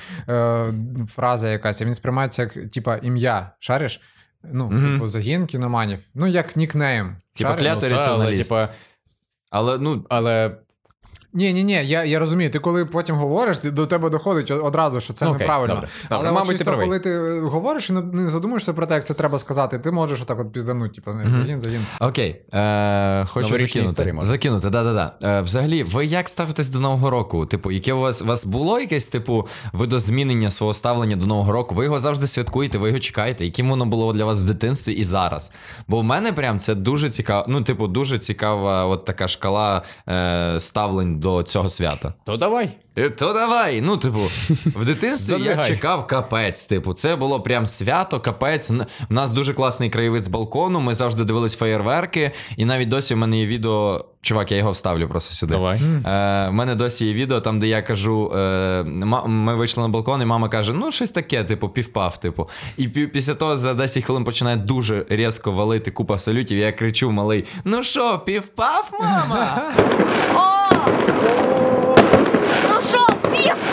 фраза 1.08 1.50
якась, 1.50 1.82
а 1.82 1.86
він 1.86 1.94
сприймається 1.94 2.42
як 2.42 2.61
типа 2.68 2.98
ім'я. 2.98 3.52
Шариш? 3.60 4.02
Ну, 4.44 4.70
Мгм. 4.70 4.94
типу, 4.94 5.08
загін 5.08 5.46
кіноманів. 5.48 6.00
Ну, 6.14 6.28
як 6.28 6.56
нікнейм. 6.56 7.18
Типа 7.34 7.56
клятий 7.56 7.74
Ну, 7.74 7.80
та, 7.80 7.86
але, 7.88 7.96
раціоналіст. 7.98 8.50
типа, 8.50 8.70
Але 9.50 9.78
ну, 9.78 10.06
але 10.10 10.58
Ні, 11.34 11.54
ні, 11.54 11.64
ні, 11.64 11.74
я, 11.74 12.04
я 12.04 12.20
розумію. 12.20 12.50
Ти 12.50 12.60
коли 12.60 12.86
потім 12.86 13.16
говориш, 13.16 13.58
ти- 13.58 13.72
до 13.72 13.88
тебе 13.88 14.10
доходить 14.10 14.52
одразу, 14.52 15.02
що 15.02 15.14
це 15.14 15.26
Окей, 15.26 15.40
неправильно. 15.40 15.74
добре, 15.74 15.90
добре. 16.10 16.18
Але 16.28 16.32
Мабуть, 16.32 16.58
чисто, 16.58 16.78
коли 16.78 17.00
ти 17.00 17.10
е, 17.10 17.40
говориш 17.40 17.90
і 17.90 17.94
не, 17.94 18.30
задумуєшся 18.30 18.74
про 18.74 18.86
те, 18.86 18.94
як 18.94 19.06
це 19.06 19.14
треба 19.14 19.38
сказати, 19.38 19.80
ти 19.80 19.92
можеш 19.92 20.22
отак 20.22 20.40
от 20.40 20.52
піздануть, 20.54 20.94
типу, 20.94 21.12
знаєш, 21.12 21.32
загін, 21.32 21.62
загін. 21.62 21.86
Окей, 22.00 22.42
е, 22.54 23.26
хочу 23.26 23.48
Новорічні 23.48 23.68
закинути. 23.68 23.92
історії. 23.92 24.16
Закинути, 24.22 24.70
да-да-да. 24.70 25.38
Е, 25.38 25.42
взагалі, 25.42 25.84
ви 25.84 26.06
як 26.06 26.30
ставитесь 26.30 26.70
до 26.70 26.80
Нового 26.80 27.10
року? 27.10 27.46
Типу, 27.46 27.72
яке 27.72 27.94
у 27.94 28.00
вас, 28.00 28.22
у 28.22 28.26
вас 28.26 28.46
було 28.46 28.80
якесь, 28.80 29.08
типу, 29.08 29.48
видозмінення 29.74 30.50
свого 30.50 30.74
ставлення 30.74 31.16
до 31.16 31.26
Нового 31.26 31.52
року? 31.52 31.76
Ви 31.76 31.84
його 31.86 32.00
завжди 32.00 32.28
святкуєте, 32.28 32.78
ви 32.78 32.88
його 32.88 33.00
чекаєте. 33.00 33.46
Яким 33.46 33.70
воно 33.70 33.86
було 33.86 34.14
для 34.14 34.26
вас 34.26 34.42
в 34.42 34.46
дитинстві 34.46 34.94
і 34.94 35.04
зараз? 35.04 35.52
Бо 35.88 36.00
в 36.00 36.04
мене 36.04 36.34
прям 36.34 36.60
це 36.60 36.76
дуже 36.76 37.10
цікаво, 37.10 37.46
ну, 37.48 37.62
типу, 37.62 37.88
дуже 37.88 38.20
цікава 38.20 38.86
от 38.86 39.06
така 39.06 39.28
шкала 39.28 39.82
е, 40.10 40.60
ставлень 40.60 41.21
до 41.22 41.44
цього 41.44 41.70
свята. 41.70 42.14
То 42.26 42.38
давай. 42.38 42.70
Е, 42.96 43.10
То 43.10 43.34
давай. 43.34 43.82
Ну, 43.82 43.98
типу, 43.98 44.20
в 44.66 44.86
дитинстві 44.86 45.44
я 45.44 45.58
чекав 45.64 46.08
капець. 46.08 46.66
Типу, 46.66 46.94
це 46.94 47.16
було 47.16 47.42
прям 47.42 47.66
свято, 47.68 48.20
капець. 48.20 48.72
У 48.72 49.14
нас 49.14 49.34
дуже 49.34 49.54
класний 49.54 49.90
краєвид 49.90 50.24
з 50.24 50.28
балкону. 50.28 50.80
Ми 50.80 50.96
завжди 50.96 51.24
дивились 51.24 51.56
феєрверки, 51.56 52.32
і 52.58 52.66
навіть 52.66 52.90
досі 52.90 53.14
в 53.14 53.18
мене 53.18 53.40
є 53.40 53.46
відео. 53.46 54.06
Чувак, 54.22 54.52
я 54.52 54.58
його 54.58 54.72
вставлю 54.72 55.08
просто 55.10 55.34
сюди. 55.34 55.54
Давай. 55.54 55.76
Е, 55.78 55.80
в 56.50 56.54
мене 56.54 56.76
досі 56.76 57.06
є 57.06 57.14
відео, 57.14 57.42
там, 57.42 57.60
де 57.60 57.68
я 57.68 57.82
кажу: 57.82 58.32
е, 58.36 58.84
ми 59.28 59.56
вийшли 59.56 59.84
на 59.84 59.90
балкон, 59.90 60.22
і 60.22 60.26
мама 60.26 60.50
каже: 60.50 60.74
ну, 60.74 60.92
щось 60.92 61.12
таке, 61.12 61.44
типу, 61.44 61.70
півпав. 61.70 62.18
Типу. 62.20 62.50
І 62.78 62.88
пі- 62.88 63.08
після 63.08 63.34
того 63.34 63.58
за 63.58 63.74
10 63.74 64.04
хвилин 64.04 64.24
починає 64.24 64.58
дуже 64.58 65.06
різко 65.10 65.52
валити 65.52 65.92
купа 65.92 66.18
салютів. 66.18 66.58
Я 66.58 66.72
кричу 66.72 67.12
малий: 67.12 67.46
Ну 67.66 67.84
що, 67.84 68.20
півпав, 68.20 68.92
мама? 69.00 69.62
О! 70.36 70.81
Ну 72.70 72.82
що, 72.90 73.06
мама? 73.32 73.71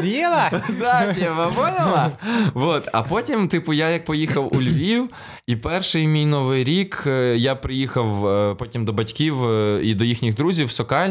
З'їла? 0.00 0.50
Да, 0.80 1.14
типа, 1.14 1.46
поняла? 1.54 2.10
Вот. 2.54 2.88
А 2.92 3.02
потім, 3.02 3.48
типу, 3.48 3.72
я 3.72 3.90
як 3.90 4.04
поїхав 4.04 4.54
у 4.56 4.62
Львів, 4.62 5.08
і 5.46 5.56
перший 5.56 6.08
мій 6.08 6.26
новий 6.26 6.64
рік 6.64 7.04
е, 7.06 7.36
я 7.36 7.54
приїхав 7.54 8.26
е, 8.26 8.54
потім 8.54 8.84
до 8.84 8.92
батьків 8.92 9.44
е, 9.44 9.80
і 9.82 9.94
до 9.94 10.04
їхніх 10.04 10.34
друзів 10.34 10.66
в 10.66 10.70
Сокаль. 10.70 11.10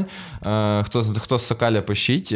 Хто, 0.83 1.01
з- 1.01 1.19
хто 1.19 1.39
з 1.39 1.47
Сокаля 1.47 1.81
пишіть. 1.81 2.35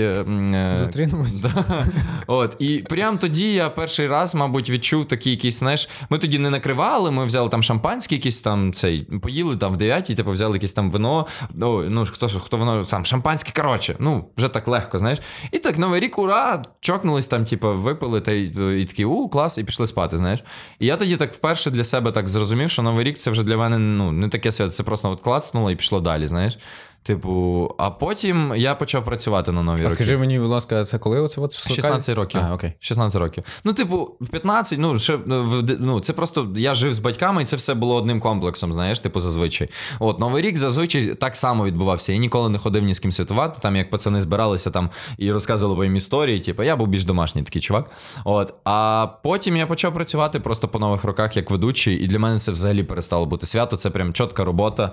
Зустрінемось. 0.75 1.39
Да. 1.39 1.83
От, 2.27 2.55
і 2.59 2.77
прям 2.77 3.17
тоді 3.17 3.53
я 3.53 3.69
перший 3.69 4.07
раз, 4.07 4.35
мабуть, 4.35 4.69
відчув 4.69 5.05
такий 5.05 5.31
якийсь, 5.33 5.59
знаєш, 5.59 5.89
ми 6.09 6.17
тоді 6.17 6.39
не 6.39 6.49
накривали, 6.49 7.11
ми 7.11 7.25
взяли 7.25 7.49
там 7.49 7.63
шампанське, 7.63 8.15
якісь 8.15 8.41
там 8.41 8.73
цей, 8.73 9.01
поїли 9.01 9.57
там 9.57 9.73
в 9.73 9.77
9 9.77 10.05
типу, 10.15 10.31
взяли 10.31 10.53
якесь 10.57 10.71
там 10.71 10.91
вино. 10.91 11.27
Ну, 11.53 11.83
ну 11.89 12.05
хто 12.05 12.27
хто 12.29 12.57
воно 12.57 12.83
там, 12.85 13.05
шампанське, 13.05 13.51
коротше, 13.61 13.95
ну, 13.99 14.25
вже 14.37 14.47
так 14.47 14.67
легко, 14.67 14.97
знаєш. 14.97 15.19
І 15.51 15.57
так, 15.59 15.77
новий 15.77 15.99
рік, 16.01 16.17
ура, 16.17 16.38
чокнулись 16.79 17.27
там, 17.27 17.45
типу, 17.45 17.75
випили, 17.75 18.21
та 18.21 18.31
і, 18.31 18.41
і 18.81 18.85
такі, 18.85 19.05
у, 19.05 19.29
клас, 19.29 19.57
і 19.57 19.63
пішли 19.63 19.87
спати, 19.87 20.17
знаєш. 20.17 20.43
І 20.79 20.85
я 20.85 20.97
тоді 20.97 21.17
так 21.17 21.33
вперше 21.33 21.71
для 21.71 21.83
себе 21.83 22.11
так 22.11 22.27
зрозумів, 22.27 22.69
що 22.69 22.81
новий 22.81 23.05
рік 23.05 23.17
це 23.17 23.31
вже 23.31 23.43
для 23.43 23.57
мене 23.57 23.77
ну, 23.77 24.11
не 24.11 24.29
таке 24.29 24.51
свято, 24.51 24.71
це 24.71 24.83
просто 24.83 25.11
от 25.11 25.21
клацнуло 25.21 25.71
і 25.71 25.75
пішло 25.75 25.99
далі, 25.99 26.27
знаєш. 26.27 26.57
Типу, 27.03 27.75
а 27.77 27.89
потім 27.89 28.53
я 28.55 28.75
почав 28.75 29.05
працювати 29.05 29.51
на 29.51 29.63
нові 29.63 29.79
А 29.79 29.83
роки. 29.83 29.93
скажи 29.95 30.17
мені, 30.17 30.39
будь 30.39 30.49
ласка, 30.49 30.83
це 30.83 30.99
коли 30.99 31.19
оце 31.19 31.41
от 31.41 31.53
в 31.53 31.67
16 31.73 32.15
років. 32.15 32.41
А, 32.49 32.53
окей. 32.53 32.73
16 32.79 33.21
років. 33.21 33.43
Ну, 33.63 33.73
типу, 33.73 34.15
в 34.21 34.27
15, 34.27 34.79
ну, 34.79 34.99
ще, 34.99 35.19
ну, 35.25 35.63
ну, 35.79 35.99
це 35.99 36.13
просто 36.13 36.47
я 36.55 36.75
жив 36.75 36.93
з 36.93 36.99
батьками, 36.99 37.41
і 37.41 37.45
це 37.45 37.55
все 37.55 37.73
було 37.73 37.95
одним 37.95 38.19
комплексом, 38.19 38.73
знаєш, 38.73 38.99
типу, 38.99 39.19
зазвичай. 39.19 39.69
От, 39.99 40.19
Новий 40.19 40.43
рік 40.43 40.57
зазвичай 40.57 41.15
так 41.15 41.35
само 41.35 41.65
відбувався. 41.65 42.13
Я 42.13 42.17
ніколи 42.19 42.49
не 42.49 42.57
ходив 42.57 42.83
ні 42.83 42.93
з 42.93 42.99
ким 42.99 43.11
святувати, 43.11 43.59
там 43.61 43.75
як 43.75 43.89
пацани 43.89 44.21
збиралися 44.21 44.71
там 44.71 44.89
і 45.17 45.31
розказували 45.31 45.77
по 45.77 45.83
їм 45.83 45.95
історії. 45.95 46.39
Типу, 46.39 46.63
я 46.63 46.75
був 46.75 46.87
більш 46.87 47.03
домашній 47.03 47.43
такий 47.43 47.61
чувак. 47.61 47.91
От. 48.25 48.53
А 48.63 49.07
потім 49.23 49.55
я 49.57 49.67
почав 49.67 49.93
працювати 49.93 50.39
просто 50.39 50.67
по 50.67 50.79
нових 50.79 51.03
роках 51.03 51.37
як 51.37 51.51
ведучий, 51.51 51.95
і 51.95 52.07
для 52.07 52.19
мене 52.19 52.39
це 52.39 52.51
взагалі 52.51 52.83
перестало 52.83 53.25
бути 53.25 53.45
свято. 53.45 53.75
Це 53.77 53.89
прям 53.89 54.13
чітка 54.13 54.43
робота. 54.43 54.91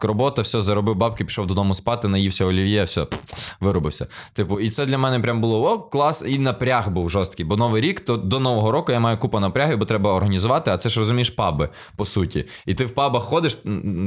Робота, 0.00 0.42
все, 0.42 0.60
заробив 0.62 0.91
бабки, 0.94 1.24
пішов 1.24 1.46
додому 1.46 1.74
спати, 1.74 2.08
наївся 2.08 2.44
олів'є, 2.44 2.84
все, 2.84 3.06
виробився. 3.60 4.06
Типу, 4.32 4.60
і 4.60 4.70
це 4.70 4.86
для 4.86 4.98
мене 4.98 5.20
прям 5.20 5.40
було 5.40 5.72
о, 5.72 5.78
клас, 5.78 6.24
і 6.28 6.38
напряг 6.38 6.88
був 6.90 7.10
жорсткий. 7.10 7.44
Бо 7.44 7.56
новий 7.56 7.82
рік, 7.82 8.00
то 8.00 8.16
до 8.16 8.40
нового 8.40 8.72
року 8.72 8.92
я 8.92 9.00
маю 9.00 9.18
купу 9.18 9.40
напрягів, 9.40 9.78
бо 9.78 9.84
треба 9.84 10.12
організувати, 10.12 10.70
а 10.70 10.76
це 10.76 10.88
ж 10.88 11.00
розумієш, 11.00 11.30
паби, 11.30 11.68
по 11.96 12.06
суті. 12.06 12.44
І 12.66 12.74
ти 12.74 12.84
в 12.84 12.90
пабах 12.90 13.22
ходиш, 13.22 13.58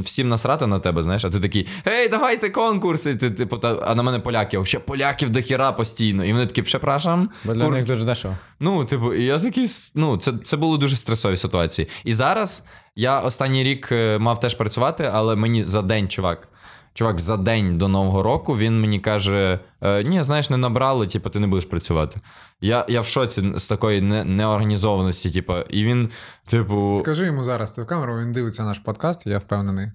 всім 0.04 0.30
насрати 0.30 0.67
на 0.67 0.80
тебе, 0.80 1.04
знаєш, 1.04 1.26
а 1.26 1.30
ти 1.30 1.39
такий, 1.39 1.67
гей, 1.86 2.08
давайте 2.08 2.50
конкурси. 2.50 3.15
Ти, 3.15 3.30
типу, 3.30 3.58
та, 3.58 3.76
а 3.86 3.95
на 3.95 4.04
мене 4.04 4.19
поляки, 4.19 4.58
взагалі 4.58 4.86
поляків 4.88 5.30
до 5.30 5.41
хіра 5.41 5.71
постійно. 5.71 6.26
І 6.26 6.34
вони 6.34 6.45
такі, 6.45 6.62
препрашам. 6.86 7.30
Бо 7.43 7.54
для 7.54 7.69
них 7.69 7.86
дуже 7.86 8.06
дешево. 8.06 8.38
Ну, 8.60 8.86
типу, 8.86 9.13
і 9.13 9.24
я 9.24 9.39
такий, 9.39 9.67
ну, 9.95 10.17
це, 10.17 10.34
це 10.43 10.58
були 10.58 10.78
дуже 10.78 10.95
стресові 10.95 11.38
ситуації. 11.38 11.88
І 12.04 12.13
зараз 12.13 12.65
я 12.95 13.19
останній 13.19 13.63
рік 13.63 13.89
е, 13.91 14.17
мав 14.19 14.39
теж 14.39 14.56
працювати, 14.56 15.10
але 15.13 15.36
мені 15.36 15.63
за 15.63 15.82
день, 15.82 16.08
чувак. 16.08 16.48
Чувак, 16.95 17.19
за 17.19 17.38
день 17.38 17.77
до 17.77 17.88
Нового 17.88 18.23
року 18.23 18.58
він 18.58 18.81
мені 18.81 18.99
каже: 18.99 19.60
е, 19.81 20.03
ні, 20.03 20.23
знаєш, 20.23 20.49
не 20.49 20.58
набрали, 20.58 21.08
типу, 21.08 21.29
ти 21.29 21.39
не 21.39 21.47
будеш 21.47 21.65
працювати. 21.65 22.21
Я, 22.62 22.86
я 22.89 23.01
в 23.01 23.05
шоці 23.05 23.51
з 23.55 23.67
такої 23.67 24.01
не, 24.01 24.23
неорганізованості, 24.23 25.31
типу, 25.31 25.53
і 25.69 25.84
він, 25.84 26.10
типу. 26.47 26.95
Скажи 26.99 27.25
йому 27.25 27.43
зараз, 27.43 27.71
ти 27.71 27.81
в 27.81 27.86
камеру, 27.86 28.19
він 28.19 28.31
дивиться 28.31 28.63
наш 28.63 28.79
подкаст, 28.79 29.27
я 29.27 29.38
впевнений. 29.38 29.91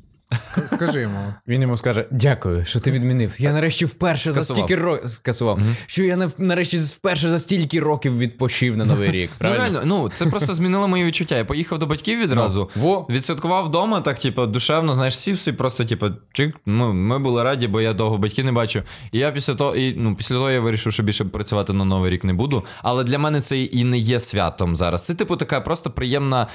Скажи 0.67 1.01
йому. 1.01 1.35
Він 1.49 1.63
йому 1.63 1.77
скаже: 1.77 2.07
Дякую, 2.11 2.65
що 2.65 2.81
ти 2.81 2.91
відмінив. 2.91 3.35
Я 3.39 3.53
нарешті 3.53 3.85
вперше 3.85 4.33
за 4.33 4.43
стільки 4.43 4.77
років 4.77 5.11
скасував. 5.11 5.61
Що 5.87 6.05
я 6.05 6.31
нарешті 6.39 6.79
вперше 6.79 7.29
за 7.29 7.39
стільки 7.39 7.81
років 7.81 8.19
відпочив 8.19 8.77
на 8.77 8.85
новий 8.85 9.11
рік. 9.11 9.31
Ну, 9.41 9.53
реально, 9.55 9.83
ну 9.85 10.09
це 10.09 10.27
просто 10.27 10.55
змінило 10.55 10.89
мої 10.89 11.05
відчуття. 11.05 11.37
Я 11.37 11.45
поїхав 11.45 11.79
до 11.79 11.87
батьків 11.87 12.21
відразу. 12.21 12.71
Ну, 12.77 12.83
во. 12.83 13.07
Відсвяткував 13.11 13.67
вдома, 13.67 14.01
так, 14.01 14.19
типу, 14.19 14.47
душевно, 14.47 14.95
знаєш, 14.95 15.19
сів 15.19 15.49
і 15.49 15.53
просто, 15.53 15.85
типу, 15.85 16.07
чик, 16.33 16.57
ми, 16.67 16.93
ми 16.93 17.19
були 17.19 17.43
раді, 17.43 17.69
бо 17.69 17.81
я 17.81 17.93
довго 17.93 18.19
батьків 18.19 18.45
не 18.45 18.53
бачив. 18.53 18.83
І 19.13 19.19
я 19.19 19.31
після 19.33 19.55
того, 19.55 19.77
і, 19.77 19.95
ну, 19.95 20.17
після 20.17 20.35
того 20.35 20.51
я 20.51 20.61
вирішив, 20.61 20.93
що 20.93 21.03
більше 21.03 21.25
працювати 21.25 21.73
на 21.73 21.85
новий 21.85 22.11
рік 22.11 22.25
не 22.25 22.33
буду. 22.33 22.65
Але 22.83 23.05
для 23.05 23.19
мене 23.19 23.41
це 23.41 23.61
і 23.61 23.85
не 23.85 23.99
є 23.99 24.21
святом 24.21 24.77
зараз. 24.77 25.03
Це, 25.03 25.15
типу, 25.15 25.37
така 25.37 25.61
просто 25.61 25.91
приємна 25.91 26.47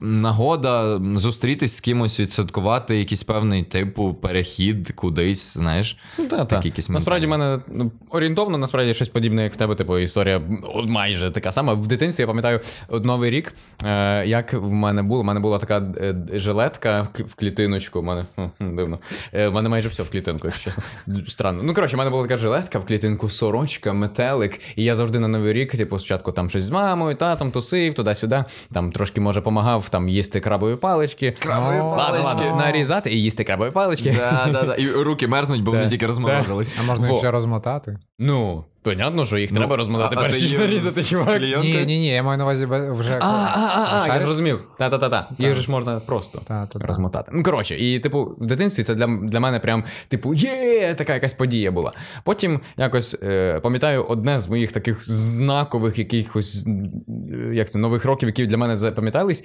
нагода 0.00 1.00
зустрітись 1.16 1.76
з 1.76 1.80
кимось, 1.80 2.20
відсвяткувати 2.20 2.98
якийсь 2.98 3.22
певний 3.22 3.62
типу 3.62 4.14
перехід 4.14 4.90
кудись, 4.92 5.54
знаєш. 5.56 5.96
Ну, 6.18 6.26
та, 6.26 6.36
та. 6.36 6.44
Такі 6.44 6.68
якісь 6.68 6.88
Насправді, 6.88 7.26
в 7.26 7.28
мене 7.28 7.58
ну, 7.68 7.92
орієнтовно, 8.10 8.58
насправді, 8.58 8.94
щось 8.94 9.08
подібне, 9.08 9.42
як 9.42 9.52
в 9.52 9.56
тебе, 9.56 9.74
типу, 9.74 9.98
історія 9.98 10.42
майже 10.86 11.30
така 11.30 11.52
сама. 11.52 11.72
В 11.74 11.86
дитинстві 11.88 12.22
я 12.22 12.26
пам'ятаю 12.26 12.60
новий 12.90 13.30
рік, 13.30 13.54
е, 13.84 14.26
як 14.26 14.52
в 14.52 14.70
мене 14.72 15.02
було. 15.02 15.20
У 15.20 15.24
мене 15.24 15.40
була 15.40 15.58
така 15.58 15.78
е, 15.96 16.14
жилетка 16.32 17.02
в 17.02 17.08
к- 17.08 17.22
в 17.22 17.34
клітиночку. 17.34 18.02
Мене 18.02 18.26
хм, 18.36 18.76
дивно. 18.76 18.98
Е, 19.32 19.48
в 19.48 19.54
мене 19.54 19.68
майже 19.68 19.88
все 19.88 20.02
в 20.02 20.10
клітинку, 20.10 20.46
якщо 20.46 20.64
чесно. 20.70 20.84
Странно. 21.28 21.62
Ну, 21.62 21.74
коротше, 21.74 21.96
в 21.96 21.98
мене 21.98 22.10
була 22.10 22.22
така 22.22 22.36
жилетка 22.36 22.78
в 22.78 22.86
клітинку, 22.86 23.28
сорочка, 23.28 23.92
метелик. 23.92 24.60
І 24.76 24.84
я 24.84 24.94
завжди 24.94 25.18
на 25.18 25.28
новий 25.28 25.52
рік, 25.52 25.70
типу, 25.76 25.98
спочатку 25.98 26.32
там 26.32 26.50
щось 26.50 26.64
з 26.64 26.70
мамою, 26.70 27.16
татом 27.16 27.50
тусив, 27.50 27.94
туди-сюди. 27.94 28.44
Там 28.72 28.92
трошки, 28.92 29.20
може, 29.20 29.40
помагав 29.40 29.88
там 29.90 30.08
їсти 30.08 30.40
крабові 30.40 30.76
палички. 30.76 31.30
Крабові 31.38 31.78
палички. 31.78 32.24
ладно, 32.26 32.56
нарізати 32.56 33.10
і 33.14 33.22
їсти 33.22 33.44
крабові 33.44 33.70
палички. 33.70 34.16
Да, 34.18 34.52
да, 34.52 34.62
да. 34.62 34.74
І 34.74 34.90
руки 34.90 35.28
мерзнуть, 35.28 35.62
бо 35.62 35.70
вони 35.70 35.88
тільки 35.88 36.06
розморозились. 36.06 36.76
А 36.80 36.82
можна 36.82 37.08
їх 37.08 37.18
ще 37.18 37.30
розмотати? 37.30 37.98
Ну, 38.18 38.64
понятно, 38.82 39.26
що 39.26 39.38
їх 39.38 39.52
треба 39.52 39.76
розмотати 39.76 40.14
а- 40.16 40.18
а 40.18 40.22
перш 40.22 40.34
ти 40.34 40.40
ніж 40.42 40.50
їв 40.52 40.60
нарізати, 40.60 41.02
з- 41.02 41.06
з 41.06 41.10
чувак. 41.10 41.38
клейонкою? 41.38 41.74
Ні, 41.74 41.86
ні, 41.86 41.98
ні, 41.98 42.06
я 42.08 42.22
маю 42.22 42.38
на 42.38 42.44
увазі 42.44 42.66
бе- 42.66 42.90
вже. 42.92 43.18
А, 43.20 43.26
а, 43.26 43.58
а, 43.58 43.86
а, 43.92 43.98
я 44.00 44.06
Шариш? 44.06 44.22
зрозумів. 44.22 44.60
Та-та-та-та. 44.78 45.28
Їх 45.38 45.54
же 45.54 45.60
ж 45.62 45.70
можна 45.70 46.00
просто 46.00 46.38
Та-та-та. 46.44 46.86
розмотати. 46.86 47.32
Ну, 47.34 47.42
коротше, 47.42 47.76
і, 47.78 47.98
типу, 48.00 48.36
в 48.38 48.46
дитинстві 48.46 48.82
це 48.82 48.94
для, 48.94 49.06
для 49.06 49.40
мене 49.40 49.58
прям, 49.60 49.84
типу, 50.08 50.34
є, 50.34 50.94
така 50.98 51.14
якась 51.14 51.34
подія 51.34 51.70
була. 51.70 51.92
Потім 52.24 52.60
якось 52.76 53.18
е, 53.22 53.60
пам'ятаю 53.62 54.04
одне 54.04 54.40
з 54.40 54.48
моїх 54.48 54.72
таких 54.72 55.10
знакових 55.10 55.98
якихось, 55.98 56.66
е, 56.66 57.54
як 57.54 57.70
це, 57.70 57.78
нових 57.78 58.04
років, 58.04 58.28
які 58.28 58.46
для 58.46 58.56
мене 58.56 58.76
запам'ятались. 58.76 59.44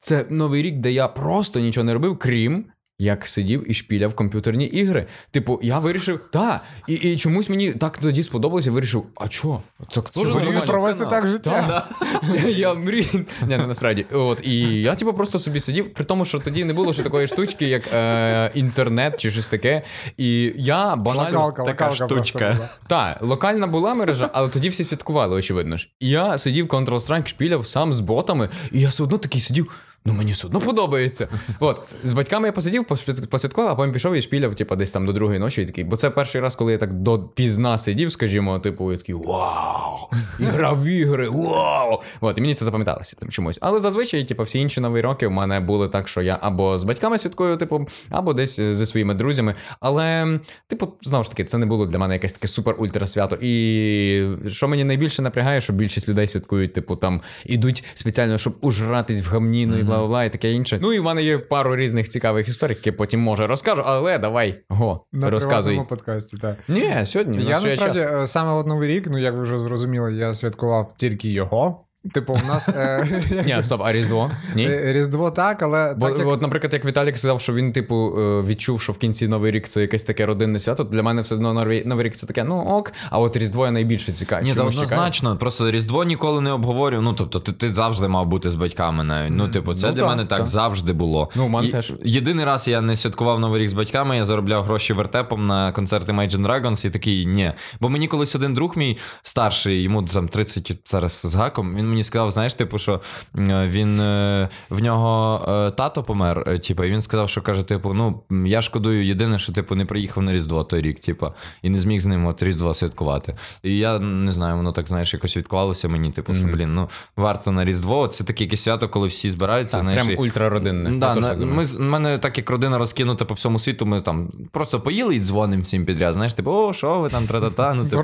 Це 0.00 0.26
новий 0.30 0.62
рік, 0.62 0.78
де 0.78 0.92
я 0.92 1.08
просто 1.08 1.60
нічого 1.60 1.84
не 1.84 1.94
робив, 1.94 2.18
крім. 2.18 2.64
Як 3.00 3.26
сидів 3.26 3.70
і 3.70 3.74
шпіляв 3.74 4.14
комп'ютерні 4.14 4.64
ігри. 4.66 5.06
Типу, 5.30 5.60
я 5.62 5.78
вирішив, 5.78 6.28
та, 6.32 6.60
і, 6.86 6.94
і 6.94 7.16
чомусь 7.16 7.48
мені 7.48 7.72
так 7.72 7.98
тоді 7.98 8.22
сподобалося, 8.22 8.68
я 8.68 8.74
вирішив, 8.74 9.06
а 9.16 9.28
чо? 9.28 9.62
Це 9.88 10.00
Мрію 10.16 10.34
нормально. 10.34 10.62
провести 10.66 11.04
так 11.04 11.26
життя. 11.26 11.86
Я, 12.34 12.48
я 12.48 12.74
мрію. 12.74 13.06
Ні, 13.42 13.56
не 13.56 13.66
насправді. 13.66 14.06
От, 14.12 14.40
і 14.44 14.60
я, 14.82 14.94
типу, 14.94 15.14
просто 15.14 15.38
собі 15.38 15.60
сидів, 15.60 15.94
при 15.94 16.04
тому, 16.04 16.24
що 16.24 16.38
тоді 16.38 16.64
не 16.64 16.72
було 16.72 16.92
ще 16.92 17.02
такої 17.02 17.26
штучки, 17.26 17.66
як 17.68 17.92
е, 17.92 18.50
інтернет 18.54 19.20
чи 19.20 19.30
щось 19.30 19.48
таке. 19.48 19.82
І 20.16 20.52
я 20.56 20.96
банально. 20.96 21.38
Локалка, 21.38 21.64
така 21.64 21.90
локалка 21.90 22.14
штучка. 22.14 22.70
Так, 22.88 23.22
локальна 23.22 23.66
була 23.66 23.94
мережа, 23.94 24.30
але 24.32 24.48
тоді 24.48 24.68
всі 24.68 24.84
святкували, 24.84 25.36
очевидно 25.36 25.76
ж. 25.76 25.88
І 26.00 26.08
я 26.08 26.38
сидів 26.38 26.66
Counter-Strike, 26.66 27.26
шпіляв 27.26 27.66
сам 27.66 27.92
з 27.92 28.00
ботами, 28.00 28.48
і 28.72 28.80
я 28.80 28.88
все 28.88 29.02
одно 29.02 29.18
такий 29.18 29.40
сидів. 29.40 29.72
Ну 30.06 30.14
мені 30.14 30.32
все 30.32 30.46
одно 30.46 30.60
подобається. 30.60 31.28
От, 31.60 31.82
з 32.02 32.12
батьками 32.12 32.48
я 32.48 32.52
посидів, 32.52 32.82
пос- 32.84 33.26
посвяткував, 33.26 33.70
а 33.70 33.74
потім 33.74 33.92
пішов 33.92 34.14
і 34.14 34.22
шпіляв, 34.22 34.54
типу, 34.54 34.76
десь 34.76 34.92
там 34.92 35.06
до 35.06 35.12
другої 35.12 35.38
ночі. 35.38 35.62
І 35.62 35.66
такий, 35.66 35.84
бо 35.84 35.96
це 35.96 36.10
перший 36.10 36.40
раз, 36.40 36.56
коли 36.56 36.72
я 36.72 36.78
так 36.78 36.92
до 36.92 37.18
пізна 37.18 37.78
сидів, 37.78 38.12
скажімо, 38.12 38.58
типу, 38.58 38.92
я 38.92 38.98
такий 38.98 39.14
вау! 39.14 39.98
І 40.40 40.42
грав 40.44 40.82
в 40.82 40.86
ігри, 40.86 41.28
вау! 41.28 42.00
От, 42.20 42.38
і 42.38 42.40
мені 42.40 42.54
це 42.54 42.64
запам'яталося 42.64 43.16
там 43.20 43.28
чомусь. 43.30 43.58
Але 43.62 43.80
зазвичай, 43.80 44.24
типу, 44.24 44.42
всі 44.42 44.60
інші 44.60 44.80
нові 44.80 45.00
роки 45.00 45.26
в 45.26 45.30
мене 45.30 45.60
були 45.60 45.88
так, 45.88 46.08
що 46.08 46.22
я 46.22 46.38
або 46.42 46.78
з 46.78 46.84
батьками 46.84 47.18
святкую, 47.18 47.56
типу, 47.56 47.88
або 48.10 48.32
десь 48.32 48.60
зі 48.60 48.86
своїми 48.86 49.14
друзями. 49.14 49.54
Але, 49.80 50.38
типу, 50.66 50.88
знову 51.02 51.24
ж 51.24 51.30
таки, 51.30 51.44
це 51.44 51.58
не 51.58 51.66
було 51.66 51.86
для 51.86 51.98
мене 51.98 52.14
якесь 52.14 52.32
таке 52.32 52.48
супер-ультра 52.48 53.06
свято. 53.06 53.38
І 53.40 54.28
що 54.48 54.68
мені 54.68 54.84
найбільше 54.84 55.22
напрягає, 55.22 55.60
що 55.60 55.72
більшість 55.72 56.08
людей 56.08 56.26
святкують, 56.26 56.72
типу, 56.72 56.96
там 56.96 57.20
ідуть 57.46 57.84
спеціально, 57.94 58.38
щоб 58.38 58.54
ужратись 58.60 59.26
в 59.26 59.28
гамніну 59.30 59.78
бла 59.96 60.06
бла 60.06 60.24
і 60.24 60.32
таке 60.32 60.52
інше. 60.52 60.78
Ну 60.82 60.92
і 60.92 60.98
в 60.98 61.02
мене 61.02 61.22
є 61.22 61.38
пару 61.38 61.76
різних 61.76 62.08
цікавих 62.08 62.48
історій, 62.48 62.72
які 62.72 62.92
потім 62.92 63.20
може 63.20 63.46
розкажу, 63.46 63.82
але 63.86 64.18
давай, 64.18 64.60
го, 64.68 65.04
На 65.12 65.30
розказуй. 65.30 65.76
На 65.76 65.84
подкасті, 65.84 66.36
так. 66.36 66.56
Ні, 66.68 67.04
сьогодні. 67.04 67.38
Я 67.48 67.60
насправді 67.60 67.98
час. 68.00 68.12
е, 68.12 68.26
саме 68.26 68.52
от 68.52 68.66
новий 68.66 68.88
рік, 68.88 69.06
ну 69.10 69.18
як 69.18 69.34
ви 69.34 69.42
вже 69.42 69.58
зрозуміли, 69.58 70.12
я 70.14 70.34
святкував 70.34 70.94
тільки 70.96 71.28
його. 71.30 71.84
Типу, 72.14 72.32
у 72.44 72.48
нас 72.48 72.68
е, 72.68 73.22
Ні, 73.46 73.62
стоп, 73.62 73.80
а 73.84 73.92
Різдво? 73.92 74.30
Ні. 74.56 74.64
е, 74.70 74.92
Різдво 74.92 75.30
так, 75.30 75.62
але 75.62 75.94
Бо, 75.94 76.08
так 76.08 76.18
як 76.18 76.28
от, 76.28 76.42
наприклад, 76.42 76.72
як 76.72 76.84
Віталік 76.84 77.18
сказав, 77.18 77.40
що 77.40 77.54
він, 77.54 77.72
типу, 77.72 78.14
е, 78.18 78.42
відчув, 78.42 78.80
що 78.80 78.92
в 78.92 78.98
кінці 78.98 79.28
Новий 79.28 79.50
рік 79.52 79.68
це 79.68 79.80
якесь 79.80 80.02
таке 80.04 80.26
родинне 80.26 80.58
свято. 80.58 80.84
Для 80.84 81.02
мене 81.02 81.22
все 81.22 81.34
одно 81.34 81.54
Новий, 81.54 81.84
Новий 81.84 82.06
рік 82.06 82.14
це 82.14 82.26
таке, 82.26 82.44
ну 82.44 82.60
ок, 82.60 82.92
а 83.10 83.18
от 83.18 83.36
Різдво 83.36 83.64
я 83.66 83.70
найбільше 83.72 84.12
цікаві. 84.12 84.44
Ні, 84.44 84.54
та 84.54 84.62
однозначно, 84.62 85.36
просто 85.36 85.70
Різдво 85.70 86.04
ніколи 86.04 86.40
не 86.40 86.52
обговорюю. 86.52 87.02
Ну, 87.02 87.12
тобто, 87.14 87.40
ти, 87.40 87.52
ти 87.52 87.74
завжди 87.74 88.08
мав 88.08 88.26
бути 88.26 88.50
з 88.50 88.54
батьками 88.54 89.04
навіть. 89.04 89.32
Ну, 89.36 89.48
типу, 89.48 89.74
це 89.74 89.86
Ну, 89.86 89.92
для 89.92 90.00
так, 90.02 90.10
мене 90.10 90.24
так 90.24 90.38
так. 90.38 90.46
завжди 90.46 90.92
було. 90.92 91.30
Ну, 91.34 91.44
у 91.46 91.48
мене 91.48 91.68
теж. 91.68 91.92
Єдиний 92.04 92.44
раз 92.44 92.68
я 92.68 92.80
не 92.80 92.96
святкував 92.96 93.40
Новий 93.40 93.62
рік 93.62 93.68
з 93.68 93.72
батьками, 93.72 94.16
я 94.16 94.24
заробляв 94.24 94.64
гроші 94.64 94.92
вертепом 94.92 95.46
на 95.46 95.72
концерти 95.72 96.12
Imagine 96.12 96.46
Dragons 96.46 96.86
і 96.86 96.90
такий 96.90 97.26
ні. 97.26 97.52
Бо 97.80 97.88
мені 97.88 98.08
колись 98.08 98.34
один 98.34 98.54
друг 98.54 98.76
мій 98.76 98.98
старший, 99.22 99.82
йому 99.82 100.02
там 100.02 100.28
30 100.28 100.80
зараз 100.86 101.12
з 101.12 101.34
гаком, 101.34 101.74
він 101.76 101.87
мені 101.88 102.04
сказав, 102.04 102.30
знаєш, 102.30 102.54
типу, 102.54 102.78
що 102.78 103.00
е, 103.38 103.66
він 103.68 104.00
е, 104.00 104.48
в 104.70 104.82
нього 104.82 105.44
е, 105.48 105.70
тато 105.70 106.02
помер, 106.02 106.60
типу, 106.60 106.84
і 106.84 106.90
він 106.90 107.02
сказав, 107.02 107.28
що 107.28 107.42
каже, 107.42 107.62
типу, 107.62 107.94
ну 107.94 108.22
я 108.46 108.62
шкодую 108.62 109.04
єдине, 109.06 109.38
що 109.38 109.52
типу 109.52 109.74
не 109.74 109.84
приїхав 109.84 110.22
на 110.22 110.32
Різдво 110.32 110.64
той 110.64 110.80
рік, 110.82 111.00
типу, 111.00 111.32
і 111.62 111.70
не 111.70 111.78
зміг 111.78 112.00
з 112.00 112.06
ним 112.06 112.26
от 112.26 112.42
Різдво 112.42 112.74
святкувати. 112.74 113.36
І 113.62 113.78
я 113.78 113.98
не 113.98 114.32
знаю, 114.32 114.56
воно 114.56 114.72
так 114.72 114.88
знаєш, 114.88 115.14
якось 115.14 115.36
відклалося 115.36 115.88
мені, 115.88 116.10
типу, 116.10 116.34
що 116.34 116.46
блін, 116.46 116.74
ну 116.74 116.88
варто 117.16 117.52
на 117.52 117.64
Різдво. 117.64 118.06
Це 118.06 118.24
таке 118.24 118.44
якесь 118.44 118.62
свято, 118.62 118.88
коли 118.88 119.08
всі 119.08 119.30
збираються. 119.30 119.76
Так, 119.76 119.82
знаєш, 119.82 120.02
прям 120.04 120.14
і- 120.14 120.20
ультрародинне. 120.20 120.90
Да, 120.90 121.14
на, 121.14 121.28
так 121.28 121.38
ми, 121.38 121.64
з- 121.64 121.74
в 121.76 121.80
мене 121.80 122.18
так 122.18 122.38
як 122.38 122.50
родина 122.50 122.78
розкинута 122.78 123.24
по 123.24 123.34
всьому 123.34 123.58
світу, 123.58 123.86
ми 123.86 124.00
там 124.00 124.28
просто 124.52 124.80
поїли 124.80 125.16
і 125.16 125.20
дзвонимо 125.20 125.62
всім 125.62 125.84
підряд. 125.84 126.14
Знаєш, 126.14 126.34
типу, 126.34 126.50
о, 126.52 126.72
що 126.72 126.98
ви 127.00 127.08
там 127.08 127.26
тра-та-та, 127.26 127.74
ну, 127.74 127.84
типу. 127.84 127.96
Як 127.96 128.02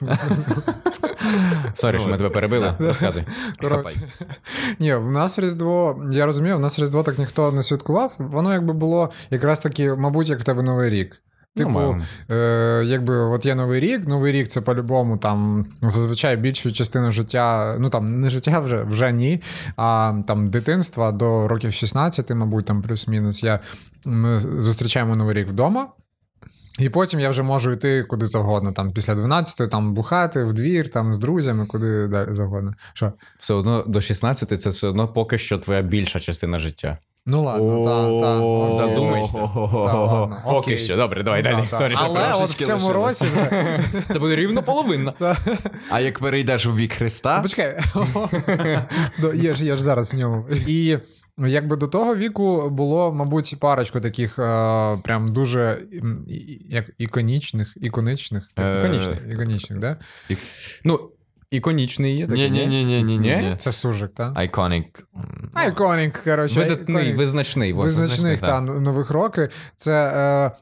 Sorry, 1.74 1.98
що 1.98 2.08
ми 2.08 2.16
тебе 2.16 2.30
перебили. 2.30 2.74
Розказуй. 2.78 3.24
Ні, 4.78 4.94
в 4.94 5.10
нас 5.10 5.38
Різдво, 5.38 6.04
я 6.12 6.26
розумію, 6.26 6.56
в 6.56 6.60
нас 6.60 6.78
Різдво 6.78 7.02
так 7.02 7.18
ніхто 7.18 7.52
не 7.52 7.62
святкував. 7.62 8.14
Воно 8.18 8.52
якби 8.52 8.72
було 8.72 9.10
якраз 9.30 9.60
таки, 9.60 9.94
мабуть, 9.94 10.28
як 10.28 10.40
в 10.40 10.44
тебе 10.44 10.62
Новий 10.62 10.90
рік. 10.90 11.22
Типу, 11.56 11.70
Нормально. 11.70 12.04
е, 12.30 12.82
якби 12.86 13.16
от 13.16 13.46
є 13.46 13.54
новий 13.54 13.80
рік, 13.80 14.06
новий 14.06 14.32
рік 14.32 14.48
це 14.48 14.60
по-любому 14.60 15.16
там 15.16 15.66
зазвичай 15.82 16.36
більшу 16.36 16.72
частину 16.72 17.10
життя, 17.10 17.76
ну 17.78 17.88
там 17.88 18.20
не 18.20 18.30
життя 18.30 18.60
вже 18.60 18.82
вже 18.82 19.12
ні, 19.12 19.42
а 19.76 20.14
там 20.26 20.50
дитинства 20.50 21.12
до 21.12 21.48
років 21.48 21.72
16, 21.72 22.30
мабуть, 22.30 22.64
там 22.64 22.82
плюс-мінус. 22.82 23.42
Я, 23.42 23.60
ми 24.04 24.40
зустрічаємо 24.40 25.16
новий 25.16 25.34
рік 25.34 25.48
вдома. 25.48 25.88
І 26.78 26.88
потім 26.88 27.20
я 27.20 27.30
вже 27.30 27.42
можу 27.42 27.72
йти 27.72 28.02
куди 28.02 28.26
завгодно, 28.26 28.72
там 28.72 28.92
після 28.92 29.14
12 29.14 29.70
там 29.70 29.94
бухати 29.94 30.44
в 30.44 30.52
двір, 30.52 30.88
там 30.88 31.14
з 31.14 31.18
друзями, 31.18 31.66
куди 31.66 32.06
далі 32.08 32.28
завгодно. 32.34 32.72
Що? 32.94 33.12
Все 33.38 33.54
одно 33.54 33.84
до 33.86 34.00
16 34.00 34.60
це 34.62 34.70
все 34.70 34.88
одно 34.88 35.08
поки 35.08 35.38
що 35.38 35.58
твоя 35.58 35.82
більша 35.82 36.20
частина 36.20 36.58
життя. 36.58 36.98
Ну 37.26 37.42
ладно, 37.44 37.84
так, 37.84 38.20
так. 38.22 38.74
Задумайся. 38.88 39.38
ладно, 39.54 40.36
Поки 40.44 40.78
що, 40.78 40.96
добре, 40.96 41.22
давай 41.22 41.42
далі. 41.42 41.58
Sorry, 41.72 41.94
Але 41.96 42.34
от 42.34 42.50
в 42.50 42.66
цьому 42.66 42.92
році. 42.92 43.24
вже- 43.32 43.80
Це 44.08 44.18
буде 44.18 44.36
рівно 44.36 44.62
половина. 44.62 45.12
А 45.90 46.00
як 46.00 46.18
перейдеш 46.18 46.66
у 46.66 46.74
вік 46.74 46.92
Христа, 46.92 47.40
Почекай. 47.42 47.80
Ж, 49.54 49.64
є 49.64 49.76
ж 49.76 49.82
зараз 49.82 50.14
в 50.14 50.16
ньому. 50.18 50.44
І 50.66 50.98
якби 51.46 51.76
до 51.76 51.86
того 51.86 52.16
віку 52.16 52.70
було, 52.70 53.12
мабуть, 53.12 53.56
парочку 53.60 54.00
таких 54.00 54.38
е, 54.38 54.42
прям 55.04 55.32
дуже 55.32 55.82
як 56.68 56.90
іконічних, 56.98 57.76
іконічних. 57.80 58.48
Е, 58.56 58.78
Іконічних. 58.78 59.18
Іконічних, 59.32 59.78
да? 59.78 59.96
Ну, 60.84 61.10
іконічний 61.50 62.16
є 62.16 62.26
такий. 62.26 62.50
ні, 62.50 62.66
ні, 62.66 62.84
ні, 62.84 63.02
ні, 63.02 63.18
ні. 63.18 63.54
Це 63.58 63.72
сужик, 63.72 64.14
так? 64.14 64.34
Iconic. 64.34 64.84
Айконік, 65.54 66.22
коротше. 66.24 66.60
Видатний, 66.60 67.14
визначний. 67.14 67.72
Визначних 67.72 68.40
та 68.40 68.60
нових 68.60 69.10
роки. 69.10 69.48
Це 69.76 70.12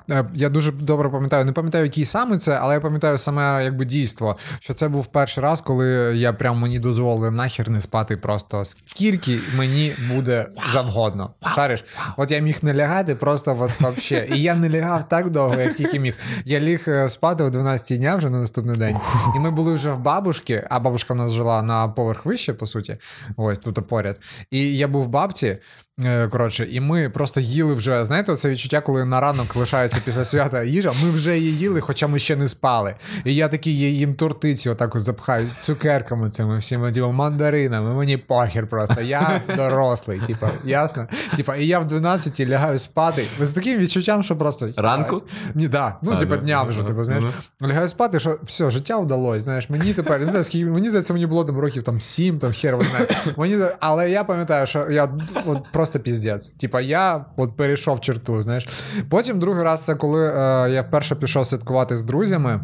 е, 0.09 0.15
е, 0.15 0.25
я 0.35 0.49
дуже 0.49 0.73
добре 0.73 1.09
пам'ятаю. 1.09 1.45
Не 1.45 1.53
пам'ятаю, 1.53 1.85
який 1.85 2.05
саме 2.05 2.39
це, 2.39 2.59
але 2.63 2.75
я 2.75 2.81
пам'ятаю 2.81 3.19
саме 3.19 3.65
якби 3.65 3.85
дійство. 3.85 4.37
Що 4.61 4.75
це 4.75 4.89
був 4.89 5.07
перший 5.07 5.43
раз, 5.43 5.61
коли 5.61 5.87
я 6.17 6.33
прям 6.33 6.59
мені 6.59 6.79
дозволили 6.79 7.31
нахер 7.31 7.71
не 7.71 7.81
спати 7.81 8.17
просто 8.17 8.65
скільки 8.65 9.39
мені 9.57 9.93
буде 10.15 10.49
завгодно. 10.73 11.31
Шариш? 11.55 11.85
От 12.17 12.31
я 12.31 12.39
міг 12.39 12.59
не 12.63 12.75
лягати 12.75 13.15
просто 13.15 13.57
от 13.61 13.81
вообще. 13.81 14.29
І 14.33 14.43
я 14.43 14.55
не 14.55 14.71
лягав 14.71 15.09
так 15.09 15.31
довго, 15.31 15.61
як 15.61 15.75
тільки 15.75 16.01
міг. 16.01 16.15
Я 16.45 16.61
ліг 16.61 16.85
е, 16.89 17.09
спати 17.09 17.45
о 17.45 17.51
12 17.51 17.99
дня 17.99 18.17
вже 18.17 18.31
на 18.31 18.39
наступний 18.39 18.77
день. 18.77 18.97
І 19.37 19.39
ми 19.39 19.51
були 19.51 19.75
вже 19.75 19.91
в 19.91 19.99
бабушки, 19.99 20.67
а 20.77 20.81
бабушка 20.81 21.15
в 21.15 21.17
нас 21.17 21.33
жила 21.33 21.63
на 21.63 21.89
поверх 21.89 22.27
вище, 22.27 22.55
по 22.55 22.67
суті. 22.67 22.97
Ось 23.37 23.59
тут 23.59 23.89
поряд. 23.89 24.21
І 24.51 24.77
я 24.77 24.89
був 24.89 25.05
в 25.05 25.09
бабці. 25.09 25.59
Е, 26.05 26.29
Коротше, 26.29 26.67
і 26.71 26.81
ми 26.81 27.09
просто 27.11 27.41
їли 27.41 27.75
вже. 27.75 28.05
Знаєте, 28.05 28.37
це 28.37 28.49
відчуття, 28.49 28.81
коли 28.81 29.05
на 29.05 29.21
ранок 29.21 29.57
лишається 29.57 29.99
після 30.05 30.25
свята 30.25 30.63
їжа. 30.63 30.93
Ми 31.05 31.11
вже 31.11 31.39
її 31.39 31.59
їли, 31.59 31.81
хоча 31.81 32.07
ми 32.07 32.19
ще 32.19 32.37
не 32.37 32.49
спали. 32.49 32.95
І 33.25 33.35
я 33.35 33.49
такий 33.49 33.81
я 33.81 33.89
їм 33.89 34.15
тортиці, 34.15 34.71
отак 34.71 34.95
от 34.95 35.03
запхаю 35.03 35.49
з 35.49 35.57
цукерками 35.57 36.31
цими 36.31 36.59
всіма 36.59 36.93
типу, 36.93 37.13
мандаринами. 37.13 37.95
Мені 37.95 38.17
похер 38.17 38.67
просто. 38.67 39.01
Я 39.01 39.41
дорослий, 39.57 40.21
типа, 40.27 40.51
ясно? 40.65 41.07
Типа, 41.37 41.57
і 41.57 41.67
я 41.67 41.79
в 41.79 41.87
12 41.87 42.41
лягаю 42.41 42.79
спати. 42.79 43.23
З 43.41 43.53
таким 43.53 43.79
відчуттям, 43.79 44.23
що 44.23 44.37
просто 44.37 44.69
Ранку? 44.77 45.23
Ні, 45.55 45.69
да. 45.69 45.97
Ну, 46.03 46.17
типа 46.17 46.37
дня 46.37 46.63
вже, 46.63 46.83
типу, 46.83 47.05
знаєш. 47.05 47.25
Лягаю 47.63 47.89
спати, 47.89 48.21
що 48.21 48.39
все, 48.43 48.71
життя 48.71 48.99
вдалось. 48.99 49.43
Знаєш, 49.43 49.71
мені 49.71 49.93
тепер 49.95 50.21
не 50.21 50.27
знаю, 50.27 50.45
скільки 50.45 50.67
мені 50.67 50.89
здається, 50.89 51.13
мені 51.13 51.27
було 51.27 51.45
там 51.45 51.59
років 51.59 51.83
там 51.83 52.01
7, 52.01 52.39
там 52.39 52.53
хер 52.53 52.85
знає. 52.91 53.09
Мені 53.37 53.65
але 53.81 54.11
я 54.11 54.25
пам'ятаю, 54.25 54.67
що 54.67 54.91
я 54.91 55.09
от 55.47 55.59
просто 55.73 55.86
піздець. 55.91 56.49
Типа, 56.49 56.81
я 56.81 57.25
от 57.37 57.57
перейшов 57.57 58.01
черту, 58.01 58.43
знаєш. 58.43 58.69
Потім 59.09 59.39
другий 59.39 59.65
раз 59.65 59.85
це 59.85 59.95
коли 59.95 60.29
е, 60.29 60.71
я 60.71 60.83
вперше 60.83 61.15
пішов 61.15 61.47
святкувати 61.47 61.97
з 61.97 62.03
друзями. 62.03 62.61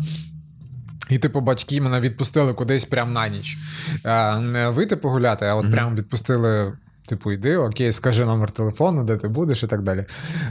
І, 1.11 1.19
типу, 1.19 1.41
батьки 1.41 1.81
мене 1.81 2.01
відпустили 2.01 2.53
кудись 2.53 2.85
прям 2.85 3.13
на 3.13 3.29
ніч. 3.29 3.59
Е, 4.05 4.39
не 4.39 4.69
вийти 4.69 4.97
погуляти, 4.97 5.47
а 5.47 5.55
от 5.55 5.73
прям 5.73 5.95
відпустили. 5.95 6.73
Типу, 7.07 7.33
йди, 7.33 7.57
окей, 7.57 7.93
скажи 7.93 8.25
номер 8.25 8.51
телефону, 8.51 9.05
де 9.05 9.17
ти 9.17 9.29
будеш, 9.29 9.63
і 9.63 9.67
так 9.67 9.83
далі. 9.83 10.05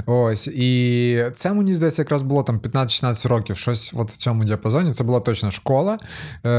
Ось. 0.05 0.47
І 0.47 1.25
це 1.33 1.53
мені 1.53 1.73
здається, 1.73 2.01
якраз 2.01 2.21
було 2.21 2.43
там 2.43 2.59
15-16 2.59 3.27
років, 3.27 3.57
щось 3.57 3.93
от 3.97 4.11
в 4.11 4.17
цьому 4.17 4.43
діапазоні. 4.43 4.93
Це 4.93 5.03
була 5.03 5.19
точно 5.19 5.51
школа, 5.51 5.99
е, 6.45 6.49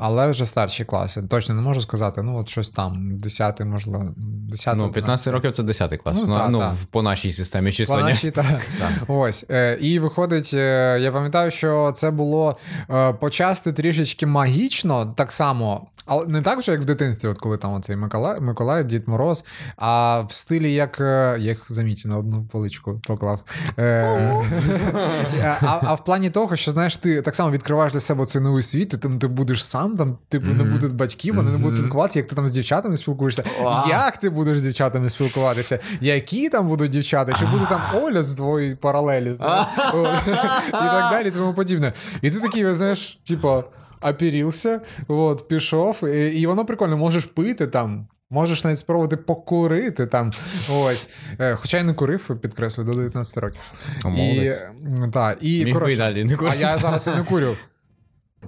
але 0.00 0.30
вже 0.30 0.46
старші 0.46 0.84
класи. 0.84 1.22
Точно 1.22 1.54
не 1.54 1.62
можу 1.62 1.82
сказати. 1.82 2.22
Ну, 2.22 2.38
от 2.38 2.48
щось 2.48 2.70
там, 2.70 3.18
10 3.18 3.60
можливо, 3.60 4.14
10 4.16 4.76
Ну, 4.76 4.92
15 4.92 5.34
років 5.34 5.52
це 5.52 5.62
10 5.62 5.96
клас. 6.02 6.18
Ну, 6.26 6.34
та, 6.34 6.48
ну, 6.48 6.58
та. 6.58 6.74
по 6.90 7.02
нашій 7.02 7.32
системі 7.32 7.70
числення. 7.70 8.02
Планші, 8.02 8.30
так. 8.30 8.60
Ось. 9.08 9.44
Е, 9.50 9.78
і 9.80 9.98
виходить, 9.98 10.50
е, 10.54 10.98
я 11.00 11.12
пам'ятаю, 11.12 11.50
що 11.50 11.92
це 11.96 12.10
було 12.10 12.56
почасти 13.20 13.72
трішечки 13.72 14.26
магічно, 14.26 15.14
так 15.16 15.32
само. 15.32 15.86
Але 16.06 16.26
не 16.26 16.42
так 16.42 16.62
же, 16.62 16.72
як 16.72 16.80
в 16.80 16.84
дитинстві, 16.84 17.28
от 17.28 17.38
коли 17.38 17.56
там 17.56 17.74
оцей 17.74 17.96
Миколай, 17.96 18.40
Миколай, 18.40 18.84
Дід 18.84 19.08
Мороз, 19.08 19.25
а 19.76 20.20
в 20.20 20.32
стилі, 20.32 20.74
як 20.74 21.00
е, 21.00 21.36
я 21.38 21.48
їх 21.48 21.66
заміть 21.68 22.02
на 22.06 22.18
одну 22.18 22.44
поличку 22.52 23.00
поклав. 23.06 23.40
Е, 23.78 24.44
а, 25.62 25.80
а 25.82 25.94
в 25.94 26.04
плані 26.04 26.30
того, 26.30 26.56
що 26.56 26.70
знаєш, 26.70 26.96
ти 26.96 27.22
так 27.22 27.36
само 27.36 27.50
відкриваєш 27.50 27.92
для 27.92 28.00
себе 28.00 28.26
цей 28.26 28.42
новий 28.42 28.62
світ, 28.62 28.94
і 28.94 28.96
там 28.96 29.18
ти 29.18 29.26
будеш 29.26 29.64
сам, 29.64 29.96
там 29.96 30.18
типу 30.28 30.46
не 30.46 30.64
буде 30.64 30.88
батьків, 30.88 31.34
вони 31.34 31.50
не 31.50 31.58
будуть 31.58 31.78
слідкувати, 31.78 32.18
як 32.18 32.28
ти 32.28 32.36
там 32.36 32.48
з 32.48 32.52
дівчатами 32.52 32.96
спілкуєшся. 32.96 33.44
Як 33.88 34.16
ти 34.16 34.30
будеш 34.30 34.58
з 34.58 34.62
дівчатами 34.62 35.10
спілкуватися? 35.10 35.78
Які 36.00 36.48
там 36.48 36.68
будуть 36.68 36.90
дівчата? 36.90 37.32
Чи 37.32 37.46
буде 37.46 37.66
там 37.68 37.80
Оля 38.02 38.22
з 38.22 38.34
двоєї 38.34 38.74
паралелі? 38.74 39.30
І 40.68 40.72
так 40.72 41.10
далі, 41.12 41.28
і 41.28 41.30
тому 41.30 41.54
подібне. 41.54 41.92
І 42.22 42.30
ти 42.30 42.40
такий, 42.40 42.74
знаєш, 42.74 43.20
типу. 43.28 43.64
Опірівся, 44.00 44.80
от, 45.08 45.48
пішов, 45.48 46.04
і, 46.04 46.40
і 46.40 46.46
воно 46.46 46.64
прикольно, 46.64 46.96
можеш 46.96 47.24
пити 47.24 47.66
там. 47.66 48.06
Можеш 48.30 48.64
навіть 48.64 48.78
спробувати 48.78 49.16
покурити 49.16 50.06
там. 50.06 50.30
Ось. 50.72 51.08
Е, 51.40 51.54
Хоча 51.54 51.76
я 51.76 51.84
не 51.84 51.94
курив, 51.94 52.38
підкреслюю, 52.42 52.88
до 52.88 52.94
19 52.94 53.36
років. 53.38 53.60
І, 54.16 54.50
та, 55.12 55.36
і, 55.40 55.64
Міг 55.64 55.80
би 55.80 55.96
далі 55.96 56.24
не 56.24 56.34
а 56.34 56.36
курити. 56.36 56.56
я 56.58 56.78
зараз 56.78 57.06
і 57.06 57.10
не 57.10 57.22
курю. 57.22 57.56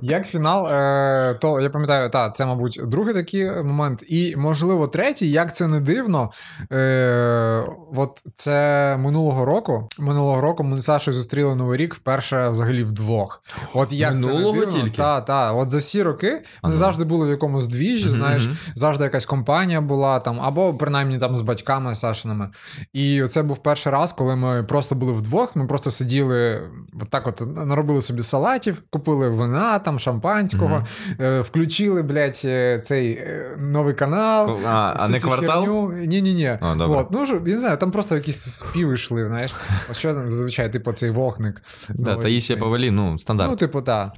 Як 0.03 0.27
фінал, 0.27 0.69
е, 0.69 1.35
то 1.35 1.61
я 1.61 1.71
пам'ятаю, 1.71 2.11
та, 2.11 2.31
це, 2.31 2.47
мабуть, 2.47 2.81
другий 2.85 3.15
такий 3.15 3.51
момент. 3.51 4.05
І, 4.09 4.37
можливо, 4.37 4.89
третій, 4.89 5.31
як 5.31 5.57
це 5.57 5.67
не 5.67 5.81
дивно. 5.81 6.31
Е, 6.73 7.65
от 7.97 8.23
це 8.35 8.97
минулого 9.01 9.45
року. 9.45 9.89
Минулого 9.99 10.41
року 10.41 10.65
ми 10.65 10.77
з 10.77 10.85
Сашою 10.85 11.17
зустріли 11.17 11.55
Новий 11.55 11.79
рік 11.79 11.95
вперше 11.95 12.49
взагалі 12.49 12.85
вдвох. 12.85 13.43
От 13.75 13.93
як 13.93 14.21
це 14.21 14.27
не 14.27 14.35
дивно, 14.35 14.67
тільки? 14.67 14.97
Та, 14.97 15.21
та. 15.21 15.53
От 15.53 15.69
за 15.69 15.79
всі 15.79 16.03
роки 16.03 16.31
ми 16.33 16.41
Ага. 16.63 16.75
завжди 16.75 17.05
були 17.05 17.27
в 17.27 17.31
якомусь 17.31 17.67
двіжі, 17.67 18.11
знаєш, 18.11 18.47
мгм. 18.47 18.57
завжди 18.75 19.05
якась 19.05 19.27
компанія 19.27 19.81
була 19.81 20.21
там, 20.21 20.41
або 20.41 20.75
принаймні 20.75 21.19
там 21.19 21.37
з 21.37 21.41
батьками 21.41 21.95
Сашиними. 21.95 22.51
І 22.93 23.23
це 23.23 23.43
був 23.43 23.59
перший 23.59 23.93
раз, 23.93 24.13
коли 24.13 24.37
ми 24.37 24.63
просто 24.63 24.95
були 24.95 25.13
вдвох. 25.13 25.57
Ми 25.57 25.67
просто 25.67 25.91
сиділи, 25.91 26.63
от 27.03 27.11
так 27.11 27.27
от 27.27 27.57
наробили 27.67 28.01
собі 28.01 28.23
салатів, 28.23 28.83
купили 28.91 29.29
вина, 29.29 29.79
там 29.89 29.99
шампанського, 29.99 30.84
е, 31.20 31.41
включили, 31.41 32.03
блядь, 32.03 32.43
е, 32.45 32.78
цей 32.78 33.11
е, 33.11 33.57
новий 33.59 33.95
канал. 33.95 34.59
А, 34.66 34.97
а 34.99 35.09
не 35.09 35.20
квартал? 35.20 35.93
Ні-ні-ні. 35.93 36.59
От, 36.61 37.11
ну, 37.11 37.26
я 37.26 37.55
не 37.55 37.59
знаю, 37.59 37.76
там 37.76 37.91
просто 37.91 38.14
якісь 38.14 38.41
співи 38.41 38.95
йшли, 38.95 39.24
знаєш. 39.24 39.55
Що 39.93 40.14
там 40.14 40.28
зазвичай, 40.28 40.72
типу, 40.72 40.93
цей 40.93 41.11
вогник. 41.11 41.62
Да, 41.89 41.95
новорічний. 41.95 42.22
Таїсія 42.22 42.59
Павелі, 42.59 42.91
ну, 42.91 43.18
стандарт. 43.18 43.51
Ну, 43.51 43.57
типу, 43.57 43.82
так. 43.82 44.12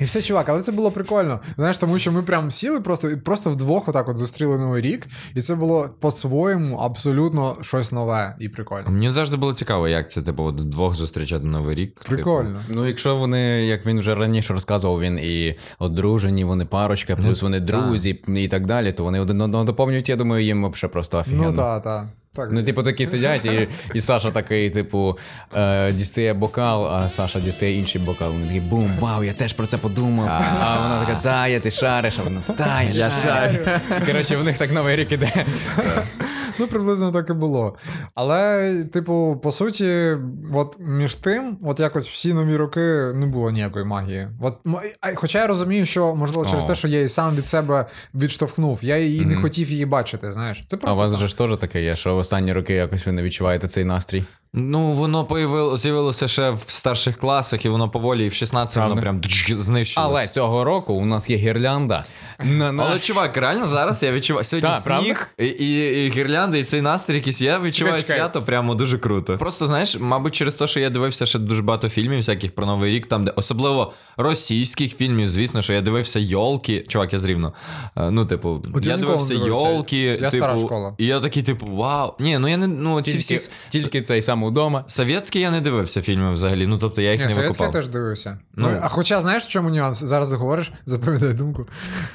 І 0.00 0.04
все, 0.04 0.22
чувак, 0.22 0.48
але 0.48 0.60
це 0.62 0.72
було 0.72 0.90
прикольно. 0.90 1.40
Знаєш, 1.56 1.78
тому 1.78 1.98
що 1.98 2.12
ми 2.12 2.22
прям 2.22 2.50
сіли 2.50 2.80
просто 2.80 3.10
і 3.10 3.16
просто 3.16 3.50
вдвох 3.50 3.88
отак 3.88 4.08
от 4.08 4.16
зустріли 4.16 4.58
новий 4.58 4.82
рік, 4.82 5.06
і 5.34 5.40
це 5.40 5.54
було 5.54 5.90
по-своєму 6.00 6.76
абсолютно 6.76 7.56
щось 7.60 7.92
нове 7.92 8.36
і 8.38 8.48
прикольно. 8.48 8.90
Мені 8.90 9.10
завжди 9.10 9.36
було 9.36 9.52
цікаво, 9.52 9.88
як 9.88 10.10
це, 10.10 10.22
типу, 10.22 10.42
от 10.42 10.56
двох 10.56 10.94
зустрічати 10.94 11.46
Новий 11.46 11.74
рік. 11.74 11.94
типу. 11.94 12.14
Прикольно. 12.14 12.60
Ну, 12.68 12.86
якщо 12.86 13.16
вони, 13.16 13.66
як 13.66 13.86
він 13.86 14.00
вже 14.00 14.14
раніше 14.14 14.52
розказував, 14.52 15.00
він 15.00 15.18
і 15.18 15.56
одружені, 15.78 16.44
вони 16.44 16.64
парочка, 16.64 17.16
плюс 17.16 17.42
вони 17.42 17.60
друзі 17.60 18.22
і 18.28 18.48
так 18.48 18.66
далі, 18.66 18.92
то 18.92 19.04
вони 19.04 19.20
один 19.20 19.40
одного 19.40 19.64
доповнюють, 19.64 20.08
я 20.08 20.16
думаю, 20.16 20.44
їм 20.44 20.70
взагалі 20.70 20.92
просто 20.92 21.18
офігенно. 21.18 21.50
Ну 21.50 21.56
так, 21.56 21.82
так. 21.82 22.06
Так. 22.36 22.48
Ну, 22.52 22.62
типу, 22.62 22.82
такі 22.82 23.06
сидять, 23.06 23.44
і, 23.44 23.68
і 23.94 24.00
Саша 24.00 24.30
такий, 24.30 24.70
типу, 24.70 25.18
е, 25.56 25.92
дістає 25.92 26.34
бокал, 26.34 26.86
а 26.86 27.08
Саша 27.08 27.40
дістає 27.40 27.78
інший 27.78 28.00
бокал. 28.00 28.32
Він 28.32 28.44
такий 28.44 28.60
бум, 28.60 28.90
вау, 28.98 29.24
я 29.24 29.32
теж 29.32 29.52
про 29.52 29.66
це 29.66 29.78
подумав. 29.78 30.28
А 30.60 30.78
вона 30.82 31.04
така, 31.04 31.20
та, 31.22 31.46
я 31.46 31.60
ти 31.60 31.70
шариш, 31.70 32.18
а 32.18 32.22
вона 32.22 32.40
та, 32.56 32.82
я, 32.82 32.90
Я 32.90 33.10
шарю. 33.10 33.58
Коротше, 34.06 34.36
в 34.36 34.44
них 34.44 34.58
так 34.58 34.72
новий 34.72 34.96
рік 34.96 35.12
іде. 35.12 35.44
Ну, 36.58 36.66
приблизно 36.66 37.12
так 37.12 37.30
і 37.30 37.32
було. 37.32 37.76
Але, 38.14 38.74
типу, 38.92 39.40
по 39.42 39.52
суті, 39.52 40.16
от 40.52 40.76
між 40.80 41.14
тим, 41.14 41.58
от 41.62 41.80
якось 41.80 42.08
всі 42.08 42.34
нові 42.34 42.56
роки 42.56 42.80
не 43.14 43.26
було 43.26 43.50
ніякої 43.50 43.84
магії. 43.84 44.28
От, 44.40 44.58
хоча 45.14 45.38
я 45.40 45.46
розумію, 45.46 45.86
що 45.86 46.14
можливо 46.14 46.46
через 46.50 46.64
О. 46.64 46.66
те, 46.66 46.74
що 46.74 46.88
я 46.88 46.96
її 46.96 47.08
сам 47.08 47.34
від 47.34 47.46
себе 47.46 47.86
відштовхнув, 48.14 48.78
я 48.82 48.98
її 48.98 49.24
не 49.24 49.36
хотів 49.36 49.70
її 49.70 49.86
бачити. 49.86 50.32
Знаєш, 50.32 50.64
це 50.68 50.78
А 50.82 50.92
у 50.92 50.96
вас 50.96 51.10
так. 51.10 51.20
же 51.20 51.28
ж 51.28 51.38
теж 51.38 51.56
таке 51.56 51.82
є, 51.84 51.94
що 51.96 52.14
в 52.14 52.18
останні 52.18 52.52
роки 52.52 52.74
якось 52.74 53.06
ви 53.06 53.12
не 53.12 53.22
відчуваєте 53.22 53.68
цей 53.68 53.84
настрій. 53.84 54.24
Ну, 54.56 54.92
воно 54.92 55.24
появило, 55.24 55.76
з'явилося 55.76 56.28
ще 56.28 56.50
в 56.50 56.64
старших 56.66 57.16
класах, 57.16 57.64
і 57.64 57.68
воно 57.68 57.88
поволі, 57.88 58.26
і 58.26 58.28
в 58.28 58.34
16 58.34 58.76
воно 58.76 59.02
прям 59.02 59.20
знищилось. 59.48 60.10
Але 60.10 60.26
цього 60.26 60.64
року 60.64 60.94
у 60.94 61.04
нас 61.06 61.30
є 61.30 61.36
гірлянда. 61.36 62.04
На, 62.44 62.72
на... 62.72 62.82
Але 62.82 62.98
чувак, 62.98 63.36
реально 63.36 63.66
зараз 63.66 64.02
я 64.02 64.12
відчуваю 64.12 64.44
сьогодні 64.44 64.70
Та, 64.70 64.76
сніг 64.76 65.28
і, 65.38 65.46
і, 65.46 66.06
і 66.06 66.10
гірлянди, 66.10 66.58
і 66.58 66.64
цей 66.64 66.82
настрій 66.82 67.14
якийсь. 67.14 67.40
Я 67.40 67.58
відчуваю 67.60 68.02
Чекай, 68.02 68.18
свято 68.18 68.42
прямо 68.42 68.74
дуже 68.74 68.98
круто. 68.98 69.38
Просто 69.38 69.66
знаєш, 69.66 69.98
мабуть, 70.00 70.34
через 70.34 70.54
те, 70.54 70.66
що 70.66 70.80
я 70.80 70.90
дивився 70.90 71.26
ще 71.26 71.38
дуже 71.38 71.62
багато 71.62 71.88
фільмів, 71.88 72.16
всяких 72.18 72.54
про 72.54 72.66
новий 72.66 72.92
рік, 72.92 73.06
там 73.06 73.24
де 73.24 73.32
особливо 73.36 73.92
російських 74.16 74.96
фільмів, 74.96 75.28
звісно, 75.28 75.62
що 75.62 75.72
я 75.72 75.80
дивився 75.80 76.18
йолки. 76.18 76.84
Чувак, 76.88 77.12
я 77.12 77.18
зрівно. 77.18 77.52
Е, 77.96 78.10
Ну, 78.10 78.26
типу, 78.26 78.62
От 78.74 78.86
я 78.86 78.92
я 78.92 78.98
дивився 78.98 79.34
йолки. 79.34 79.96
Я 79.96 80.16
типу, 80.16 80.36
стара 80.36 80.58
школа. 80.58 80.94
І 80.98 81.06
я 81.06 81.20
такий, 81.20 81.42
типу, 81.42 81.66
вау. 81.66 82.14
Ні, 82.18 82.38
ну 82.38 82.48
я 82.48 82.56
не 82.56 82.66
ну 82.66 83.00
ці 83.00 83.10
тільки, 83.10 83.34
всі 83.34 83.50
тільки 83.68 84.02
цей 84.02 84.22
сам 84.22 84.43
удома. 84.46 84.84
совєтські 84.86 85.40
я 85.40 85.50
не 85.50 85.60
дивився 85.60 86.02
фільми 86.02 86.32
взагалі. 86.32 86.66
Ну 86.66 86.78
тобто 86.78 87.00
я 87.00 87.10
їх 87.12 87.20
Ні, 87.20 87.26
не 87.26 87.32
совєтський 87.34 87.66
я 87.66 87.72
теж 87.72 87.88
дивився. 87.88 88.38
Ну, 88.56 88.68
Ну. 88.70 88.78
а 88.82 88.88
хоча, 88.88 89.20
знаєш, 89.20 89.44
в 89.44 89.48
чому 89.48 89.70
нюанс? 89.70 90.02
Зараз 90.04 90.28
ти 90.30 90.36
говориш, 90.36 90.72
запам'ятай 90.86 91.34
думку. 91.34 91.66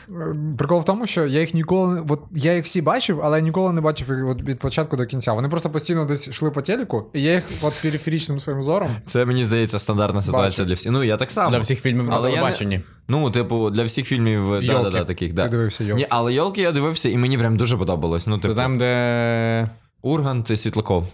Е, 0.09 0.13
Прикол 0.57 0.79
в 0.79 0.85
тому, 0.85 1.07
що 1.07 1.25
я 1.25 1.39
їх 1.39 1.53
ніколи 1.53 2.03
от 2.09 2.21
я 2.35 2.55
їх 2.55 2.65
всі 2.65 2.81
бачив, 2.81 3.21
але 3.23 3.37
я 3.37 3.43
ніколи 3.43 3.73
не 3.73 3.81
бачив 3.81 4.07
їх 4.09 4.27
от 4.27 4.41
від 4.41 4.59
початку 4.59 4.97
до 4.97 5.05
кінця. 5.05 5.33
Вони 5.33 5.49
просто 5.49 5.69
постійно 5.69 6.05
десь 6.05 6.27
йшли 6.27 6.51
по 6.51 6.61
телеку, 6.61 7.05
і 7.13 7.21
я 7.23 7.33
їх 7.33 7.43
от 7.61 7.73
периферічним 7.81 8.39
своїм 8.39 8.63
зором. 8.63 8.89
Це 9.05 9.25
мені 9.25 9.43
здається 9.43 9.79
стандартна 9.79 10.21
ситуація 10.21 10.49
Бачу. 10.49 10.65
для 10.65 10.73
всіх. 10.73 10.91
Ну 10.91 11.03
я 11.03 11.17
так 11.17 11.31
само. 11.31 11.49
Для 11.49 11.59
всіх 11.59 11.81
фільмів 11.81 12.07
на 12.07 12.15
Але 12.15 12.31
я 12.31 12.43
не- 12.65 12.81
Ну, 13.07 13.31
типу, 13.31 13.69
для 13.69 13.83
всіх 13.83 14.05
фільмів 14.05 14.67
да-да-да, 14.67 15.03
таких, 15.03 15.33
да. 15.33 15.43
Ти 15.43 15.49
дивився 15.49 15.83
«Йолки». 15.83 16.01
Ні, 16.01 16.07
але 16.09 16.33
йолки 16.33 16.61
я 16.61 16.71
дивився, 16.71 17.09
і 17.09 17.17
мені 17.17 17.37
прям 17.37 17.57
дуже 17.57 17.77
подобалось. 17.77 18.27
Ну, 18.27 18.35
Це 18.35 18.41
типу, 18.41 18.53
там, 18.53 18.77
де. 18.77 19.69
Ургант 20.01 20.49
і 20.51 20.55
Світлаков. 20.55 21.07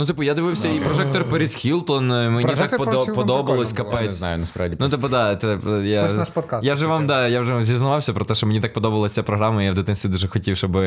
Ну, 0.00 0.04
типу, 0.04 0.22
я 0.22 0.34
дивився 0.34 0.68
і 0.68 0.80
прожектор 0.80 1.24
Періс 1.24 1.54
Хілтон. 1.54 2.12
е, 2.12 2.30
Мені 2.30 2.46
«Прожектор 2.46 2.78
так 2.78 2.86
Періс 2.86 2.98
Хілтон» 2.98 3.14
подобалось 3.14 3.72
прикольно 3.72 3.90
було. 3.90 3.96
Я 3.96 4.00
не 4.00 4.06
капець. 4.06 4.18
знаю, 4.18 4.38
насправді. 4.38 4.76
Ну, 4.80 4.88
типу, 4.88 5.08
да, 5.08 5.36
це, 5.36 5.58
я, 5.84 6.00
Це 6.00 6.08
ж 6.10 6.16
наш 6.16 6.28
подкаст, 6.28 6.64
Я 6.66 6.74
вже 6.74 6.86
вам, 6.86 7.06
да, 7.06 7.28
я 7.28 7.40
вже 7.40 7.52
вам 7.52 7.64
зізнавався 7.64 8.12
про 8.12 8.24
те, 8.24 8.34
що 8.34 8.46
мені 8.46 8.60
так 8.60 8.72
подобалася 8.72 9.14
ця 9.14 9.22
програма, 9.22 9.62
і 9.62 9.64
я 9.64 9.72
в 9.72 9.74
дитинстві 9.74 10.08
дуже 10.08 10.28
хотів, 10.28 10.56
щоб 10.56 10.78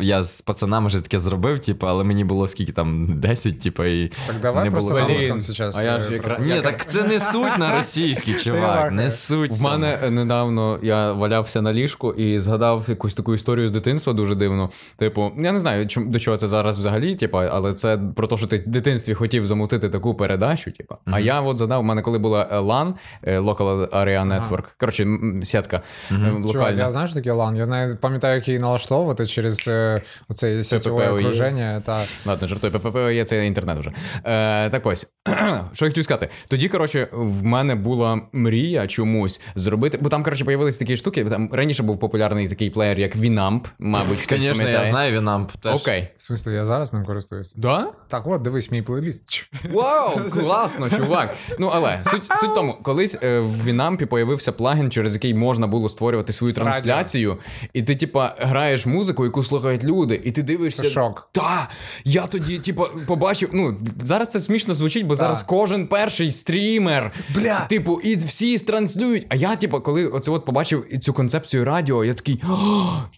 я 0.00 0.22
з 0.22 0.42
пацанами 0.42 0.86
вже 0.86 1.00
таке 1.00 1.18
зробив, 1.18 1.58
типу, 1.58 1.86
але 1.86 2.04
мені 2.04 2.24
було 2.24 2.48
скільки 2.48 2.72
там 2.72 3.06
10, 3.20 3.60
типу, 3.60 3.84
і 3.84 4.12
Так 4.26 4.36
давай 4.42 4.64
не 4.64 4.70
просто 4.70 4.88
було. 4.90 5.00
на 5.00 5.06
Блін, 5.06 5.18
русском 5.20 5.40
сейчас. 5.40 5.76
а 5.76 5.82
я 5.82 5.98
ж 5.98 6.10
е, 6.10 6.14
якраз- 6.14 6.40
Ні, 6.40 6.60
так 6.62 6.86
це 6.90 7.02
не 7.02 7.20
суть 7.20 7.58
на 7.58 7.76
російський, 7.76 8.34
чувак. 8.34 8.92
Не 8.92 9.10
суть. 9.10 9.52
В 9.52 9.64
мене 9.64 9.98
е, 10.04 10.10
недавно 10.10 10.78
я 10.82 11.12
валявся 11.12 11.62
на 11.62 11.72
ліжку 11.72 12.12
і 12.12 12.40
згадав 12.40 12.84
якусь 12.88 13.14
таку 13.14 13.34
історію 13.34 13.68
з 13.68 13.70
дитинства 13.70 14.12
дуже 14.12 14.34
дивно. 14.34 14.70
Типу, 14.96 15.32
я 15.38 15.52
не 15.52 15.58
знаю, 15.58 15.88
до 15.96 16.18
чого 16.18 16.36
це 16.36 16.48
зараз 16.48 16.78
взагалі, 16.78 17.14
типу, 17.14 17.38
але 17.38 17.72
це 17.72 17.98
про 18.16 18.26
те, 18.26 18.36
що 18.36 18.46
ти 18.46 18.59
дитинстві 18.66 19.14
хотів 19.14 19.46
замутити 19.46 19.88
таку 19.88 20.14
передачу. 20.14 20.70
Типу. 20.72 20.96
А 21.06 21.20
я 21.20 21.40
от 21.40 21.58
згадав, 21.58 21.80
у 21.80 21.82
мене 21.82 22.02
коли 22.02 22.18
була 22.18 22.48
е, 22.52 22.58
LAN, 22.58 22.94
е, 23.22 23.38
Local 23.38 23.88
Area 23.88 24.26
Network, 24.28 24.64
коротше, 24.78 25.02
м, 25.02 25.14
м, 25.14 25.44
сітка 25.44 25.82
Чувак, 26.08 26.44
локальна. 26.44 26.82
я 26.82 26.90
знаєш 26.90 27.12
таке 27.12 27.32
лан. 27.32 27.56
Я 27.56 27.66
навіть 27.66 28.00
пам'ятаю, 28.00 28.34
як 28.34 28.48
її 28.48 28.60
налаштовувати 28.60 29.26
через 29.26 29.68
е, 29.68 30.00
оце 30.28 30.62
сітєве 30.62 31.08
окруження. 31.10 31.82
Та... 31.86 32.02
Ладно, 32.26 32.48
жартую, 32.48 32.72
ППП 32.72 32.96
є 32.96 33.24
це 33.24 33.46
інтернет 33.46 33.78
вже. 33.78 33.92
Е, 34.24 34.70
так 34.70 34.86
ось, 34.86 35.12
що 35.72 35.84
я 35.84 35.90
хотів 35.90 36.04
сказати. 36.04 36.28
Тоді, 36.48 36.68
коротше, 36.68 37.08
в 37.12 37.44
мене 37.44 37.74
була 37.74 38.20
мрія 38.32 38.86
чомусь 38.86 39.40
зробити. 39.54 39.98
Бо 40.00 40.08
там, 40.08 40.22
коротше, 40.24 40.44
появились 40.44 40.78
такі 40.78 40.96
штуки. 40.96 41.24
Там 41.24 41.50
раніше 41.52 41.82
був 41.82 42.00
популярний 42.00 42.48
такий 42.48 42.70
плеєр, 42.70 42.98
як 43.00 43.16
Winamp, 43.16 43.60
мабуть, 43.78 44.20
хтось 44.20 44.42
Звісно, 44.42 44.68
я 44.68 44.84
знаю 44.84 45.18
Вінамп. 45.20 45.52
теж. 45.52 45.80
Окей. 45.80 46.08
В 46.16 46.22
смислі, 46.22 46.52
я 46.52 46.64
зараз 46.64 46.92
ним 46.92 47.04
користуюся. 47.04 47.54
Да? 47.56 47.86
Так, 48.08 48.26
от, 48.26 48.42
дивись, 48.50 48.70
мій 48.70 48.82
плейліст. 48.82 49.48
Вау, 49.72 50.10
класно, 50.30 50.90
чувак. 50.90 51.34
Ну 51.58 51.70
але 51.72 52.00
суть 52.04 52.24
суть 52.40 52.54
тому, 52.54 52.76
колись 52.82 53.18
е, 53.22 53.40
в 53.40 53.64
Вінампі 53.64 54.06
появився 54.06 54.52
плагін, 54.52 54.90
через 54.90 55.14
який 55.14 55.34
можна 55.34 55.66
було 55.66 55.88
створювати 55.88 56.32
свою 56.32 56.52
трансляцію, 56.52 57.38
і 57.72 57.82
ти, 57.82 57.96
типа, 57.96 58.34
граєш 58.38 58.86
музику, 58.86 59.24
яку 59.24 59.42
слухають 59.42 59.84
люди, 59.84 60.20
і 60.24 60.30
ти 60.30 60.42
дивишся. 60.42 60.82
Це 60.82 60.88
шок. 60.88 61.28
Та, 61.32 61.68
я 62.04 62.26
тоді, 62.26 62.58
типа, 62.58 62.84
побачив. 63.06 63.48
Ну, 63.52 63.78
зараз 64.02 64.30
це 64.30 64.40
смішно 64.40 64.74
звучить, 64.74 65.06
бо 65.06 65.16
зараз 65.16 65.42
кожен 65.42 65.86
перший 65.86 66.30
стрімер. 66.30 67.12
Бля. 67.34 67.66
Типу, 67.68 68.00
і 68.00 68.16
всі 68.16 68.58
транслюють. 68.58 69.26
А 69.28 69.34
я, 69.34 69.56
типу, 69.56 69.80
коли 69.80 70.06
оце 70.06 70.30
от 70.30 70.44
побачив 70.44 70.98
цю 71.00 71.12
концепцію 71.12 71.64
радіо, 71.64 72.04
я 72.04 72.14
такий. 72.14 72.42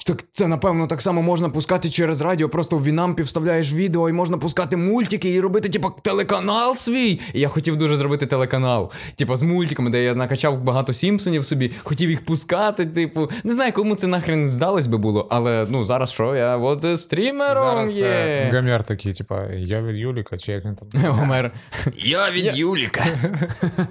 Так 0.07 0.25
це 0.33 0.49
напевно 0.49 0.87
так 0.87 1.03
само 1.03 1.23
можна 1.23 1.49
пускати 1.49 1.91
через 1.91 2.21
радіо. 2.21 2.49
Просто 2.49 2.79
в 2.79 2.85
Вінампі 2.85 3.23
вставляєш 3.23 3.73
відео 3.73 4.09
і 4.09 4.13
можна 4.13 4.39
пускати 4.39 4.77
мультики 4.77 5.22
і 5.29 5.41
робити, 5.41 5.69
типу, 5.69 5.93
телеканал 6.03 6.77
свій. 6.77 7.21
І 7.35 7.41
я 7.41 7.49
хотів 7.49 7.77
дуже 7.77 7.97
зробити 7.97 8.27
телеканал. 8.27 8.93
Типу, 9.17 9.37
з 9.37 9.43
мультиками, 9.43 9.91
де 9.91 10.03
я 10.05 10.15
накачав 10.15 10.63
багато 10.63 10.93
Сімпсонів 10.93 11.47
собі, 11.47 11.73
хотів 11.83 12.11
їх 12.11 12.25
пускати. 12.25 12.87
Типу, 12.87 13.31
не 13.45 13.53
знаю, 13.53 13.73
кому 13.73 13.95
це 13.95 14.07
нахрен 14.07 14.53
здалось 14.53 14.87
би 14.87 14.99
було, 14.99 15.27
але 15.31 15.67
ну 15.71 15.85
зараз 15.85 16.11
що, 16.13 16.37
я 16.37 16.57
от 16.57 16.85
е, 16.85 16.97
стрімером 16.97 17.87
Зараз 17.87 18.03
е. 18.03 18.51
Гомер 18.55 18.83
такий, 18.83 19.13
типа, 19.13 19.43
я 19.45 19.83
від 19.83 19.97
Юліка, 19.97 20.39
чи 20.39 20.53
як 20.53 20.65
він 20.65 20.75
там. 20.75 20.89
Гомер. 21.13 21.53
Я 21.97 22.31
від 22.31 22.57
Юліка. 22.57 23.05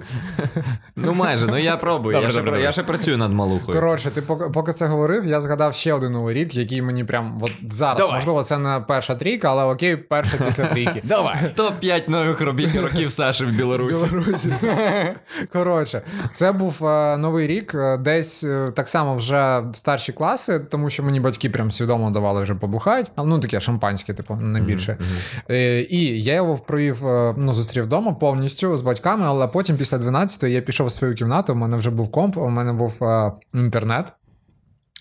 ну 0.96 1.14
майже, 1.14 1.46
ну 1.46 1.58
я 1.58 1.76
пробую. 1.76 2.12
Добре, 2.12 2.26
я, 2.26 2.30
ще, 2.30 2.38
добре, 2.38 2.50
пра- 2.50 2.54
добре. 2.54 2.64
я 2.64 2.72
ще 2.72 2.82
працюю 2.82 3.18
над 3.18 3.32
малухою. 3.32 3.80
Коротше, 3.80 4.10
ти 4.10 4.22
поки, 4.22 4.50
поки 4.50 4.72
це 4.72 4.86
говорив, 4.86 5.26
я 5.26 5.40
згадав 5.40 5.74
ще 5.74 5.92
один 5.92 6.12
новий 6.12 6.34
рік, 6.34 6.54
який 6.54 6.82
мені 6.82 7.04
прям 7.04 7.38
от 7.42 7.52
зараз, 7.68 7.98
Давай. 7.98 8.14
можливо, 8.14 8.42
це 8.42 8.58
не 8.58 8.80
перша 8.88 9.14
трійка, 9.14 9.50
але 9.50 9.64
окей, 9.64 9.96
перша 9.96 10.36
після 10.46 10.64
трійки. 10.64 11.02
Давай. 11.12 11.36
Топ-5 11.56 12.10
нових 12.10 12.40
робіт 12.40 12.76
років 12.76 13.10
Саші 13.10 13.44
в 13.44 13.50
Білорусі. 13.50 14.06
Білорусі. 14.06 14.52
Коротше, 15.52 16.02
це 16.32 16.52
був 16.52 16.86
е, 16.86 17.16
новий 17.16 17.46
рік, 17.46 17.74
е, 17.74 17.96
десь 17.96 18.44
е, 18.44 18.72
так 18.76 18.88
само 18.88 19.16
вже 19.16 19.62
старші 19.72 20.12
класи, 20.12 20.58
тому 20.58 20.90
що 20.90 21.02
мені 21.02 21.20
батьки 21.20 21.50
прям 21.50 21.72
свідомо 21.72 22.10
давали 22.10 22.42
вже 22.42 22.54
побухати. 22.54 23.10
Ну 23.16 23.40
таке 23.40 23.60
шампанське, 23.60 24.14
типу, 24.14 24.34
не 24.34 24.60
більше. 24.60 24.98
І 25.90 26.22
я 26.22 26.34
його 26.34 26.56
провів, 26.56 26.98
ну, 27.36 27.52
зустрів 27.52 27.84
вдома 27.84 28.12
повністю 28.12 28.76
з 28.76 28.82
батьками, 28.82 29.24
але 29.26 29.46
потім 29.46 29.76
після 29.76 29.96
12-ї 29.96 30.46
я 30.46 30.60
пішов 30.60 30.86
в 30.86 30.90
свою 30.90 31.14
кімнату. 31.14 31.52
У 31.52 31.56
мене 31.56 31.76
вже 31.76 31.90
був 31.90 32.10
комп, 32.10 32.36
у 32.36 32.48
мене 32.48 32.72
був 32.72 33.00
інтернет. 33.54 34.12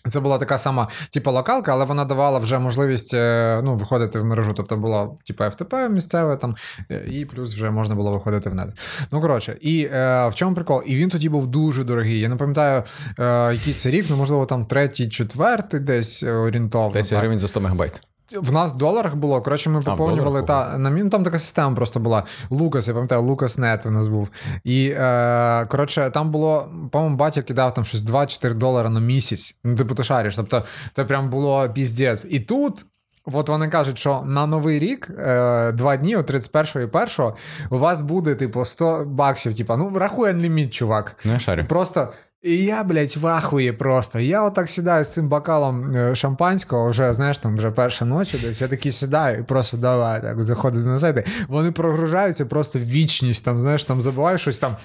Це 0.10 0.20
була 0.20 0.38
така 0.38 0.58
сама, 0.58 0.88
типу, 1.10 1.32
локалка, 1.32 1.72
але 1.72 1.86
вона 1.86 2.06
давала 2.06 2.40
вже 2.40 2.60
можливість 2.60 3.14
е, 3.14 3.62
ну, 3.64 3.76
виходити 3.76 4.20
в 4.20 4.26
мережу. 4.26 4.54
Тобто 4.58 4.78
була 4.78 5.10
типу, 5.26 5.44
FTP 5.44 5.90
місцеве 5.90 6.36
там, 6.36 6.56
е, 6.92 7.06
і 7.08 7.26
плюс 7.26 7.54
вже 7.54 7.72
можна 7.72 7.96
було 7.96 8.12
виходити 8.12 8.50
в 8.50 8.56
нет. 8.56 8.70
Ну, 9.12 9.22
коротше, 9.22 9.58
і 9.62 9.90
е, 9.94 10.28
в 10.28 10.36
чому 10.36 10.56
прикол? 10.56 10.84
І 10.86 10.96
він 10.96 11.10
тоді 11.10 11.30
був 11.30 11.48
дуже 11.48 11.84
дорогий. 11.84 12.20
Я 12.20 12.30
не 12.30 12.36
пам'ятаю, 12.36 12.84
е, 13.20 13.54
який 13.54 13.74
це 13.74 13.90
рік, 13.90 14.06
ну 14.10 14.18
можливо, 14.18 14.46
там 14.46 14.66
третій, 14.66 15.10
четвертий 15.10 15.80
десь 15.80 16.24
е, 16.24 16.32
орієнтовно. 16.32 16.94
10 16.94 17.20
гривень 17.20 17.40
за 17.40 17.48
100 17.48 17.62
мегабайт. 17.62 18.02
В 18.38 18.52
нас 18.52 18.74
в 18.74 18.78
доларах 18.78 19.16
було. 19.16 19.42
Коротше, 19.42 19.70
ми 19.70 19.82
поповнювали 19.82 20.44
та 20.44 20.78
на 20.78 20.90
мін. 20.90 21.10
Там 21.10 21.24
така 21.24 21.40
система 21.40 21.76
просто 21.76 22.00
була. 22.00 22.24
Лукас, 22.50 22.88
я 22.88 22.94
пам'ятаю, 22.94 23.22
Лукас.нет 23.22 23.86
у 23.86 23.92
нас 23.92 24.08
був. 24.08 24.30
І 24.64 24.94
е, 24.98 25.66
коротше, 25.66 26.10
там 26.14 26.32
було, 26.32 26.70
по-моєму, 26.92 27.18
батя 27.18 27.42
кидав 27.42 27.74
там 27.74 27.86
щось 27.86 28.02
2-4 28.02 28.54
долара 28.54 28.90
на 28.90 29.00
місяць. 29.00 29.56
Ну, 29.64 29.76
типу, 29.76 29.96
ти 29.96 30.04
шариш. 30.04 30.36
Тобто, 30.36 30.64
це 30.94 31.06
прям 31.06 31.30
було 31.30 31.70
піздець. 31.70 32.28
І 32.30 32.40
тут. 32.40 32.86
От 33.26 33.50
вони 33.50 33.68
кажуть, 33.68 33.98
що 33.98 34.24
на 34.26 34.46
новий 34.46 34.80
рік, 34.80 35.12
е, 35.20 35.72
два 35.72 35.96
дні, 35.98 36.16
от 36.16 36.26
31 36.26 36.84
і 36.84 36.98
1, 36.98 37.34
у 37.70 37.78
вас 37.78 38.02
буде, 38.02 38.36
типу, 38.36 38.66
100 38.66 39.06
баксів. 39.06 39.56
Типу, 39.56 39.78
ну, 39.78 40.00
рахуй 40.00 40.34
ліміт, 40.34 40.74
чувак. 40.74 41.16
Ну, 41.26 41.34
я 41.34 41.40
шарю. 41.40 41.66
Просто. 41.70 42.08
І 42.44 42.58
я, 42.58 42.84
блядь, 42.84 43.18
в 43.18 43.28
ахуї 43.28 43.72
просто. 43.72 44.20
Я 44.20 44.44
отак 44.44 44.70
сідаю 44.70 45.04
з 45.04 45.14
цим 45.14 45.28
бокалом 45.30 45.96
е, 45.96 46.16
шампанського, 46.16 46.90
вже, 46.90 47.14
знаєш, 47.14 47.38
там 47.38 47.58
вже 47.58 47.72
перша 47.72 48.06
ночі 48.06 48.38
десь. 48.38 48.62
Я 48.62 48.68
такий 48.68 48.92
сідаю 48.92 49.40
і 49.40 49.44
просто 49.44 49.78
давай 49.78 50.22
так 50.22 50.44
заходить 50.44 50.86
на 50.86 51.00
сайти. 51.00 51.26
Вони 51.48 51.72
прогружаються 51.72 52.46
просто 52.46 52.80
в 52.80 52.82
вічність, 52.82 53.46
там, 53.46 53.60
знаєш, 53.60 53.84
там 53.84 54.02
забуваєш 54.02 54.42
щось 54.42 54.58
там. 54.58 54.76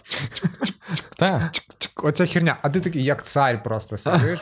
Оця 2.02 2.26
херня. 2.26 2.57
А 2.62 2.68
ти 2.68 2.80
такий, 2.80 3.04
як 3.04 3.22
цар 3.22 3.62
просто 3.62 3.98
сидиш. 3.98 4.38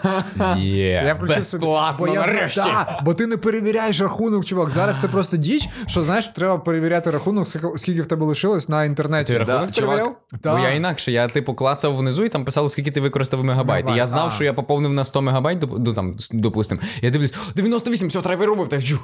Я 1.04 1.14
включив 1.14 1.36
собі, 1.44 1.64
бо 1.98 2.06
я 2.08 2.20
знаю- 2.24 2.38
Да, 2.86 3.00
бо 3.04 3.14
ти 3.14 3.26
не 3.26 3.36
перевіряєш 3.36 4.00
рахунок, 4.00 4.44
чувак. 4.44 4.70
Зараз 4.70 5.00
це 5.00 5.08
просто 5.08 5.36
діч, 5.36 5.68
що 5.86 6.02
знаєш, 6.02 6.26
треба 6.36 6.58
перевіряти 6.58 7.10
рахунок, 7.10 7.48
скільки- 7.76 8.02
в 8.02 8.06
тебе 8.06 8.26
лишилось 8.26 8.68
на 8.68 8.84
інтернеті. 8.84 9.32
Ти 9.32 9.38
рахунок 9.38 9.72
чувак. 9.72 9.90
перевіряв? 9.90 10.16
Да. 10.42 10.52
Бо 10.52 10.58
я 10.58 10.70
інакше, 10.70 11.12
я 11.12 11.28
типу 11.28 11.54
клацав 11.54 11.96
внизу 11.96 12.24
і 12.24 12.28
там 12.28 12.44
писало, 12.44 12.68
скільки 12.68 12.90
ти 12.90 13.00
використав 13.04 13.44
мегабайт. 13.44 13.86
І 13.90 13.92
я 13.92 14.06
знав, 14.06 14.26
а. 14.26 14.30
що 14.30 14.44
я 14.44 14.52
поповнив 14.52 14.92
на 14.92 15.04
100 15.04 15.22
мегабайт, 15.22 15.64
ну 15.78 15.94
там, 15.94 16.18
с- 16.18 16.30
допустим. 16.32 16.80
Я 17.02 17.10
дивлюсь, 17.10 17.34
98, 17.56 18.08
все, 18.08 18.20
треба 18.20 18.46
робив, 18.46 18.68
та 18.68 18.76
вчу. 18.76 18.98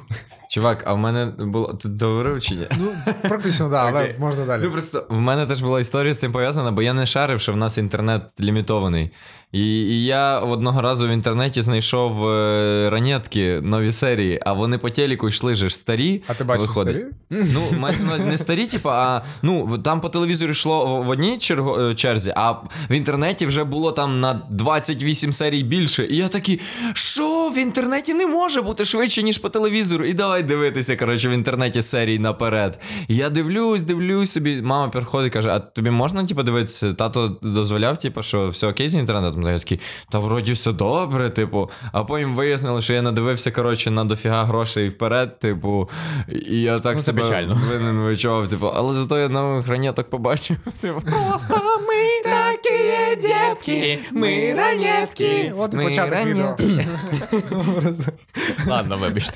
Чувак, 0.49 0.83
а 0.87 0.93
в 0.93 0.97
мене 0.97 1.25
було. 1.25 1.73
тут 1.73 1.95
договорив 1.95 2.41
чи 2.41 2.55
ні? 2.55 2.67
Ну, 2.79 2.87
практично, 3.21 3.69
так, 3.69 3.87
але 3.89 4.03
Окей. 4.03 4.15
можна 4.19 4.45
далі. 4.45 4.61
Ну 4.65 4.71
просто 4.71 5.05
в 5.09 5.19
мене 5.19 5.45
теж 5.45 5.61
була 5.61 5.79
історія 5.79 6.13
з 6.13 6.19
цим 6.19 6.31
пов'язана, 6.31 6.71
бо 6.71 6.81
я 6.81 6.93
не 6.93 7.05
шарив, 7.05 7.39
що 7.41 7.53
в 7.53 7.57
нас 7.57 7.77
інтернет 7.77 8.21
лімітований. 8.41 9.11
І, 9.51 9.59
і 9.81 10.05
я 10.05 10.39
одного 10.39 10.81
разу 10.81 11.07
в 11.07 11.11
інтернеті 11.11 11.61
знайшов 11.61 12.27
е, 12.29 12.89
ранетки 12.89 13.59
нові 13.61 13.91
серії, 13.91 14.39
а 14.45 14.53
вони 14.53 14.77
по 14.77 14.89
телеку 14.89 15.27
йшли 15.27 15.55
ж 15.55 15.69
старі. 15.69 16.21
А 16.27 16.33
ти 16.33 16.43
бачив 16.43 16.67
виходить. 16.67 16.95
старі? 16.95 17.45
Ну, 17.53 17.79
мається 17.79 18.05
не 18.17 18.37
старі, 18.37 18.65
типу, 18.65 18.89
а 18.89 19.21
ну 19.41 19.77
там 19.77 20.01
по 20.01 20.09
телевізору 20.09 20.51
йшло 20.51 21.01
в- 21.01 21.09
одній 21.09 21.37
черго, 21.37 21.79
е, 21.81 21.95
черзі, 21.95 22.33
а 22.35 22.51
в 22.51 22.91
інтернеті 22.91 23.45
вже 23.45 23.63
було 23.63 23.91
там 23.91 24.19
на 24.19 24.41
28 24.49 25.33
серій 25.33 25.63
більше. 25.63 26.05
І 26.05 26.15
я 26.17 26.27
такий, 26.27 26.59
що 26.93 27.49
в 27.55 27.57
інтернеті 27.57 28.13
не 28.13 28.27
може 28.27 28.61
бути 28.61 28.85
швидше, 28.85 29.23
ніж 29.23 29.37
по 29.37 29.49
телевізору. 29.49 30.05
І 30.05 30.13
давай 30.13 30.43
дивитися, 30.43 30.95
коротше, 30.95 31.29
в 31.29 31.31
інтернеті 31.31 31.81
серій 31.81 32.19
наперед. 32.19 32.79
І 33.07 33.15
я 33.15 33.29
дивлюсь, 33.29 33.83
дивлюсь 33.83 34.31
собі. 34.31 34.61
Мама 34.61 34.89
приходить, 34.91 35.33
каже: 35.33 35.49
А 35.49 35.59
тобі 35.59 35.89
можна, 35.89 36.25
типу, 36.25 36.43
дивитися? 36.43 36.93
Тато 36.93 37.37
дозволяв, 37.41 37.97
типу, 37.97 38.21
що 38.23 38.49
все 38.49 38.67
окей 38.67 38.89
з 38.89 38.95
інтернетом? 38.95 39.40
Та 39.43 39.51
я 39.51 39.59
такий, 39.59 39.79
та 40.09 40.19
вроді 40.19 40.51
все 40.53 40.71
добре, 40.71 41.29
типу. 41.29 41.69
А 41.91 42.03
потім 42.03 42.35
вияснили, 42.35 42.81
що 42.81 42.93
я 42.93 43.01
надивився, 43.01 43.51
коротше, 43.51 43.91
на 43.91 44.05
дофіга 44.05 44.43
грошей 44.45 44.89
вперед, 44.89 45.39
типу. 45.39 45.89
І 46.49 46.61
я 46.61 46.79
так 46.79 46.93
Ну, 46.93 46.99
це 46.99 47.05
себе 47.05 47.21
печально. 47.21 47.57
винен 47.69 47.95
вичував, 48.01 48.47
типу, 48.47 48.71
але 48.75 48.93
зато 48.93 49.17
я 49.17 49.29
нових 49.29 49.93
так 49.95 50.09
побачив. 50.09 50.57
Типу, 50.81 51.01
Просто 51.01 51.61
ми 51.87 52.31
дітки, 53.53 53.99
ми 54.11 54.53
ранетки. 54.57 55.53
От 55.57 55.73
і 55.73 55.77
Ми 55.77 55.83
початок 55.83 56.25
відео. 56.25 56.55
Ладно, 58.67 58.97
вибачте. 58.97 59.33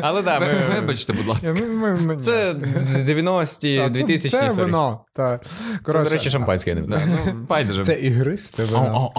Але 0.00 0.22
так, 0.22 0.40
ми... 0.40 0.74
Вибачте, 0.74 1.12
будь 1.12 1.26
ласка. 1.26 1.54
Ми- 1.60 1.94
ми- 1.94 2.16
Це 2.16 2.52
90-ті, 2.52 3.78
Та, 3.78 3.90
це- 3.90 3.98
2000 3.98 4.28
Це 4.50 4.62
вино. 4.62 5.00
Та. 5.12 5.40
Це, 5.86 5.92
до 5.92 6.04
речі, 6.10 6.30
шампанське. 6.30 6.74
ну, 6.86 6.96
байдуже. 7.48 7.84
Це 7.84 7.94
ігристе 7.94 8.64
вино. 8.64 9.10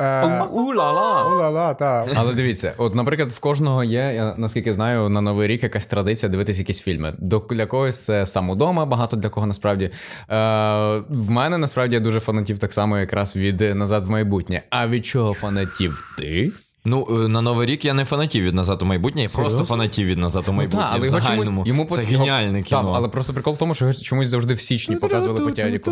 Е, 0.00 0.42
У-ла-ла. 0.52 1.24
Ула-ла, 1.28 1.74
та. 1.74 2.06
Але 2.14 2.34
дивіться, 2.34 2.74
от, 2.78 2.94
наприклад, 2.94 3.32
в 3.32 3.38
кожного 3.38 3.84
є, 3.84 4.12
я 4.14 4.34
наскільки 4.38 4.72
знаю, 4.72 5.08
на 5.08 5.20
Новий 5.20 5.48
рік 5.48 5.62
якась 5.62 5.86
традиція 5.86 6.30
дивитися 6.30 6.58
якісь 6.60 6.82
фільми. 6.82 7.14
До 7.18 7.38
для 7.50 7.66
когось 7.66 8.04
це 8.04 8.26
сам 8.26 8.50
удома, 8.50 8.86
багато 8.86 9.16
для 9.16 9.28
кого 9.28 9.46
насправді. 9.46 9.84
Е, 9.84 9.92
в 11.08 11.30
мене 11.30 11.58
насправді 11.58 11.94
я 11.94 12.00
дуже 12.00 12.20
фанатів 12.20 12.58
так 12.58 12.74
само, 12.74 12.98
якраз 12.98 13.36
від 13.36 13.45
назад 13.52 14.04
в 14.04 14.10
майбутнє. 14.10 14.62
А 14.70 14.88
від 14.88 15.06
чого 15.06 15.34
фанатів 15.34 16.14
ти? 16.18 16.52
Ну, 16.84 17.06
е, 17.10 17.28
на 17.28 17.40
Новий 17.40 17.66
рік 17.66 17.84
я 17.84 17.94
не 17.94 18.04
фанатів 18.04 18.44
від 18.44 18.54
назад 18.54 18.82
у 18.82 18.84
майбутнє, 18.84 19.22
я 19.22 19.28
просто 19.28 19.64
фанатів 19.64 20.06
від 20.06 20.18
назад 20.18 20.44
у 20.48 20.52
майбутнє. 20.52 20.80
Та, 20.80 20.90
але 20.92 21.06
в 21.06 21.06
загальному. 21.06 21.44
чомусь 21.44 21.68
йому 21.68 21.86
Це 21.90 22.02
його... 22.02 22.12
геніальне 22.12 22.62
кіно. 22.62 22.82
Там, 22.82 22.92
але 22.94 23.08
просто 23.08 23.32
прикол 23.32 23.54
в 23.54 23.58
тому, 23.58 23.74
що 23.74 23.92
чомусь 23.92 24.28
завжди 24.28 24.54
в 24.54 24.60
січні 24.60 24.96
показували 24.96 25.44
по 25.44 25.50
телеку. 25.50 25.90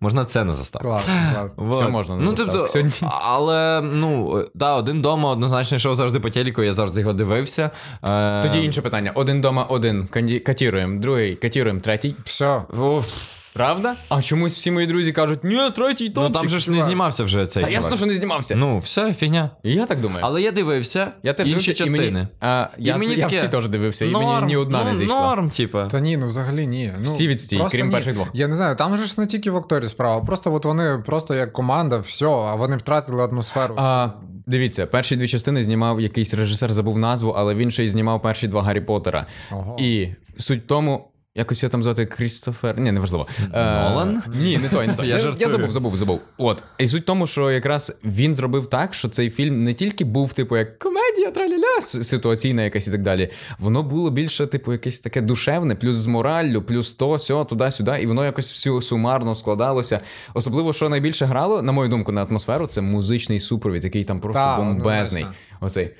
Можна 0.00 0.24
це 0.24 0.44
не 0.44 0.54
заставити. 0.54 0.88
Класно, 0.88 1.14
класно. 1.34 1.64
Вот. 1.64 1.80
Все 1.80 1.90
можна 1.90 2.16
на 2.16 2.22
Ну, 2.22 2.30
заставку. 2.30 2.52
тобто, 2.52 2.68
Сьогодні- 2.68 3.08
але 3.24 3.80
ну, 3.80 4.44
да, 4.54 4.74
один 4.76 5.02
дома 5.02 5.30
однозначно 5.30 5.76
йшов 5.76 5.94
завжди 5.94 6.20
по 6.20 6.30
телеку, 6.30 6.62
я 6.62 6.72
завжди 6.72 7.00
його 7.00 7.12
дивився. 7.12 7.70
Е, 8.08 8.42
Тоді 8.42 8.64
інше 8.64 8.82
питання: 8.82 9.12
один 9.14 9.40
дома, 9.40 9.62
один 9.68 10.08
катіруємо, 10.46 11.00
другий 11.00 11.34
катіруємо, 11.36 11.80
третій. 11.80 12.16
Все. 12.24 12.62
уф. 12.80 13.06
Правда? 13.52 13.96
А 14.08 14.22
чомусь 14.22 14.54
всі 14.54 14.70
мої 14.70 14.86
друзі 14.86 15.12
кажуть, 15.12 15.44
ні, 15.44 15.70
третій 15.74 16.12
Ну 16.16 16.30
там 16.30 16.48
же 16.48 16.58
ж 16.58 16.70
не 16.70 16.76
чувак. 16.76 16.88
знімався 16.88 17.24
вже 17.24 17.46
цей 17.46 17.62
Та 17.62 17.68
чувак. 17.70 17.82
ясно, 17.84 17.96
що 17.96 18.06
не 18.06 18.14
знімався. 18.14 18.54
Ну, 18.56 18.78
все, 18.78 19.14
фігня. 19.14 19.50
І 19.62 19.74
я 19.74 19.86
так 19.86 20.00
думаю. 20.00 20.20
Але 20.24 20.42
я 20.42 20.50
дивився 20.50 21.12
я 21.22 21.32
теж 21.32 21.48
інші 21.48 21.52
дивився, 21.66 21.84
і 21.84 21.86
частини. 21.86 22.10
Мені, 22.10 22.26
а, 22.40 22.66
я, 22.78 22.94
І 22.94 22.98
мені 22.98 23.14
я 23.14 23.24
таке, 23.24 23.36
всі 23.36 23.48
теж 23.48 23.68
дивився, 23.68 24.04
і 24.04 24.10
мені 24.10 24.46
ні 24.46 24.56
одна 24.56 24.84
ну, 24.84 24.90
не 24.90 24.96
зійшла. 24.96 25.20
Норм, 25.20 25.50
типа. 25.50 25.86
Та 25.86 26.00
ні, 26.00 26.16
ну 26.16 26.28
взагалі 26.28 26.66
ні. 26.66 26.92
Ну, 26.98 27.04
Всі 27.04 27.28
відстій, 27.28 27.56
просто 27.56 27.78
крім 27.78 27.86
ні. 27.86 27.92
перших 27.92 28.14
двох. 28.14 28.30
Я 28.34 28.48
не 28.48 28.56
знаю, 28.56 28.76
там 28.76 28.98
же 28.98 29.06
ж 29.06 29.14
не 29.18 29.26
тільки 29.26 29.50
в 29.50 29.56
акторі 29.56 29.88
справа, 29.88 30.24
просто 30.24 30.54
от 30.54 30.64
вони 30.64 31.02
просто 31.06 31.34
як 31.34 31.52
команда, 31.52 31.98
все, 31.98 32.26
а 32.26 32.54
вони 32.54 32.76
втратили 32.76 33.24
атмосферу. 33.24 33.74
А, 33.78 34.08
дивіться, 34.46 34.86
перші 34.86 35.16
дві 35.16 35.28
частини 35.28 35.64
знімав 35.64 36.00
якийсь 36.00 36.34
режисер, 36.34 36.72
забув 36.72 36.98
назву, 36.98 37.30
але 37.30 37.54
він 37.54 37.70
ще 37.70 37.84
й 37.84 37.88
знімав 37.88 38.22
перші 38.22 38.48
два 38.48 38.62
Гаррі 38.62 38.80
Поттера. 38.80 39.26
Ого. 39.50 39.76
І 39.80 40.08
суть 40.38 40.64
в 40.64 40.66
тому. 40.66 41.08
Якось 41.34 41.62
я 41.62 41.68
там 41.68 41.82
звати 41.82 42.06
Крістофер. 42.06 42.78
Ні, 42.78 42.92
неважливо. 42.92 43.26
Е, 43.54 44.22
Ні, 44.34 44.58
не 44.58 44.68
той, 44.68 44.86
не 44.86 44.94
той. 44.94 45.08
Я 45.08 45.18
я, 45.18 45.34
я 45.38 45.48
забув, 45.48 45.72
забув, 45.72 45.96
забув. 45.96 46.20
От. 46.38 46.64
І 46.78 46.86
суть 46.86 47.02
в 47.02 47.06
тому, 47.06 47.26
що 47.26 47.50
якраз 47.50 48.00
він 48.04 48.34
зробив 48.34 48.66
так, 48.66 48.94
що 48.94 49.08
цей 49.08 49.30
фільм 49.30 49.64
не 49.64 49.74
тільки 49.74 50.04
був, 50.04 50.32
типу, 50.32 50.56
як 50.56 50.78
комедія, 50.78 51.30
траляля, 51.30 51.80
ситуаційна 51.80 52.62
якась 52.62 52.88
і 52.88 52.90
так 52.90 53.02
далі. 53.02 53.30
Воно 53.58 53.82
було 53.82 54.10
більше, 54.10 54.46
типу, 54.46 54.72
якесь 54.72 55.00
таке 55.00 55.20
душевне, 55.20 55.74
плюс 55.74 55.96
з 55.96 56.06
мораллю, 56.06 56.62
плюс 56.62 56.92
то, 56.92 57.18
сьо, 57.18 57.44
туди-сюди, 57.44 57.98
і 58.02 58.06
воно 58.06 58.24
якось 58.24 58.52
всю 58.52 58.82
сумарно 58.82 59.34
складалося. 59.34 60.00
Особливо, 60.34 60.72
що 60.72 60.88
найбільше 60.88 61.26
грало, 61.26 61.62
на 61.62 61.72
мою 61.72 61.88
думку, 61.88 62.12
на 62.12 62.22
атмосферу, 62.24 62.66
це 62.66 62.80
музичний 62.80 63.40
супровід, 63.40 63.84
який 63.84 64.04
там 64.04 64.20
просто 64.20 64.40
Так, 64.40 64.58
бомбезний. 64.58 65.22
однозначно. 65.22 65.66
Оцей. 65.66 65.94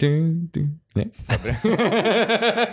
Ні? 0.00 1.06
Добре. 1.30 1.56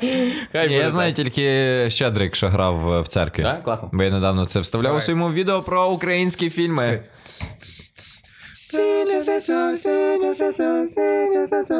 Хай 0.52 0.68
Ні, 0.68 0.74
буде 0.74 0.74
я 0.84 0.90
знаю 0.92 1.14
так. 1.14 1.26
тільки 1.26 1.86
Щедрик, 1.90 2.36
що 2.36 2.48
грав 2.48 3.02
в 3.02 3.08
церкві. 3.08 3.44
Так, 3.44 3.64
класно. 3.64 3.90
Бо 3.94 4.04
я 4.04 4.10
недавно 4.10 4.46
це 4.46 4.60
вставляв 4.60 4.92
у 4.92 4.94
Давай. 4.94 5.02
своєму 5.02 5.32
відео 5.32 5.62
про 5.62 5.90
українські 5.92 6.50
фільми. 6.50 7.04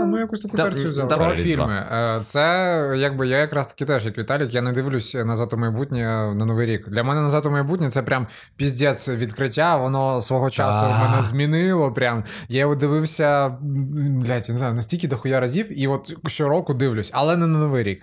Ми 0.06 0.20
якусь 0.20 0.42
таку 0.42 0.58
Та- 0.58 0.64
терцію 0.64 0.90
взяли. 0.90 1.16
Про 1.16 1.36
фільми. 1.36 1.74
Е, 1.92 2.22
Це 2.26 2.94
якби 2.98 3.28
я 3.28 3.38
якраз 3.38 3.68
таки 3.68 3.86
теж, 3.86 4.06
як 4.06 4.18
Віталік, 4.18 4.54
я 4.54 4.62
не 4.62 4.72
дивлюсь 4.72 5.16
назад 5.16 5.54
у 5.54 5.58
майбутнє 5.58 6.06
на 6.36 6.46
Новий 6.46 6.68
рік. 6.68 6.90
Для 6.90 7.04
мене 7.04 7.22
назад 7.22 7.46
у 7.46 7.52
майбутнє 7.52 7.92
це 7.92 8.04
прям 8.04 8.28
піздець 8.56 9.10
відкриття. 9.10 9.78
Воно 9.78 10.22
свого 10.22 10.50
часу 10.50 10.86
мене 10.86 11.22
змінило. 11.22 11.92
Прям 11.94 12.24
я 12.48 12.60
його 12.60 12.76
дивився, 12.76 13.50
блядь, 13.60 14.50
я 14.50 14.54
не 14.54 14.58
знаю, 14.60 14.74
настільки 14.74 15.08
дохуя 15.08 15.40
разів, 15.40 15.80
і 15.82 15.88
от 15.88 16.18
щороку 16.28 16.74
дивлюсь, 16.74 17.12
але 17.14 17.38
не 17.38 17.48
на 17.48 17.60
Новий 17.60 17.84
рік. 17.84 18.02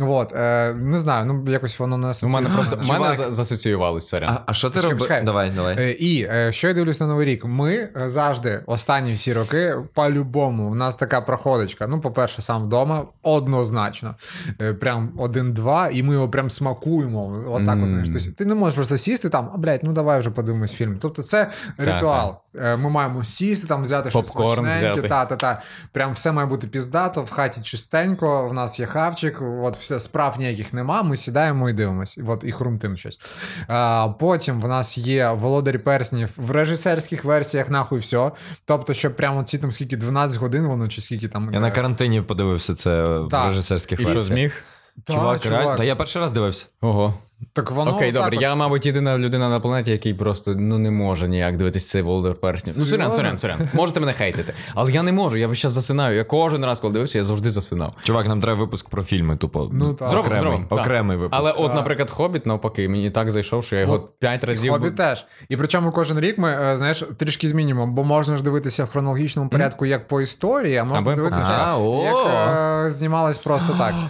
От, 0.00 0.32
е, 0.32 0.74
не 0.74 0.98
знаю, 0.98 1.26
ну 1.26 1.52
якось 1.52 1.78
воно 1.78 1.98
не 1.98 2.12
У 2.22 2.28
мене 2.28 2.48
просто 2.48 2.76
у 2.76 2.84
Чувак, 2.84 3.00
мене 3.00 3.14
за- 3.14 3.30
засоціювалось 3.30 4.08
сорян. 4.08 4.30
А, 4.30 4.40
а 4.46 4.54
що 4.54 4.70
ти 4.70 4.80
робиш? 4.80 5.08
Давай, 5.24 5.50
давай. 5.50 5.76
Е, 5.78 5.90
І 5.92 6.22
е, 6.30 6.52
що 6.52 6.68
я 6.68 6.74
дивлюсь 6.74 7.00
на 7.00 7.06
Новий 7.06 7.26
рік? 7.26 7.44
Ми 7.44 7.74
е, 7.74 8.08
завжди 8.08 8.62
останні 8.66 9.12
всі 9.12 9.32
роки, 9.32 9.74
по-любому, 9.94 10.70
в 10.70 10.74
нас 10.74 10.96
така 10.96 11.20
проходочка. 11.20 11.86
Ну, 11.86 12.00
по-перше, 12.00 12.42
сам 12.42 12.64
вдома 12.64 13.04
однозначно. 13.22 14.14
Е, 14.60 14.74
Прям 14.74 15.12
один-два, 15.18 15.88
і 15.88 16.02
ми 16.02 16.14
його 16.14 16.28
прям 16.28 16.50
смакуємо. 16.50 17.44
Отак, 17.48 17.78
от, 17.82 17.88
знаєш. 17.88 18.08
Тобто 18.12 18.30
ти 18.38 18.44
не 18.44 18.54
можеш 18.54 18.74
просто 18.74 18.96
сісти 18.96 19.28
там, 19.28 19.50
а 19.54 19.56
блядь, 19.58 19.80
ну 19.84 19.92
давай 19.92 20.20
вже 20.20 20.30
подивимось 20.30 20.72
фільм. 20.72 20.98
Тобто, 21.00 21.22
це 21.22 21.50
ритуал. 21.78 22.36
Е, 22.56 22.76
Ми 22.76 22.90
маємо 22.90 23.24
сісти 23.24 23.66
там, 23.66 23.82
взяти 23.82 24.10
щось 24.10 24.30
смачненьке, 24.30 25.08
та, 25.08 25.24
та, 25.24 25.36
та. 25.36 25.62
Прям 25.92 26.12
все 26.12 26.32
має 26.32 26.48
бути 26.48 26.66
піздато, 26.66 27.22
в 27.22 27.30
хаті 27.30 27.60
чистенько, 27.62 28.48
в 28.48 28.52
нас 28.52 28.80
є 28.80 28.86
хавчик, 28.86 29.42
от 29.62 29.76
все 29.84 30.00
справ 30.00 30.34
ніяких 30.38 30.72
нема. 30.72 31.02
Ми 31.02 31.16
сідаємо 31.16 31.70
і 31.70 31.72
дивимось. 31.72 32.20
От 32.26 32.44
і 32.44 32.52
хрумтим 32.52 32.96
щось. 32.96 33.20
А, 33.68 34.08
потім 34.18 34.60
в 34.60 34.68
нас 34.68 34.98
є 34.98 35.30
володарі 35.30 35.78
перснів 35.78 36.30
в 36.36 36.50
режисерських 36.50 37.24
версіях, 37.24 37.70
нахуй 37.70 37.98
все. 37.98 38.30
Тобто, 38.64 38.94
щоб 38.94 39.16
прямо 39.16 39.42
ці 39.42 39.58
там 39.58 39.72
скільки 39.72 39.96
12 39.96 40.40
годин 40.40 40.66
воно, 40.66 40.88
чи 40.88 41.00
скільки 41.00 41.28
там. 41.28 41.50
Я 41.52 41.60
на 41.60 41.68
е, 41.68 41.70
карантині 41.70 42.22
подивився 42.22 42.74
це 42.74 43.04
в 43.04 43.46
режисерських 43.46 44.00
І 44.00 44.04
що 44.04 44.14
версіях. 44.14 44.38
зміг? 44.38 44.62
Та, 45.04 45.12
Чувак, 45.12 45.40
чувак, 45.40 45.58
реально? 45.60 45.76
Та 45.76 45.84
я 45.84 45.96
перший 45.96 46.22
раз 46.22 46.32
дивився. 46.32 46.66
Ого. 46.80 47.14
Так 47.52 47.70
воно 47.70 47.90
Окей, 47.90 48.12
добре. 48.12 48.36
от. 48.36 48.42
Я, 48.42 48.54
мабуть, 48.54 48.86
єдина 48.86 49.18
людина 49.18 49.48
на 49.48 49.60
планеті, 49.60 49.90
який 49.90 50.14
просто 50.14 50.54
ну 50.54 50.78
не 50.78 50.90
може 50.90 51.28
ніяк 51.28 51.56
дивитись 51.56 51.90
цей 51.90 52.02
Волдер 52.02 52.34
перснів. 52.34 52.74
Ну, 52.78 52.84
сорян, 52.86 53.12
Серйозно? 53.12 53.16
сорян, 53.16 53.38
сорян. 53.38 53.68
Можете 53.72 54.00
мене 54.00 54.12
хейтити. 54.12 54.54
Але 54.74 54.92
я 54.92 55.02
не 55.02 55.12
можу, 55.12 55.36
я 55.36 55.48
весь 55.48 55.58
час 55.58 55.72
засинаю. 55.72 56.16
Я 56.16 56.24
кожен 56.24 56.64
раз, 56.64 56.80
коли 56.80 56.92
дивився, 56.92 57.18
я 57.18 57.24
завжди 57.24 57.50
засинав. 57.50 57.94
Чувак, 58.04 58.28
нам 58.28 58.40
треба 58.40 58.60
випуск 58.60 58.88
про 58.88 59.02
фільми, 59.02 59.36
тупо. 59.36 59.68
Ну, 59.72 59.94
так. 59.94 60.08
Зробимо, 60.08 60.20
окремий, 60.26 60.40
зробимо, 60.40 60.66
так. 60.70 60.78
окремий 60.78 61.16
випуск. 61.16 61.38
Але 61.40 61.52
от, 61.52 61.74
наприклад, 61.74 62.10
Хобіт, 62.10 62.46
навпаки, 62.46 62.88
мені 62.88 63.10
так 63.10 63.30
зайшов, 63.30 63.64
що 63.64 63.76
я 63.76 63.82
його 63.82 63.94
От, 63.94 64.18
п'ять 64.18 64.44
разів. 64.44 64.72
Хобі 64.72 64.90
б- 64.90 64.94
теж. 64.96 65.26
І 65.48 65.56
причому 65.56 65.92
кожен 65.92 66.20
рік 66.20 66.38
ми, 66.38 66.48
е, 66.62 66.76
знаєш, 66.76 67.04
трішки 67.16 67.48
змінюємо, 67.48 67.86
бо 67.86 68.04
можна 68.04 68.36
ж 68.36 68.44
дивитися 68.44 68.84
в 68.84 68.88
хронологічному 68.90 69.48
порядку 69.48 69.86
як 69.86 70.08
по 70.08 70.20
історії, 70.20 70.76
а 70.76 70.84
можна 70.84 70.98
Або 70.98 71.12
дивитися, 71.14 71.52
А, 71.58 71.78
о. 71.78 72.02
як 72.04 72.86
е, 72.86 72.90
знімалось 72.90 73.38
просто 73.38 73.74
так. 73.78 73.94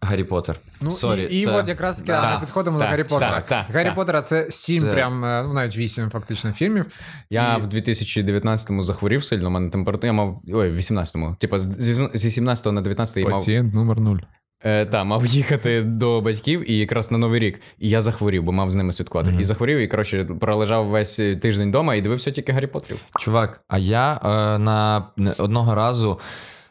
Гаррі 0.00 0.24
Поттер. 0.24 0.56
Ну 0.80 0.90
Sorry, 0.90 1.22
і, 1.30 1.40
і 1.40 1.44
це... 1.44 1.50
от 1.50 1.68
якраз 1.68 1.96
таки 1.96 2.06
Да. 2.12 2.34
ми 2.34 2.40
підходимо 2.40 2.78
Так, 2.78 2.86
до 2.86 2.90
Гаррі 2.90 3.04
Поттера. 3.04 3.30
так, 3.30 3.46
так, 3.46 3.66
Гаррі. 3.74 3.92
Поттера 3.94 4.20
це 4.22 4.46
сім, 4.50 4.82
Це- 4.82 4.92
прям 4.92 5.24
е, 5.24 5.42
ну 5.46 5.52
навіть 5.52 5.76
вісім 5.76 6.10
фактично 6.10 6.52
фільмів. 6.52 6.86
Я 7.30 7.56
І- 7.56 7.60
в 7.60 7.66
2019-му 7.66 8.82
захворів 8.82 9.24
сильно, 9.24 9.48
у 9.48 9.50
мене 9.50 9.70
температура. 9.70 10.06
Я 10.06 10.12
мав. 10.12 10.42
Ой, 10.52 10.70
в 10.70 10.76
18-му. 10.76 11.36
Типа 11.38 11.58
з- 11.58 11.80
зі 11.82 12.08
зі 12.14 12.30
17 12.30 12.72
на 12.72 12.80
19 12.80 13.16
я 13.16 13.28
мав. 13.62 13.74
номер 13.74 14.00
нуль. 14.00 14.18
Е, 14.64 14.86
та, 14.86 15.04
мав 15.04 15.26
їхати 15.26 15.82
до 15.82 16.20
батьків 16.20 16.70
і 16.70 16.76
якраз 16.78 17.10
на 17.10 17.18
Новий 17.18 17.40
рік. 17.40 17.60
І 17.78 17.88
я 17.88 18.00
захворів, 18.00 18.42
бо 18.42 18.52
мав 18.52 18.70
з 18.70 18.74
ними 18.76 18.92
святкувати. 18.92 19.36
І 19.40 19.44
захворів, 19.44 19.78
і 19.78 19.88
коротше, 19.88 20.24
пролежав 20.24 20.86
весь 20.86 21.16
тиждень 21.16 21.68
вдома 21.68 21.94
і 21.94 22.00
дивився 22.00 22.30
тільки 22.30 22.52
Гаррі 22.52 22.66
Поттерів. 22.66 23.00
Чувак, 23.18 23.60
а 23.68 23.78
я 23.78 24.20
е, 24.24 24.58
на 24.58 25.06
одного 25.38 25.74
разу 25.74 26.20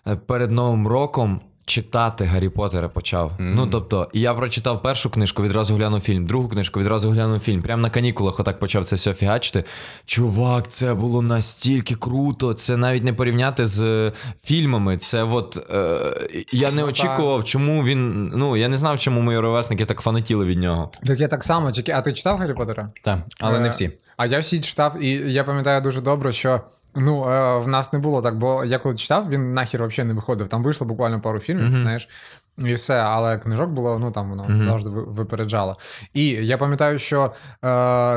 е, 0.08 0.16
перед 0.16 0.52
Новим 0.52 0.88
роком. 0.88 1.42
Читати 1.68 2.26
Гаррі 2.26 2.50
Поттера 2.50 2.90
почав. 2.90 3.32
Ну 3.40 3.68
тобто, 3.68 4.08
і 4.14 4.20
я 4.20 4.34
прочитав 4.34 4.82
першу 4.82 5.10
книжку, 5.10 5.44
відразу 5.44 5.76
глянув 5.76 6.00
фільм, 6.02 6.26
другу 6.26 6.48
книжку, 6.50 6.80
відразу 6.80 7.10
глянув 7.10 7.40
фільм. 7.40 7.62
Прямо 7.62 7.82
на 7.82 7.90
канікулах 7.90 8.40
отак 8.40 8.60
почав 8.60 8.86
це 8.86 8.96
все 8.96 9.14
фігачити. 9.14 9.64
Чувак, 10.06 10.68
це 10.68 10.94
було 10.94 11.22
настільки 11.22 11.96
круто. 11.96 12.54
Це 12.54 12.78
навіть 12.78 13.04
не 13.04 13.14
порівняти 13.14 13.66
з 13.66 13.82
е, 13.82 14.12
фільмами. 14.44 14.98
Це 14.98 15.24
от 15.24 15.58
е, 15.72 16.44
я 16.52 16.72
не 16.72 16.82
Ну, 16.82 16.88
очікував, 16.88 17.44
чому 17.44 17.84
він. 17.84 18.28
Ну 18.28 18.58
я 18.58 18.68
не 18.68 18.78
знав, 18.78 19.00
чому 19.00 19.22
мої 19.22 19.40
ровесники 19.40 19.86
так 19.86 20.02
фанатіли 20.02 20.46
від 20.46 20.60
нього. 20.60 20.92
Так 21.06 21.20
я 21.20 21.28
так 21.28 21.44
само, 21.44 21.72
тільки. 21.72 21.92
А 21.92 22.02
ти 22.02 22.14
читав 22.14 22.38
Гаррі 22.38 22.54
Поттера? 22.54 22.90
Так, 23.02 23.20
але 23.40 23.60
не 23.60 23.68
Е, 23.68 23.72
всі. 23.72 23.92
А 24.18 24.26
я 24.26 24.40
всі 24.40 24.60
читав, 24.60 25.04
і 25.04 25.10
я 25.34 25.44
пам'ятаю 25.44 25.82
дуже 25.82 26.02
добре, 26.02 26.32
що. 26.32 26.62
Ну, 27.00 27.30
е, 27.30 27.58
в 27.60 27.68
нас 27.68 27.94
не 27.94 28.00
було 28.00 28.22
так, 28.22 28.38
бо 28.38 28.66
я 28.66 28.80
коли 28.80 28.96
читав, 28.96 29.30
він 29.30 29.54
нахер 29.54 29.88
взагалі 29.88 30.08
не 30.08 30.14
виходив. 30.14 30.48
Там 30.48 30.64
вийшло 30.64 30.88
буквально 30.88 31.22
пару 31.22 31.40
фільмів, 31.40 31.66
Мгм. 31.66 31.82
знаєш, 31.82 32.10
і 32.58 32.74
все, 32.74 32.98
але 32.98 33.38
книжок 33.38 33.70
було, 33.70 34.00
ну 34.00 34.12
там 34.12 34.30
воно 34.30 34.44
Мгм. 34.50 34.66
завжди 34.66 34.90
випереджало. 34.90 35.78
І 36.14 36.26
я 36.28 36.58
пам'ятаю, 36.58 37.00
що 37.00 37.24
е, 37.26 37.30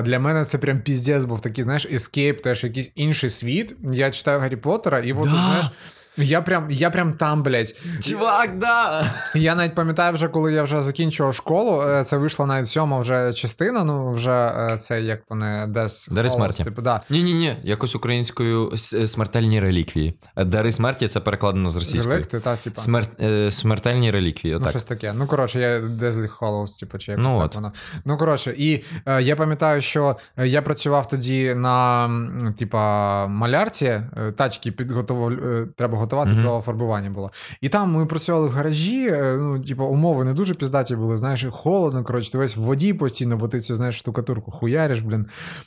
для 0.02 0.18
мене 0.18 0.44
це 0.44 0.58
прям 0.58 0.80
піздець 0.80 1.24
був 1.24 1.40
такий, 1.40 1.64
знаєш, 1.64 1.86
ескейп, 1.86 2.42
теж 2.42 2.64
якийсь 2.64 2.92
інший 2.96 3.30
світ. 3.30 3.76
Я 3.92 4.10
читаю 4.10 4.40
Гаррі 4.40 4.56
Поттера, 4.56 4.98
і 4.98 5.12
от, 5.12 5.24
Да. 5.24 5.30
знаєш. 5.30 5.70
Я 6.16 6.42
прям, 6.42 6.66
я 6.70 6.90
прям 6.90 7.12
там, 7.12 7.42
блядь. 7.42 7.74
Чувак, 8.00 8.58
да! 8.58 9.04
Я 9.34 9.54
навіть 9.54 9.74
пам'ятаю, 9.74 10.14
вже 10.14 10.28
коли 10.28 10.52
я 10.52 10.62
вже 10.62 10.82
закінчував 10.82 11.34
школу, 11.34 11.82
е, 11.82 12.04
це 12.04 12.16
вийшла 12.16 12.46
навіть 12.46 12.68
сьома 12.68 12.98
вже 12.98 13.32
частина. 13.32 13.84
Ну, 13.84 14.10
вже 14.10 14.32
е, 14.32 14.76
це 14.76 15.00
як 15.00 15.20
вони 15.28 15.66
дес 15.66 16.08
Дари 16.08 16.30
смерті. 16.30 16.64
Типу, 16.64 16.82
да. 16.82 17.00
Ні, 17.10 17.22
ні, 17.22 17.34
ні, 17.34 17.56
якось 17.62 17.94
українською 17.94 18.76
смертельні 19.06 19.60
реліквії. 19.60 20.18
Дари 20.36 20.72
смерті 20.72 21.08
це 21.08 21.20
перекладено 21.20 21.70
з 21.70 21.76
російської. 21.76 22.14
Реликти, 22.14 22.40
та, 22.40 22.56
типу. 22.56 22.80
Смер... 22.80 23.06
е, 23.20 23.50
Смертельні 23.50 24.10
реліквії. 24.10 24.58
Ну, 24.62 24.68
щось 24.68 24.82
таке. 24.82 25.12
Ну, 25.12 25.26
коротше, 25.26 25.60
я 25.60 25.80
Дезлі 25.80 26.28
Hollows, 26.40 26.80
типу, 26.80 26.98
чи 26.98 27.12
якось 27.12 27.24
Ну, 27.24 27.32
так 27.32 27.44
от. 27.44 27.54
воно. 27.54 27.72
Ну, 28.04 28.16
коротше, 28.16 28.54
і 28.58 28.84
е, 29.06 29.22
я 29.22 29.36
пам'ятаю, 29.36 29.80
що 29.80 30.16
е, 30.36 30.48
я 30.48 30.62
працював 30.62 31.08
тоді 31.08 31.54
на 31.54 32.10
типа 32.58 33.26
малярці, 33.26 33.86
е, 33.86 34.32
тачки 34.36 34.72
підготовив, 34.72 35.44
е, 35.46 35.66
треба 35.76 35.98
готувати 36.00 36.30
Мгм. 36.30 36.42
до 36.42 36.60
фарбування 36.60 37.10
було. 37.10 37.30
І 37.60 37.68
там 37.68 37.92
ми 37.92 38.06
працювали 38.06 38.48
в 38.48 38.50
гаражі, 38.50 39.08
е, 39.08 39.36
ну, 39.38 39.60
типу, 39.60 39.84
умови 39.84 40.24
не 40.24 40.32
дуже 40.32 40.54
піздаті 40.54 40.96
були, 40.96 41.16
знаєш, 41.16 41.46
холодно, 41.50 42.04
коротше, 42.04 42.32
ти 42.32 42.38
весь 42.38 42.56
в 42.56 42.60
воді 42.60 42.94
постійно, 42.94 43.36
бо 43.36 43.48
ти 43.48 43.60
цю, 43.60 43.76
знаєш, 43.76 43.98
штукатурку 43.98 44.50
хуяриш, 44.50 45.00
блін. 45.00 45.26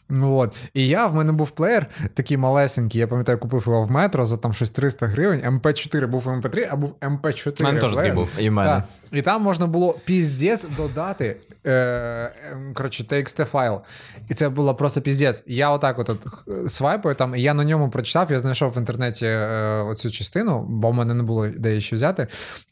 Ну, 0.09 0.37
от. 0.37 0.55
І 0.73 0.87
я, 0.87 1.07
в 1.07 1.15
мене 1.15 1.31
був 1.31 1.49
плеєр 1.51 1.85
такий 2.13 2.37
малесенький, 2.37 3.01
я 3.01 3.07
пам'ятаю, 3.07 3.37
купив 3.37 3.63
його 3.67 3.83
в 3.83 3.91
метро 3.91 4.25
за 4.25 4.37
там 4.37 4.53
щось 4.53 4.69
300 4.69 5.07
гривень. 5.07 5.41
МП4 5.41 6.07
був 6.07 6.27
МП3, 6.27 6.67
а 6.71 6.75
був 6.75 6.95
МП4. 7.01 7.61
У 7.61 7.63
мене 7.63 7.81
теж 7.81 7.93
такий 7.95 8.11
був. 8.11 8.29
І 8.39 8.49
в 8.49 8.53
мене. 8.53 8.69
Так. 8.69 8.83
І 9.11 9.21
там 9.21 9.41
можна 9.41 9.67
було 9.67 9.95
піздець 10.05 10.65
додати. 10.77 11.37
Е, 11.65 12.33
коротше, 12.73 13.03
TXT 13.03 13.45
файл. 13.45 13.79
І 14.29 14.33
це 14.33 14.49
було 14.49 14.75
просто 14.75 15.01
піздець. 15.01 15.43
Я 15.47 15.69
отак 15.69 15.99
от, 15.99 16.27
свайпаю 16.67 17.15
там, 17.15 17.35
і 17.35 17.41
я 17.41 17.53
на 17.53 17.63
ньому 17.63 17.89
прочитав, 17.89 18.31
я 18.31 18.39
знайшов 18.39 18.71
в 18.71 18.77
інтернеті 18.77 19.25
е, 19.25 19.81
оцю 19.81 20.09
частину, 20.23 20.65
бо 20.69 20.91
в 20.91 20.93
мене 20.93 21.13
не 21.13 21.23
було 21.23 21.47
де 21.47 21.81
ще 21.81 21.95
взяти. 21.95 22.27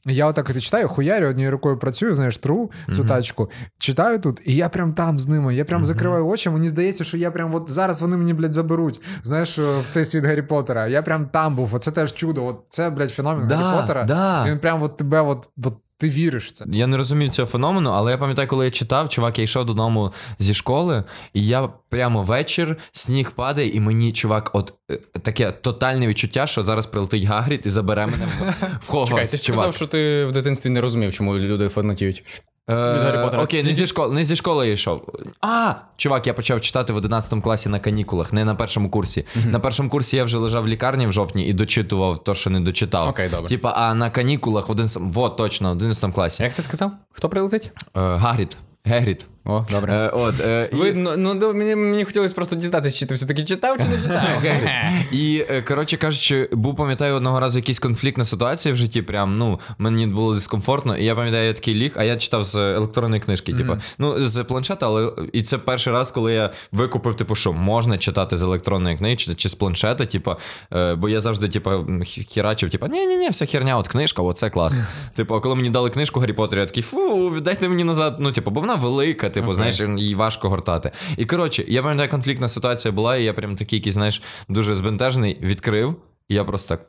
Я 0.06 0.26
отак 0.26 0.50
от 0.50 0.62
читаю, 0.62 0.88
хуярю, 0.88 1.28
однією 1.30 1.52
рукою 1.52 1.78
працюю, 1.78 2.14
знаєш, 2.16 2.38
тру 2.38 2.72
цю 2.96 3.06
тачку. 3.06 3.50
Читаю 3.80 4.20
тут, 4.20 4.42
і 4.46 4.56
я 4.56 4.70
прям 4.70 4.94
там 4.94 5.20
з 5.20 5.28
ними. 5.28 5.56
Я 5.56 5.66
прям 5.66 5.86
закриваю 5.86 6.28
очі. 6.28 6.50
Мені 6.50 6.70
здається, 6.70 7.04
що 7.04 7.18
я 7.18 7.32
прям 7.32 7.56
от 7.56 7.70
зараз 7.72 8.02
вони 8.02 8.18
мені, 8.18 8.34
блядь, 8.34 8.54
заберуть. 8.54 9.02
Знаєш, 9.24 9.60
е, 9.60 9.80
в 9.84 9.88
цей 9.88 10.06
світ 10.06 10.26
Гаррі 10.26 10.42
Поттера. 10.42 10.88
Я 10.88 11.02
прям 11.02 11.26
там 11.26 11.56
був. 11.56 11.76
Оце 11.76 11.92
теж 11.92 12.14
чудо. 12.14 12.46
От 12.46 12.62
це, 12.70 12.90
блядь, 12.90 13.12
феномен 13.12 13.48
Да, 13.48 13.56
Гаррі 13.56 13.82
Поттера. 13.82 14.04
да. 14.04 14.46
Він 14.48 14.60
прям 14.60 14.84
от 14.84 14.98
тебе, 14.98 15.22
от, 15.22 15.50
от 15.66 15.74
ти 16.02 16.10
віриш 16.10 16.48
в 16.48 16.52
це. 16.52 16.66
Я 16.72 16.88
не 16.88 16.98
розумів 16.98 17.30
цього 17.30 17.48
феномену, 17.48 17.90
але 17.90 18.12
я 18.12 18.18
пам'ятаю, 18.18 18.48
коли 18.48 18.66
я 18.66 18.72
читав, 18.72 19.10
чувак, 19.10 19.38
я 19.38 19.44
йшов 19.44 19.66
додому 19.66 20.14
зі 20.40 20.54
школи, 20.54 21.04
і 21.34 21.46
я 21.46 21.70
прямо 21.90 22.24
вечір, 22.24 22.78
сніг 22.92 23.32
падає, 23.32 23.70
і 23.70 23.80
мені, 23.80 24.12
чувак, 24.12 24.50
от 24.54 24.74
е, 24.92 25.00
таке 25.22 25.52
тотальне 25.52 26.08
відчуття, 26.08 26.48
що 26.48 26.64
зараз 26.64 26.86
прилетить 26.86 27.24
Гагріт 27.24 27.66
і 27.66 27.70
забере 27.70 28.08
мене 28.08 28.26
в, 28.26 28.56
Хогвартс, 28.88 29.10
Чекай, 29.12 29.26
ти 29.26 29.38
чувак. 29.38 29.60
сказав, 29.60 29.76
що 29.76 29.88
ти 29.88 30.26
в 30.26 30.32
дитинстві 30.32 30.70
не 30.70 30.82
розумів, 30.82 31.14
чому 31.14 31.38
люди 31.38 31.70
фанатіють. 31.70 32.24
Е, 32.72 32.94
від 32.94 33.02
Гаррі 33.02 33.24
Поттера. 33.24 33.44
Окей, 33.44 33.64
не 33.64 33.74
зі 33.74 33.88
школи, 33.88 34.14
не 34.16 34.24
зі 34.26 34.36
школи 34.36 34.68
я 34.68 34.74
йшов. 34.74 35.02
А, 35.42 35.74
чувак, 35.98 36.28
я 36.28 36.34
почав 36.34 36.62
читати 36.62 36.94
в 36.94 36.96
11 36.96 37.44
класі 37.44 37.70
на 37.70 37.80
канікулах, 37.80 38.34
не 38.34 38.46
на 38.46 38.56
першому 38.56 38.90
курсі. 38.90 39.26
На 39.46 39.60
першому 39.60 39.90
курсі 39.90 40.18
я 40.18 40.24
вже 40.24 40.38
лежав 40.38 40.64
в 40.64 40.68
лікарні 40.68 41.08
в 41.08 41.12
жовтні 41.12 41.46
і 41.46 41.54
дочитував 41.54 42.24
то, 42.24 42.36
що 42.36 42.50
не 42.50 42.60
дочитав. 42.60 43.08
Окей, 43.08 43.30
добре. 43.30 43.48
Типа, 43.50 43.74
а 43.78 43.94
на 43.94 44.10
канікулах 44.10 44.68
в 44.68 44.72
11, 44.72 44.98
вот 45.06 45.38
точно, 45.38 45.70
в 45.70 45.72
11 45.72 46.14
класі. 46.14 46.44
Як 46.44 46.54
ти 46.54 46.62
сказав? 46.62 46.92
Хто 47.12 47.30
прилетить? 47.30 47.72
Е, 47.78 48.00
Гагрід. 48.16 48.58
Гегрід. 48.86 49.26
О, 49.46 49.66
добре. 49.72 49.94
Е, 49.94 50.08
от, 50.10 50.40
е, 50.40 50.70
і- 50.74 50.94
ну 50.94 51.36
до- 51.36 51.54
мені, 51.54 51.76
мені 51.76 52.06
хотілося 52.06 52.36
просто 52.36 52.56
дізнатися, 52.56 52.98
чи 52.98 53.06
ти 53.06 53.16
все-таки 53.16 53.44
читав, 53.44 53.78
чи 53.78 53.84
не 53.84 54.02
читав. 54.02 54.22
І 55.12 55.46
е, 55.50 55.62
коротше 55.62 55.98
кажучи, 55.98 56.50
був 56.52 56.76
пам'ятаю 56.76 57.16
одного 57.16 57.40
разу 57.40 57.58
якийсь 57.60 57.80
конфліктна 57.80 58.24
ситуація 58.24 58.74
в 58.74 58.78
житті. 58.78 59.02
Прям 59.02 59.38
ну 59.38 59.60
мені 59.78 60.08
було 60.08 60.34
дискомфортно, 60.34 60.98
і 60.98 61.06
я 61.06 61.16
пам'ятаю, 61.16 61.48
я 61.48 61.54
такий 61.54 61.74
ліг, 61.74 61.94
а 61.96 62.04
я 62.04 62.18
читав 62.18 62.44
з 62.44 62.56
електронної 62.56 63.22
книжки, 63.22 63.54
типу, 63.54 63.78
ну 63.98 64.28
з 64.28 64.44
планшета, 64.44 64.86
але 64.86 65.12
і 65.34 65.42
це 65.42 65.58
перший 65.58 65.94
раз, 65.94 66.12
коли 66.12 66.34
я 66.34 66.50
викупив, 66.72 67.16
типу, 67.16 67.36
що 67.36 67.54
можна 67.54 67.98
читати 67.98 68.38
з 68.38 68.44
електронної 68.44 68.98
книги 68.98 69.16
чи, 69.16 69.34
чи 69.36 69.50
з 69.50 69.56
планшета, 69.56 70.06
типу, 70.06 70.36
е, 70.74 70.96
бо 70.96 71.10
я 71.10 71.22
завжди, 71.22 71.48
типу, 71.48 71.72
хірачив, 72.06 72.70
типу, 72.70 72.88
ні, 72.88 73.06
ні, 73.08 73.16
ні, 73.18 73.30
вся 73.30 73.46
херня, 73.46 73.78
от 73.78 73.88
книжка, 73.88 74.22
оце 74.22 74.50
клас. 74.50 74.78
Типу, 75.16 75.36
а 75.36 75.40
коли 75.40 75.56
мені 75.56 75.70
дали 75.70 75.90
книжку 75.90 76.20
Гаррі 76.20 76.34
Поттер, 76.34 76.60
я 76.60 76.66
такий, 76.66 76.84
фу, 76.84 77.30
віддайте 77.30 77.70
мені 77.70 77.84
назад. 77.84 78.16
Ну, 78.20 78.32
типу, 78.32 78.52
бо 78.52 78.62
вона 78.62 78.76
велика, 78.76 79.30
типу, 79.34 79.48
okay. 79.48 79.54
знаєш, 79.54 79.82
їй 79.98 80.16
важко 80.16 80.50
гортати. 80.50 80.92
І 81.18 81.26
коротше, 81.26 81.66
я 81.68 81.84
пам'ятаю, 81.84 82.10
конфліктна 82.10 82.48
ситуація 82.48 82.92
була, 82.92 83.18
і 83.18 83.24
я 83.24 83.34
прям 83.34 83.56
такий, 83.56 83.80
який, 83.80 83.92
знаєш, 83.92 84.22
дуже 84.50 84.76
збентежений, 84.76 85.38
відкрив, 85.42 85.96
і 86.30 86.36
я 86.36 86.44
просто 86.44 86.68
так 86.68 86.86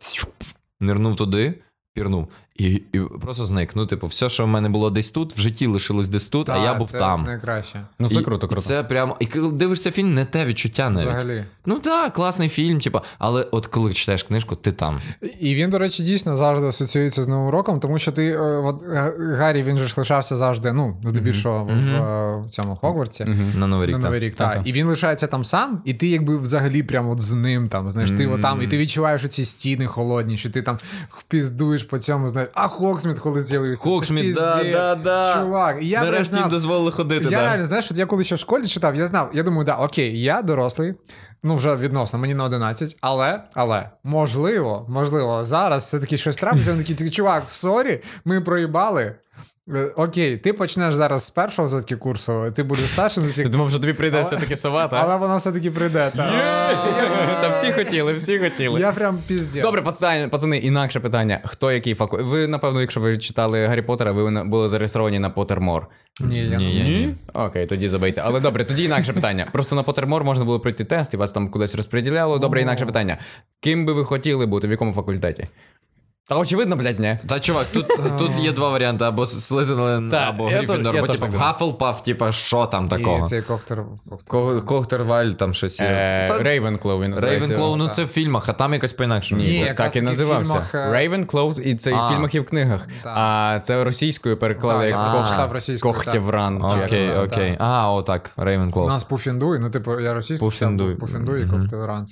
нирнув 0.80 1.16
туди, 1.16 1.54
пірнув. 1.94 2.28
І, 2.56 2.82
і 2.92 3.00
просто 3.20 3.44
зник. 3.44 3.76
Ну, 3.76 3.86
типу, 3.86 4.06
все, 4.06 4.28
що 4.28 4.44
в 4.44 4.48
мене 4.48 4.68
було 4.68 4.90
десь 4.90 5.10
тут, 5.10 5.36
в 5.36 5.40
житті 5.40 5.66
лишилось 5.66 6.08
десь 6.08 6.24
тут, 6.24 6.48
а 6.48 6.56
я 6.56 6.74
був 6.74 6.90
це 6.90 6.98
там. 6.98 7.24
Найкраще. 7.24 7.86
Ну 7.98 8.08
це 8.08 8.14
І- 8.14 8.22
круто, 8.22 8.48
і. 8.56 8.60
Це 8.60 8.82
прямо. 8.84 9.16
І 9.20 9.26
коли 9.26 9.52
дивишся 9.52 9.90
фільм, 9.90 10.14
не 10.14 10.24
те 10.24 10.44
відчуття 10.44 10.90
навіть. 10.90 11.08
Взагалі. 11.08 11.44
Ну 11.66 11.78
так, 11.78 12.12
класний 12.12 12.48
фільм, 12.48 12.80
типу, 12.80 13.00
але 13.18 13.46
от 13.50 13.66
коли 13.66 13.92
читаєш 13.92 14.22
книжку, 14.22 14.56
ти 14.56 14.72
там. 14.72 15.00
І 15.40 15.54
він, 15.54 15.70
до 15.70 15.78
речі, 15.78 16.02
дійсно 16.02 16.36
завжди 16.36 16.66
асоціюється 16.66 17.22
з 17.22 17.28
Новим 17.28 17.50
роком, 17.50 17.80
тому 17.80 17.98
що 17.98 18.12
ти, 18.12 18.26
е, 18.30 18.38
от, 18.38 18.82
Га- 18.82 19.36
Гаррі, 19.36 19.62
він 19.62 19.76
же 19.76 19.88
ж 19.88 19.94
лишався 19.96 20.36
завжди, 20.36 20.72
ну, 20.72 20.96
здебільшого 21.04 21.64
в, 21.64 21.68
в, 21.68 22.44
в 22.46 22.50
цьому 22.50 22.76
Хогвартсі. 22.76 23.26
На 23.58 23.66
Новий 23.66 23.86
рік. 23.86 23.92
На 23.96 23.98
так. 23.98 24.04
Новий 24.04 24.20
рік, 24.20 24.34
Та-та. 24.34 24.62
І 24.64 24.72
він 24.72 24.86
лишається 24.86 25.26
там 25.26 25.44
сам, 25.44 25.82
і 25.84 25.94
ти 25.94 26.08
якби 26.08 26.38
взагалі 26.38 26.82
прямо 26.82 27.10
от 27.10 27.20
з 27.20 27.32
ним 27.32 27.68
там, 27.68 27.90
знаєш, 27.90 28.10
ти 28.10 28.26
отам, 28.26 28.62
і 28.62 28.66
ти 28.66 28.78
відчуваєш 28.78 29.28
ці 29.28 29.44
стіни 29.44 29.86
холодні, 29.86 30.36
що 30.36 30.50
ти 30.50 30.62
там 30.62 30.76
піздуєш 31.28 31.84
по 31.84 31.98
цьому, 31.98 32.28
знаєш, 32.28 32.41
а 32.54 32.68
Хоксміт 32.68 33.18
коли 33.18 33.40
з'явився. 33.40 33.84
Хоксміт, 33.84 34.34
да, 34.34 34.64
да, 34.64 34.94
да. 34.94 35.34
Чувак, 35.34 35.76
і 35.80 35.88
я 35.88 36.04
Нарешті 36.04 36.38
їм 36.38 36.48
дозволили 36.48 36.92
ходити. 36.92 37.24
я 37.24 37.30
да. 37.30 37.42
реально, 37.42 37.66
знаєш, 37.66 37.90
от 37.90 37.98
я 37.98 38.06
коли 38.06 38.24
ще 38.24 38.34
в 38.34 38.38
школі 38.38 38.66
читав, 38.66 38.96
я 38.96 39.06
знав, 39.06 39.30
я 39.34 39.42
думаю, 39.42 39.64
да, 39.64 39.74
окей, 39.74 40.22
я 40.22 40.42
дорослий, 40.42 40.94
ну 41.42 41.56
вже 41.56 41.76
відносно, 41.76 42.18
мені 42.18 42.34
на 42.34 42.44
11, 42.44 42.96
але, 43.00 43.40
але, 43.54 43.90
можливо, 44.04 44.86
можливо, 44.88 45.44
зараз 45.44 45.84
все-таки 45.84 46.16
щось 46.16 46.36
трапиться, 46.36 46.72
він 46.72 46.78
такий, 46.78 47.10
чувак, 47.10 47.42
sorry, 47.48 48.02
ми 48.24 48.40
проїбали. 48.40 49.14
Е, 49.68 49.84
Окей, 49.96 50.36
ти 50.36 50.52
почнеш 50.52 50.94
зараз 50.94 51.24
з 51.26 51.30
першого 51.30 51.68
все-таки 51.68 51.96
курсу, 51.96 52.52
ти 52.54 52.62
будеш 52.62 52.90
старшим 52.90 53.26
з 53.26 53.28
усіх, 53.30 53.48
думав, 53.48 53.70
що 53.70 53.78
тобі 53.78 53.92
прийде 53.92 54.20
все-таки 54.22 54.56
сова, 54.56 54.88
так? 54.88 55.00
але 55.04 55.16
воно 55.16 55.36
все-таки 55.36 55.70
прийде. 55.70 56.10
так. 56.16 56.32
Та 57.40 57.48
всі 57.48 57.72
хотіли, 57.72 58.12
всі 58.14 58.38
хотіли. 58.38 58.80
Я 58.80 58.92
прям 58.92 59.18
піздець. 59.26 59.62
Добре, 59.62 59.82
пацани, 59.82 60.58
інакше 60.58 61.00
питання. 61.00 61.40
Хто 61.44 61.72
який 61.72 61.94
факультет? 61.94 62.26
Ви, 62.26 62.46
напевно, 62.48 62.80
якщо 62.80 63.00
ви 63.00 63.18
читали 63.18 63.66
Гаррі 63.66 63.82
Поттера, 63.82 64.12
ви 64.12 64.44
були 64.44 64.68
зареєстровані 64.68 65.18
на 65.18 65.30
Поттермор. 65.30 65.86
Ні, 66.20 66.38
я 66.38 66.56
ні. 66.56 67.14
Окей, 67.34 67.66
тоді 67.66 67.88
забийте. 67.88 68.22
Але 68.24 68.40
добре, 68.40 68.64
тоді 68.64 68.84
інакше 68.84 69.12
питання. 69.12 69.46
Просто 69.52 69.76
на 69.76 69.82
Поттермор 69.82 70.24
можна 70.24 70.44
було 70.44 70.60
пройти 70.60 70.84
тест 70.84 71.14
і 71.14 71.16
вас 71.16 71.32
там 71.32 71.50
кудись 71.50 71.74
розподіляло. 71.74 72.38
Добре, 72.38 72.60
інакше 72.62 72.86
питання. 72.86 73.18
Ким 73.60 73.86
би 73.86 73.92
ви 73.92 74.04
хотіли 74.04 74.46
бути, 74.46 74.68
в 74.68 74.70
якому 74.70 74.92
факультеті? 74.92 75.48
Та 76.28 76.38
очевидно, 76.38 76.76
блядь, 76.76 77.00
не. 77.00 77.18
Та 77.28 77.40
чувак, 77.40 77.66
тут, 77.72 77.86
тут 78.18 78.38
є 78.38 78.52
два 78.52 78.70
варіанти: 78.70 79.04
або 79.04 79.26
Слизерин, 79.26 80.08
Та, 80.08 80.16
або 80.28 80.46
Гриффіндор, 80.46 80.76
теж- 80.92 80.94
я 80.94 81.00
бо 81.00 81.06
теж 81.06 81.16
типу 81.16 81.20
так 81.26 81.30
в 81.30 81.32
думаю. 81.32 81.52
Гафлпаф, 81.52 82.02
типу, 82.02 82.32
що 82.32 82.66
там 82.66 82.86
І 82.86 82.88
такого? 82.88 83.26
цей 83.26 83.42
коктер. 83.42 83.82
коктер. 84.10 84.28
Ко- 84.28 84.62
Кохтерваль, 84.62 85.26
там 85.30 85.54
щось 85.54 85.80
є. 85.80 85.86
Е, 85.86 86.26
Та- 86.28 86.38
Рейвенклоу 86.38 87.02
він 87.02 87.10
називається. 87.10 87.48
Рейвенклоу, 87.48 87.76
ну 87.76 87.88
це 87.88 88.04
в 88.04 88.08
фільмах, 88.08 88.48
а 88.48 88.52
там 88.52 88.72
якось 88.74 88.92
по-інакшому. 88.92 89.42
Ні, 89.42 89.48
Ні, 89.48 89.58
якраз 89.58 89.92
так 89.92 90.02
і 90.02 90.04
називався. 90.04 90.52
фільмах, 90.52 90.92
Рейвенклоу, 90.92 91.52
і 91.52 91.74
це 91.74 91.90
і 91.90 91.94
в 91.94 92.08
фільмах, 92.12 92.34
і 92.34 92.40
в 92.40 92.44
книгах. 92.46 92.88
А 93.04 93.58
це 93.62 93.84
російською 93.84 94.36
переклали 94.36 94.86
як 94.86 94.96
а. 94.98 95.08
Кох- 95.16 95.26
штаб 95.34 95.52
російської, 95.52 95.94
так. 95.94 96.04
Когтєвран. 96.04 96.64
чи 96.72 96.78
як 96.78 96.86
Окей, 96.86 97.10
окей. 97.24 97.56
А, 97.58 97.92
отак, 97.92 98.30
У 98.36 98.88
нас 98.88 99.04
Пуфіндуй, 99.04 99.58
ну 99.58 99.70
типу, 99.70 100.00
я 100.00 100.14
російський 100.14 100.48
Пуфіндуй. 100.48 100.94
Пуфіндуй 100.94 101.42
і 101.42 101.44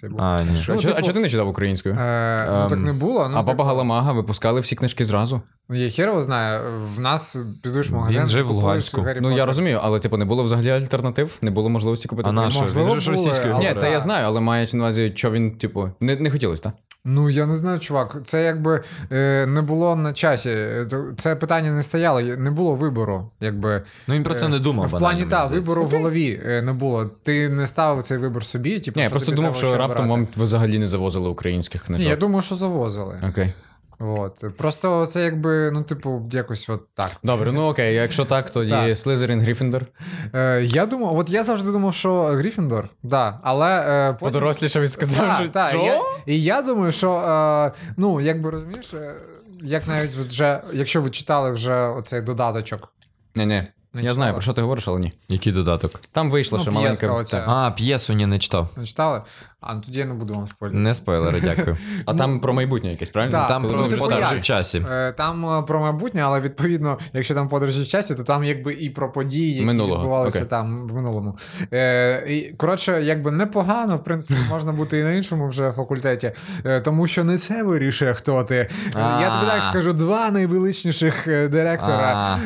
був. 0.08 0.22
А, 0.22 0.42
ні. 0.42 0.48
А 0.68 0.72
Ну, 0.72 0.80
типу- 0.80 1.00
чого 1.02 1.12
ти 1.12 1.20
не 1.20 1.28
читав 1.28 1.48
українською? 1.48 1.94
Е, 1.94 2.46
ну 2.50 2.68
так 2.68 2.78
не 2.78 2.92
було. 2.92 3.28
Ну, 3.28 3.36
а 3.38 3.42
баба 3.42 3.64
типу, 3.64 3.64
Галамага 4.00 4.20
випускали 4.20 4.60
всі 4.60 4.76
книжки 4.76 5.04
зразу. 5.04 5.42
Ну, 5.68 5.76
я 5.76 5.90
хер 5.90 6.08
його 6.08 6.22
знаю. 6.22 6.80
В 6.96 7.00
нас 7.00 7.36
піздуєш 7.62 7.90
магазин. 7.90 8.20
Він 8.22 8.28
жив 8.28 8.46
в 8.46 8.50
Луганську. 8.50 9.00
Гаррі 9.00 9.18
Ну 9.22 9.36
я 9.36 9.46
розумію, 9.46 9.80
але 9.82 9.98
типу 9.98 10.16
не 10.16 10.24
було 10.24 10.44
взагалі 10.44 10.70
альтернатив, 10.70 11.38
не 11.42 11.50
було 11.50 11.68
можливості 11.68 12.08
купити. 12.08 12.28
А 12.28 12.32
на 12.32 12.42
Можливо, 12.42 12.94
Він 12.94 13.00
же 13.00 13.12
були, 13.12 13.24
російською. 13.26 13.54
але- 13.56 13.68
Ні, 13.68 13.74
це 13.74 13.90
я 13.90 14.00
знаю, 14.00 14.26
але 14.26 14.40
маючи 14.40 14.76
на 14.76 14.82
увазі, 14.82 15.12
що 15.14 15.30
він, 15.30 15.50
типу, 15.58 15.90
не, 16.00 16.16
не 16.16 16.30
хотілося, 16.30 16.62
так? 16.62 16.72
Ну 17.04 17.30
я 17.30 17.46
не 17.46 17.54
знаю, 17.54 17.78
чувак. 17.78 18.16
Це 18.24 18.42
якби 18.44 18.82
е, 19.12 19.46
не 19.46 19.62
було 19.62 19.96
на 19.96 20.12
часі. 20.12 20.50
Е, 20.50 20.86
Це 21.16 21.36
питання 21.36 21.72
не 21.72 21.82
стояло, 21.82 22.20
не 22.20 22.50
було 22.50 22.74
вибору. 22.74 23.30
Якби 23.40 23.82
Ну 24.08 24.14
він 24.14 24.22
про 24.22 24.34
це 24.34 24.48
не 24.48 24.58
думав. 24.58 24.86
в 24.86 24.90
плані 24.90 25.02
банально, 25.02 25.30
та 25.30 25.44
мені 25.44 25.54
вибору 25.54 25.84
в 25.84 25.90
голові 25.90 26.40
е, 26.46 26.62
не 26.62 26.72
було. 26.72 27.10
Ти 27.22 27.48
не 27.48 27.66
ставив 27.66 28.02
цей 28.02 28.18
вибор 28.18 28.44
собі. 28.44 28.80
Типу, 28.80 29.00
Ні, 29.00 29.04
я 29.04 29.10
просто 29.10 29.32
думав, 29.32 29.56
що 29.56 29.76
раптом 29.76 30.08
вам 30.08 30.28
взагалі 30.36 30.78
не 30.78 30.86
завозили 30.86 31.28
українських 31.28 31.82
книжок. 31.82 32.04
Ні, 32.04 32.10
я 32.10 32.16
думаю, 32.16 32.42
що 32.42 32.54
завозили. 32.54 33.14
Окей. 33.30 33.52
От. 34.00 34.44
Просто 34.56 35.06
це 35.06 35.22
якби, 35.22 35.70
ну, 35.70 35.82
типу, 35.82 36.28
якось 36.32 36.68
от 36.68 36.94
так. 36.94 37.10
Добре, 37.22 37.52
ну 37.52 37.68
окей, 37.68 37.94
якщо 37.94 38.24
так, 38.24 38.50
тоді 38.50 38.70
Так. 38.70 38.98
Слизерін 38.98 39.40
Гріфіндор. 39.40 39.86
Е, 40.34 40.62
я 40.64 40.86
думав, 40.86 41.18
от 41.18 41.30
я 41.30 41.42
завжди 41.42 41.72
думав, 41.72 41.94
що 41.94 42.22
Гріфіндор, 42.22 42.88
да, 43.02 43.40
але 43.42 43.80
е, 43.80 44.12
потім... 44.12 44.28
Подорослішав 44.28 44.82
і 44.82 44.88
сказав, 44.88 45.26
да, 45.26 45.38
що 45.40 45.48
та, 45.48 45.68
що? 45.68 45.78
Я, 45.78 46.00
і 46.26 46.42
я 46.42 46.62
думаю, 46.62 46.92
що 46.92 47.12
е, 47.12 47.92
ну, 47.96 48.20
якби 48.20 48.50
розумієш, 48.50 48.94
е, 48.94 49.14
як 49.62 49.88
навіть 49.88 50.10
вже, 50.10 50.62
якщо 50.72 51.02
ви 51.02 51.10
читали 51.10 51.50
вже 51.50 51.74
оцей 51.74 52.20
додаточок. 52.20 52.92
Ні, 53.34 53.46
ні. 53.46 53.66
Не 53.94 54.00
Я 54.00 54.02
читала? 54.02 54.14
знаю, 54.14 54.32
про 54.32 54.42
що 54.42 54.52
ти 54.52 54.62
говориш, 54.62 54.88
але 54.88 55.00
ні. 55.00 55.12
Який 55.28 55.52
додаток? 55.52 56.00
Там 56.12 56.30
вийшло 56.30 56.58
Ну, 56.58 56.62
ще 56.64 56.70
маленька. 56.70 57.12
оця. 57.12 57.44
А, 57.46 57.70
п'єсу 57.70 58.12
ні, 58.12 58.26
не 58.26 58.38
читав. 58.38 58.68
Не 58.76 58.84
читали? 58.84 59.22
А 59.60 59.74
ну 59.74 59.80
тоді 59.80 59.98
я 59.98 60.04
не 60.04 60.14
буду 60.14 60.34
вам 60.34 60.48
спойлерити. 60.48 60.82
Не 60.82 60.94
спойлери, 60.94 61.40
дякую. 61.40 61.76
А 62.06 62.14
там 62.14 62.40
про 62.40 62.52
майбутнє 62.54 62.90
якесь, 62.90 63.10
правильно? 63.10 63.38
Так, 63.38 63.48
Там 63.48 63.62
про 63.62 63.84
подорожі 63.98 64.36
в 64.36 64.42
часі. 64.42 64.84
Е, 64.90 65.12
Там 65.12 65.58
е, 65.58 65.62
про 65.62 65.80
майбутнє, 65.80 66.22
але 66.22 66.40
відповідно, 66.40 66.98
якщо 67.12 67.34
там 67.34 67.48
подорожі 67.48 67.82
в 67.82 67.88
часі, 67.88 68.14
то 68.14 68.22
там 68.22 68.44
якби 68.44 68.74
і 68.74 68.90
про 68.90 69.12
події, 69.12 69.52
які 69.52 69.64
Минулого, 69.64 69.96
відбувалися 69.96 70.38
окей. 70.38 70.48
там 70.50 70.76
в 70.88 70.94
минулому. 70.94 71.38
Е, 71.72 72.24
і, 72.28 72.52
коротше, 72.56 73.02
якби 73.02 73.30
непогано, 73.30 73.96
в 73.96 74.04
принципі, 74.04 74.40
можна 74.50 74.72
бути 74.72 74.98
і 74.98 75.02
на 75.02 75.12
іншому 75.12 75.48
вже 75.48 75.72
факультеті, 75.72 76.32
е, 76.64 76.80
тому 76.80 77.06
що 77.06 77.24
не 77.24 77.38
це 77.38 77.62
вирішує, 77.62 78.14
хто 78.14 78.44
ти. 78.44 78.68
Я 78.96 79.30
тобі 79.38 79.50
так 79.50 79.62
скажу: 79.62 79.92
два 79.92 80.30
найвеличніших 80.30 81.26
директора 81.50 82.38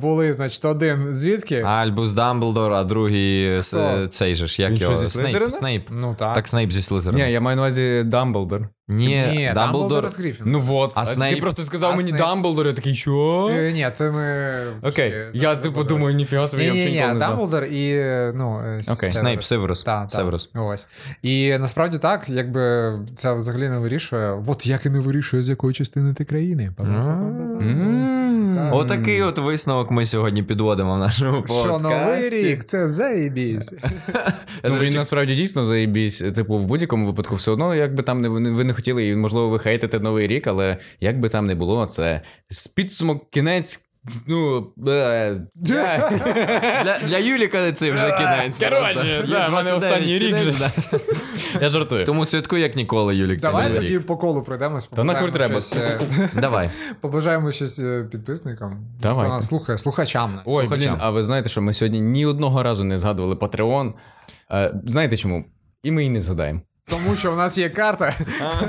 були, 0.00 0.32
значить, 0.32 0.64
один 0.64 0.85
звідки? 1.12 1.60
Альбус 1.60 2.12
Дамблдор, 2.12 2.72
а 2.72 2.84
другий 2.84 3.46
е, 3.46 3.62
Хто? 3.62 4.06
цей 4.06 4.34
же 4.34 4.46
ж, 4.46 4.62
як 4.62 4.70
Він 4.70 4.78
що, 4.78 4.96
зі 4.96 5.08
Снейп. 5.08 5.28
Слизерина? 5.28 5.52
Снейп. 5.52 5.88
Ну 5.90 6.14
так. 6.18 6.34
Так, 6.34 6.48
Снейп 6.48 6.72
зі 6.72 6.82
Слизерина. 6.82 7.24
Ні, 7.26 7.32
я 7.32 7.40
маю 7.40 7.56
на 7.56 7.62
увазі 7.62 8.02
Дамблдор. 8.06 8.68
Ні, 8.88 9.24
Ні, 9.32 9.52
Дамблдор. 9.54 10.08
з. 10.08 10.18
Ну 10.44 10.60
вот. 10.60 10.92
А 10.94 11.00
А 11.00 11.06
Снейп? 11.06 11.34
Ти 11.34 11.40
просто 11.40 11.62
сказав 11.62 11.92
А 11.92 11.96
мені 11.96 12.08
Снейп? 12.08 12.24
Дамблдор, 12.24 12.66
я 12.66 12.72
такий, 12.72 12.94
що? 12.94 13.48
Е, 13.52 13.72
Ні, 13.72 13.86
то 13.98 14.12
ми. 14.12 14.66
Окей. 14.82 15.14
Я 15.32 15.56
типу 15.56 15.84
думаю, 15.84 16.14
ніфіга 16.14 16.46
собі, 16.46 16.64
я 16.64 16.72
Ні, 16.72 16.78
взагалі 16.78 16.90
ні, 16.92 16.96
ніколи 16.96 17.08
ні, 17.08 17.14
не 17.14 17.26
знав. 17.26 17.30
Дамблдор 17.30 17.64
і 17.64 17.90
е, 17.90 18.32
ну, 18.36 18.60
е, 18.60 18.80
Окей. 18.92 19.12
Снейп, 19.12 19.42
Северус. 19.42 19.82
Так, 19.82 20.12
Северус. 20.12 20.46
так. 20.46 20.62
Ось. 20.62 20.88
І 21.22 21.58
насправді 21.58 21.98
так, 21.98 22.28
якби 22.28 22.92
це 23.14 23.32
взагалі 23.32 23.68
не 23.68 23.78
вирішує. 23.78 24.42
От 24.46 24.66
як 24.66 24.86
і 24.86 24.90
не 24.90 25.00
вирішує, 25.00 25.42
з 25.42 25.48
якої 25.48 25.74
частини 25.74 26.14
ти 26.14 26.24
країни. 26.24 26.72
Отакий 28.72 29.22
от 29.22 29.38
висновок 29.38 29.90
ми 29.90 30.04
сьогодні 30.04 30.42
підводимо 30.42 30.94
в 30.96 30.98
нашому 30.98 31.42
подкасті. 31.42 31.62
Що 31.62 31.78
новий 31.78 32.30
рік, 32.30 32.64
це 32.64 32.88
заєбісь. 32.88 33.72
Ну, 34.64 34.78
він 34.78 34.94
насправді 34.94 35.34
дійсно 35.34 35.64
заєбісь. 35.64 36.18
Типу, 36.18 36.58
в 36.58 36.66
будь-якому 36.66 37.06
випадку, 37.06 37.34
все 37.34 37.50
одно, 37.50 37.74
як 37.74 37.94
би 37.94 38.02
там 38.02 38.20
не 38.20 38.28
ви 38.28 38.64
не 38.64 38.74
хотіли, 38.74 39.08
і 39.08 39.16
можливо, 39.16 39.48
ви 39.48 39.58
хейтите 39.58 40.00
новий 40.00 40.26
рік, 40.26 40.46
але 40.46 40.76
як 41.00 41.20
би 41.20 41.28
там 41.28 41.46
не 41.46 41.54
було, 41.54 41.86
це 41.86 42.20
з 42.48 42.68
підсумок 42.68 43.30
кінець. 43.30 43.85
Ну, 44.26 44.66
е, 44.86 44.90
е. 44.90 45.40
для, 46.84 46.98
для 47.08 47.18
Юліка 47.18 47.72
це 47.72 47.90
вже 47.90 48.12
кінець. 48.12 48.58
Коротше, 48.58 49.26
да, 49.28 49.48
в 49.48 49.52
мене 49.52 49.72
останній 49.72 50.18
рік 50.18 50.36
кінець, 50.36 50.54
же. 50.54 50.70
да. 50.92 50.98
Я 51.60 51.68
жартую. 51.68 52.04
Тому 52.04 52.26
святкуй 52.26 52.60
як 52.60 52.76
ніколи, 52.76 53.16
Юлік. 53.16 53.40
Давай 53.40 53.72
тоді 53.72 53.86
рік. 53.98 54.06
по 54.06 54.16
колу 54.16 54.42
пройдемось. 54.42 54.86
Та 54.86 55.04
нахуй 55.04 55.26
побажаємо 55.26 55.60
треба. 55.60 55.60
щось, 55.60 56.18
е, 56.18 56.30
Давай. 56.40 56.70
Побажаємо 57.00 57.52
щось 57.52 57.78
е, 57.78 58.08
підписникам. 58.12 58.86
Давайте. 59.00 59.24
Хто 59.26 59.36
нас 59.36 59.46
слухає, 59.46 59.78
слухачам. 59.78 60.40
Ой, 60.44 60.66
слухачам. 60.66 60.94
блін, 60.94 61.00
а 61.02 61.10
ви 61.10 61.24
знаєте, 61.24 61.48
що 61.48 61.62
ми 61.62 61.74
сьогодні 61.74 62.00
ні 62.00 62.26
одного 62.26 62.62
разу 62.62 62.84
не 62.84 62.98
згадували 62.98 63.34
Patreon. 63.34 63.92
Е, 64.50 64.74
знаєте 64.86 65.16
чому? 65.16 65.44
І 65.82 65.90
ми 65.90 66.04
і 66.04 66.10
не 66.10 66.20
згадаємо. 66.20 66.60
Тому 66.90 67.16
що 67.16 67.32
у 67.32 67.36
нас 67.36 67.58
є 67.58 67.68
карта. 67.70 68.14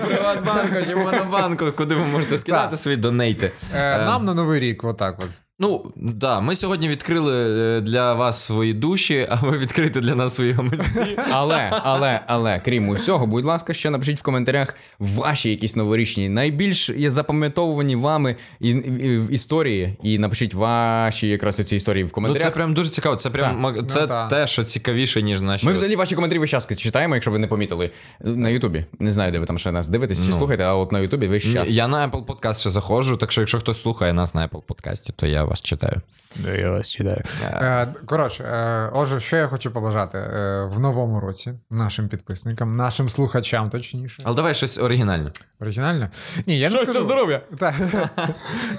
Приватбанку 0.07 0.75
чи 0.89 0.95
Монобанку, 0.95 1.71
куди 1.71 1.95
ви 1.95 2.05
можете 2.05 2.37
скидати 2.37 2.77
свої 2.77 2.97
донейти. 2.97 3.51
Е, 3.75 3.97
Нам 4.05 4.25
на 4.25 4.33
новий 4.33 4.59
рік, 4.59 4.83
отак 4.83 5.15
от. 5.19 5.41
Ну, 5.59 5.91
да, 5.95 6.39
ми 6.39 6.55
сьогодні 6.55 6.89
відкрили 6.89 7.33
е, 7.77 7.81
для 7.81 8.13
вас 8.13 8.43
свої 8.43 8.73
душі, 8.73 9.27
а 9.29 9.35
ви 9.35 9.57
відкрите 9.57 9.99
для 10.01 10.15
нас 10.15 10.35
свої 10.35 10.51
гаманці. 10.51 11.17
Але, 11.31 11.71
але, 11.83 12.21
але, 12.27 12.61
крім 12.65 12.89
усього, 12.89 13.27
будь 13.27 13.45
ласка, 13.45 13.73
ще 13.73 13.89
напишіть 13.89 14.19
в 14.19 14.23
коментарях 14.23 14.75
ваші 14.99 15.49
якісь 15.49 15.75
новорічні, 15.75 16.29
найбільш 16.29 16.89
є 16.89 17.09
запам'ятовувані 17.11 17.95
вами 17.95 18.35
і, 18.59 18.69
і- 18.69 18.73
і- 19.07 19.33
історії, 19.33 19.97
і 20.03 20.19
напишіть 20.19 20.53
ваші 20.53 21.27
якраз 21.27 21.55
ці 21.55 21.75
історії 21.75 22.03
в 22.03 22.11
Ну, 22.17 22.35
це 22.35 22.51
прям 22.51 22.73
дуже 22.73 22.89
цікаво. 22.89 23.15
Це 23.15 23.29
прям 23.29 23.63
Так. 23.75 23.91
це 23.91 24.01
Ну, 24.01 24.07
так. 24.07 24.29
те, 24.29 24.47
що 24.47 24.63
цікавіше, 24.63 25.21
ніж 25.21 25.41
наші. 25.41 25.65
Ми 25.65 25.73
взагалі 25.73 25.95
ваші 25.95 26.15
коментарі 26.15 26.39
весь 26.39 26.49
час 26.49 26.75
читаємо, 26.75 27.15
якщо 27.15 27.31
ви 27.31 27.39
не 27.39 27.47
помітили. 27.47 27.91
На 28.19 28.49
Ютубі. 28.49 28.85
Не 28.99 29.11
знаю, 29.11 29.31
де 29.31 29.39
ви 29.39 29.45
там 29.45 29.57
ще 29.57 29.71
нас 29.71 29.87
дивитесь 29.87 30.21
чи 30.21 30.29
Ну. 30.29 30.35
слухаєте, 30.35 30.63
а 30.63 30.75
от 30.75 30.91
на 30.91 30.99
Ютубі 30.99 31.27
весь 31.27 31.53
час. 31.53 31.71
Я 31.71 31.87
на 31.87 32.07
Apple 32.07 32.25
Podcast 32.25 32.59
ще 32.59 32.69
заходжу, 32.69 33.15
так 33.19 33.31
що 33.31 33.41
якщо 33.41 33.59
хтось 33.59 33.81
слухає 33.81 34.13
нас 34.13 34.35
на 34.35 34.47
Apple 34.47 34.61
Podcast, 34.63 35.11
то 35.15 35.25
я 35.27 35.46
вас 35.49 35.61
читаю. 35.61 36.01
Я 36.45 36.71
вас 36.71 36.91
читаю. 36.91 37.23
Е, 37.43 37.87
Коротше, 38.05 38.43
е, 38.43 38.89
отже, 38.93 39.19
що 39.19 39.37
я 39.37 39.47
хочу 39.47 39.71
побажати 39.71 40.17
е, 40.17 40.63
в 40.71 40.79
новому 40.79 41.19
році 41.19 41.53
нашим 41.69 42.07
підписникам, 42.07 42.75
нашим 42.75 43.09
слухачам, 43.09 43.69
точніше. 43.69 44.23
Але 44.25 44.35
давай 44.35 44.53
щось 44.53 44.77
оригінальне. 44.79 45.31
Оригінально? 45.59 46.09
Ні, 46.47 46.59
я 46.59 46.69
не 46.69 46.77
скажу. 46.77 47.03
здоров'я! 47.03 47.41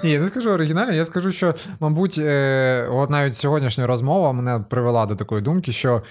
Ні, 0.03 0.11
я 0.11 0.19
не 0.19 0.27
скажу 0.27 0.51
оригінально, 0.51 0.93
я 0.93 1.05
скажу, 1.05 1.31
що, 1.31 1.55
мабуть, 1.79 2.17
от 2.89 3.09
навіть 3.09 3.37
сьогоднішня 3.37 3.87
розмова 3.87 4.33
мене 4.33 4.59
привела 4.69 5.05
до 5.05 5.15
такої 5.15 5.41
думки, 5.41 5.71
що 5.71 6.03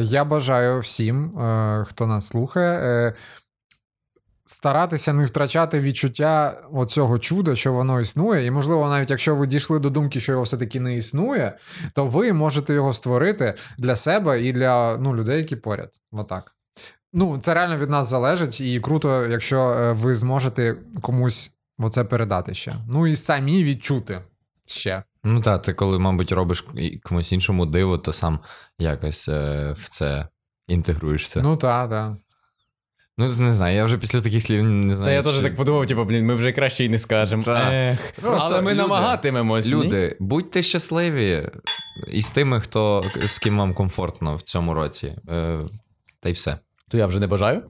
я 0.00 0.24
бажаю 0.24 0.80
всім, 0.80 1.30
хто 1.88 2.06
нас 2.06 2.26
слухає, 2.26 3.14
старатися 4.46 5.12
не 5.12 5.24
втрачати 5.24 5.80
відчуття 5.80 6.62
оцього 6.72 7.18
чуда, 7.18 7.56
що 7.56 7.72
воно 7.72 8.00
існує. 8.00 8.46
І, 8.46 8.50
можливо, 8.50 8.88
навіть 8.88 9.10
якщо 9.10 9.36
ви 9.36 9.46
дійшли 9.46 9.78
до 9.78 9.90
думки, 9.90 10.20
що 10.20 10.32
його 10.32 10.44
все-таки 10.44 10.80
не 10.80 10.96
існує, 10.96 11.56
то 11.92 12.06
ви 12.06 12.32
можете 12.32 12.74
його 12.74 12.92
створити 12.92 13.54
для 13.78 13.96
себе 13.96 14.42
і 14.42 14.52
для 14.52 14.96
ну, 14.96 15.16
людей, 15.16 15.38
які 15.38 15.56
поряд. 15.56 15.90
Отак. 16.12 16.52
Ну, 17.12 17.38
це 17.38 17.54
реально 17.54 17.78
від 17.78 17.90
нас 17.90 18.08
залежить, 18.08 18.60
і 18.60 18.80
круто, 18.80 19.26
якщо 19.26 19.60
е, 19.60 19.92
ви 19.92 20.14
зможете 20.14 20.76
комусь 21.00 21.52
оце 21.78 22.04
передати 22.04 22.54
ще. 22.54 22.76
Ну 22.88 23.06
і 23.06 23.16
самі 23.16 23.64
відчути 23.64 24.20
ще. 24.66 25.02
Ну 25.24 25.40
так, 25.40 25.62
ти 25.62 25.74
коли, 25.74 25.98
мабуть, 25.98 26.32
робиш 26.32 26.64
комусь 27.02 27.32
іншому 27.32 27.66
диво, 27.66 27.98
то 27.98 28.12
сам 28.12 28.40
якось 28.78 29.28
е, 29.28 29.74
в 29.78 29.88
це 29.88 30.28
інтегруєшся. 30.68 31.40
Ну, 31.42 31.50
Ну 31.50 31.56
так, 31.56 32.16
так. 33.18 33.38
не 33.38 33.54
знаю, 33.54 33.76
я 33.76 33.84
вже 33.84 33.98
після 33.98 34.20
таких 34.20 34.42
слів 34.42 34.64
не 34.64 34.96
знаю. 34.96 35.04
Та 35.04 35.12
я 35.12 35.22
теж 35.22 35.36
чи- 35.36 35.42
так 35.42 35.56
подумав, 35.56 35.86
типу, 35.86 36.04
блін, 36.04 36.26
ми 36.26 36.34
вже 36.34 36.52
краще 36.52 36.84
й 36.84 36.88
не 36.88 36.98
скажемо. 36.98 37.42
Ех. 37.48 38.12
Просто 38.20 38.40
Але 38.42 38.62
ми 38.62 38.70
люди- 38.70 38.82
намагатимемось. 38.82 39.66
ні? 39.66 39.72
Люди, 39.72 40.16
будьте 40.20 40.62
щасливі 40.62 41.48
із 42.08 42.30
тими, 42.30 42.60
хто 42.60 43.04
з 43.26 43.38
ким 43.38 43.58
вам 43.58 43.74
комфортно 43.74 44.36
в 44.36 44.42
цьому 44.42 44.74
році. 44.74 45.14
Е, 45.28 45.58
та 46.20 46.28
й 46.28 46.32
все. 46.32 46.58
То 46.90 46.98
я 46.98 47.06
вже 47.06 47.20
не 47.20 47.26
бажаю. 47.26 47.62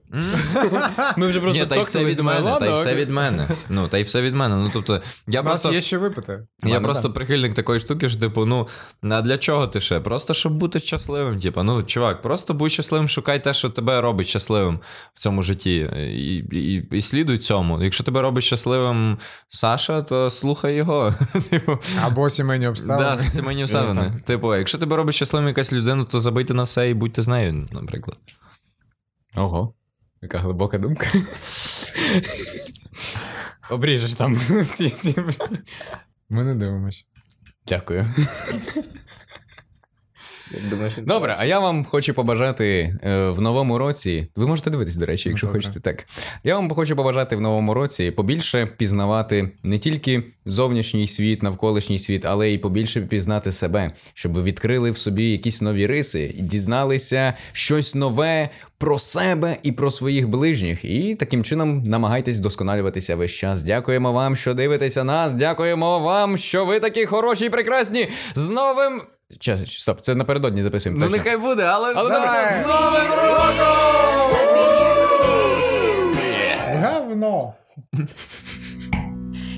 Ми 1.16 1.26
вже 1.26 1.40
просто 1.40 1.60
Ні, 1.60 1.66
та 1.66 1.76
й 1.76 1.82
все 1.82 2.04
від 2.04 2.20
мене, 2.20 2.56
та 2.60 2.66
й 2.66 2.74
все 2.74 2.94
від 2.94 3.10
мене. 3.10 3.48
Ну, 3.68 3.88
та 3.88 3.98
й 3.98 4.02
все 4.02 4.22
від 4.22 4.34
мене. 4.34 4.56
Ну, 4.56 4.70
тобто, 4.72 5.00
я 5.26 5.40
У 5.40 5.44
нас 5.44 5.60
просто. 5.60 5.72
є 5.72 5.80
що 5.80 6.00
випити. 6.00 6.32
Я 6.62 6.72
Ладно, 6.72 6.84
просто 6.86 7.02
так. 7.02 7.14
прихильник 7.14 7.54
такої 7.54 7.80
штуки, 7.80 8.08
що 8.08 8.20
типу, 8.20 8.44
ну 8.44 8.68
а 9.02 9.22
для 9.22 9.38
чого 9.38 9.66
ти 9.66 9.80
ще? 9.80 10.00
Просто 10.00 10.34
щоб 10.34 10.52
бути 10.54 10.80
щасливим. 10.80 11.40
Типу, 11.40 11.62
ну 11.62 11.82
чувак, 11.82 12.22
просто 12.22 12.54
будь 12.54 12.72
щасливим, 12.72 13.08
шукай 13.08 13.44
те, 13.44 13.54
що 13.54 13.70
тебе 13.70 14.00
робить 14.00 14.26
щасливим 14.28 14.80
в 15.14 15.20
цьому 15.20 15.42
житті. 15.42 15.90
І, 15.96 16.36
і, 16.36 16.88
і 16.92 17.02
слідуй 17.02 17.38
цьому. 17.38 17.82
Якщо 17.82 18.04
тебе 18.04 18.22
робить 18.22 18.44
щасливим 18.44 19.18
Саша, 19.48 20.02
то 20.02 20.30
слухай 20.30 20.74
його. 20.74 21.14
Типу, 21.50 21.78
Або 22.02 22.30
сімейні 22.30 22.66
обставини. 22.66 23.08
да, 23.10 23.16
це 23.16 23.42
мені 23.42 23.62
обставини. 23.62 24.12
Типу, 24.26 24.56
якщо 24.56 24.78
тебе 24.78 24.96
робить 24.96 25.14
щасливим 25.14 25.48
якась 25.48 25.72
людина, 25.72 26.04
то 26.04 26.20
забийте 26.20 26.54
на 26.54 26.62
все 26.62 26.90
і 26.90 26.94
будьте 26.94 27.22
з 27.22 27.28
нею, 27.28 27.68
наприклад. 27.72 28.18
Ого. 29.36 29.74
Яка 30.22 30.38
глибока 30.38 30.78
думка. 30.78 31.06
Обріжеш 33.70 34.14
там 34.14 34.34
всі. 34.64 35.16
Ми 36.28 36.44
не 36.44 36.54
дивимось. 36.54 37.06
Дякую. 37.66 38.06
Добре, 41.06 41.36
а 41.38 41.44
я 41.44 41.58
вам 41.58 41.84
хочу 41.84 42.14
побажати 42.14 42.98
е, 43.02 43.30
в 43.30 43.40
новому 43.40 43.78
році. 43.78 44.28
Ви 44.36 44.46
можете 44.46 44.70
дивитись, 44.70 44.96
до 44.96 45.06
речі, 45.06 45.28
якщо 45.28 45.46
добре. 45.46 45.60
хочете 45.60 45.80
так. 45.80 46.06
Я 46.44 46.54
вам 46.54 46.70
хочу 46.70 46.96
побажати 46.96 47.36
в 47.36 47.40
новому 47.40 47.74
році 47.74 48.10
побільше 48.10 48.66
пізнавати 48.66 49.50
не 49.62 49.78
тільки 49.78 50.22
зовнішній 50.46 51.06
світ, 51.06 51.42
навколишній 51.42 51.98
світ, 51.98 52.24
але 52.24 52.50
й 52.50 52.58
побільше 52.58 53.00
пізнати 53.00 53.52
себе, 53.52 53.92
щоб 54.14 54.32
ви 54.32 54.42
відкрили 54.42 54.90
в 54.90 54.98
собі 54.98 55.30
якісь 55.30 55.62
нові 55.62 55.86
риси 55.86 56.34
і 56.38 56.42
дізналися 56.42 57.34
щось 57.52 57.94
нове 57.94 58.50
про 58.78 58.98
себе 58.98 59.56
і 59.62 59.72
про 59.72 59.90
своїх 59.90 60.28
ближніх. 60.28 60.84
І 60.84 61.14
таким 61.14 61.44
чином 61.44 61.82
намагайтесь 61.82 62.40
вдосконалюватися 62.40 63.16
весь 63.16 63.30
час. 63.30 63.62
Дякуємо 63.62 64.12
вам, 64.12 64.36
що 64.36 64.54
дивитеся 64.54 65.04
нас. 65.04 65.34
Дякуємо 65.34 65.98
вам, 65.98 66.38
що 66.38 66.64
ви 66.64 66.80
такі 66.80 67.06
хороші 67.06 67.46
і 67.46 67.50
прекрасні. 67.50 68.08
З 68.34 68.50
новим. 68.50 69.02
Час, 69.40 69.70
стоп, 69.70 70.00
це 70.00 70.14
напередодні 70.14 70.62
записуємо. 70.62 71.00
Ну, 71.00 71.06
точно. 71.06 71.24
нехай 71.24 71.36
буде, 71.36 71.62
але 71.62 71.92
Але 71.96 72.10
з 72.10 72.66
новим 72.66 73.10
роком! 73.12 74.36
Говно! 76.82 77.54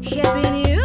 Happy 0.03 0.51
New 0.53 0.78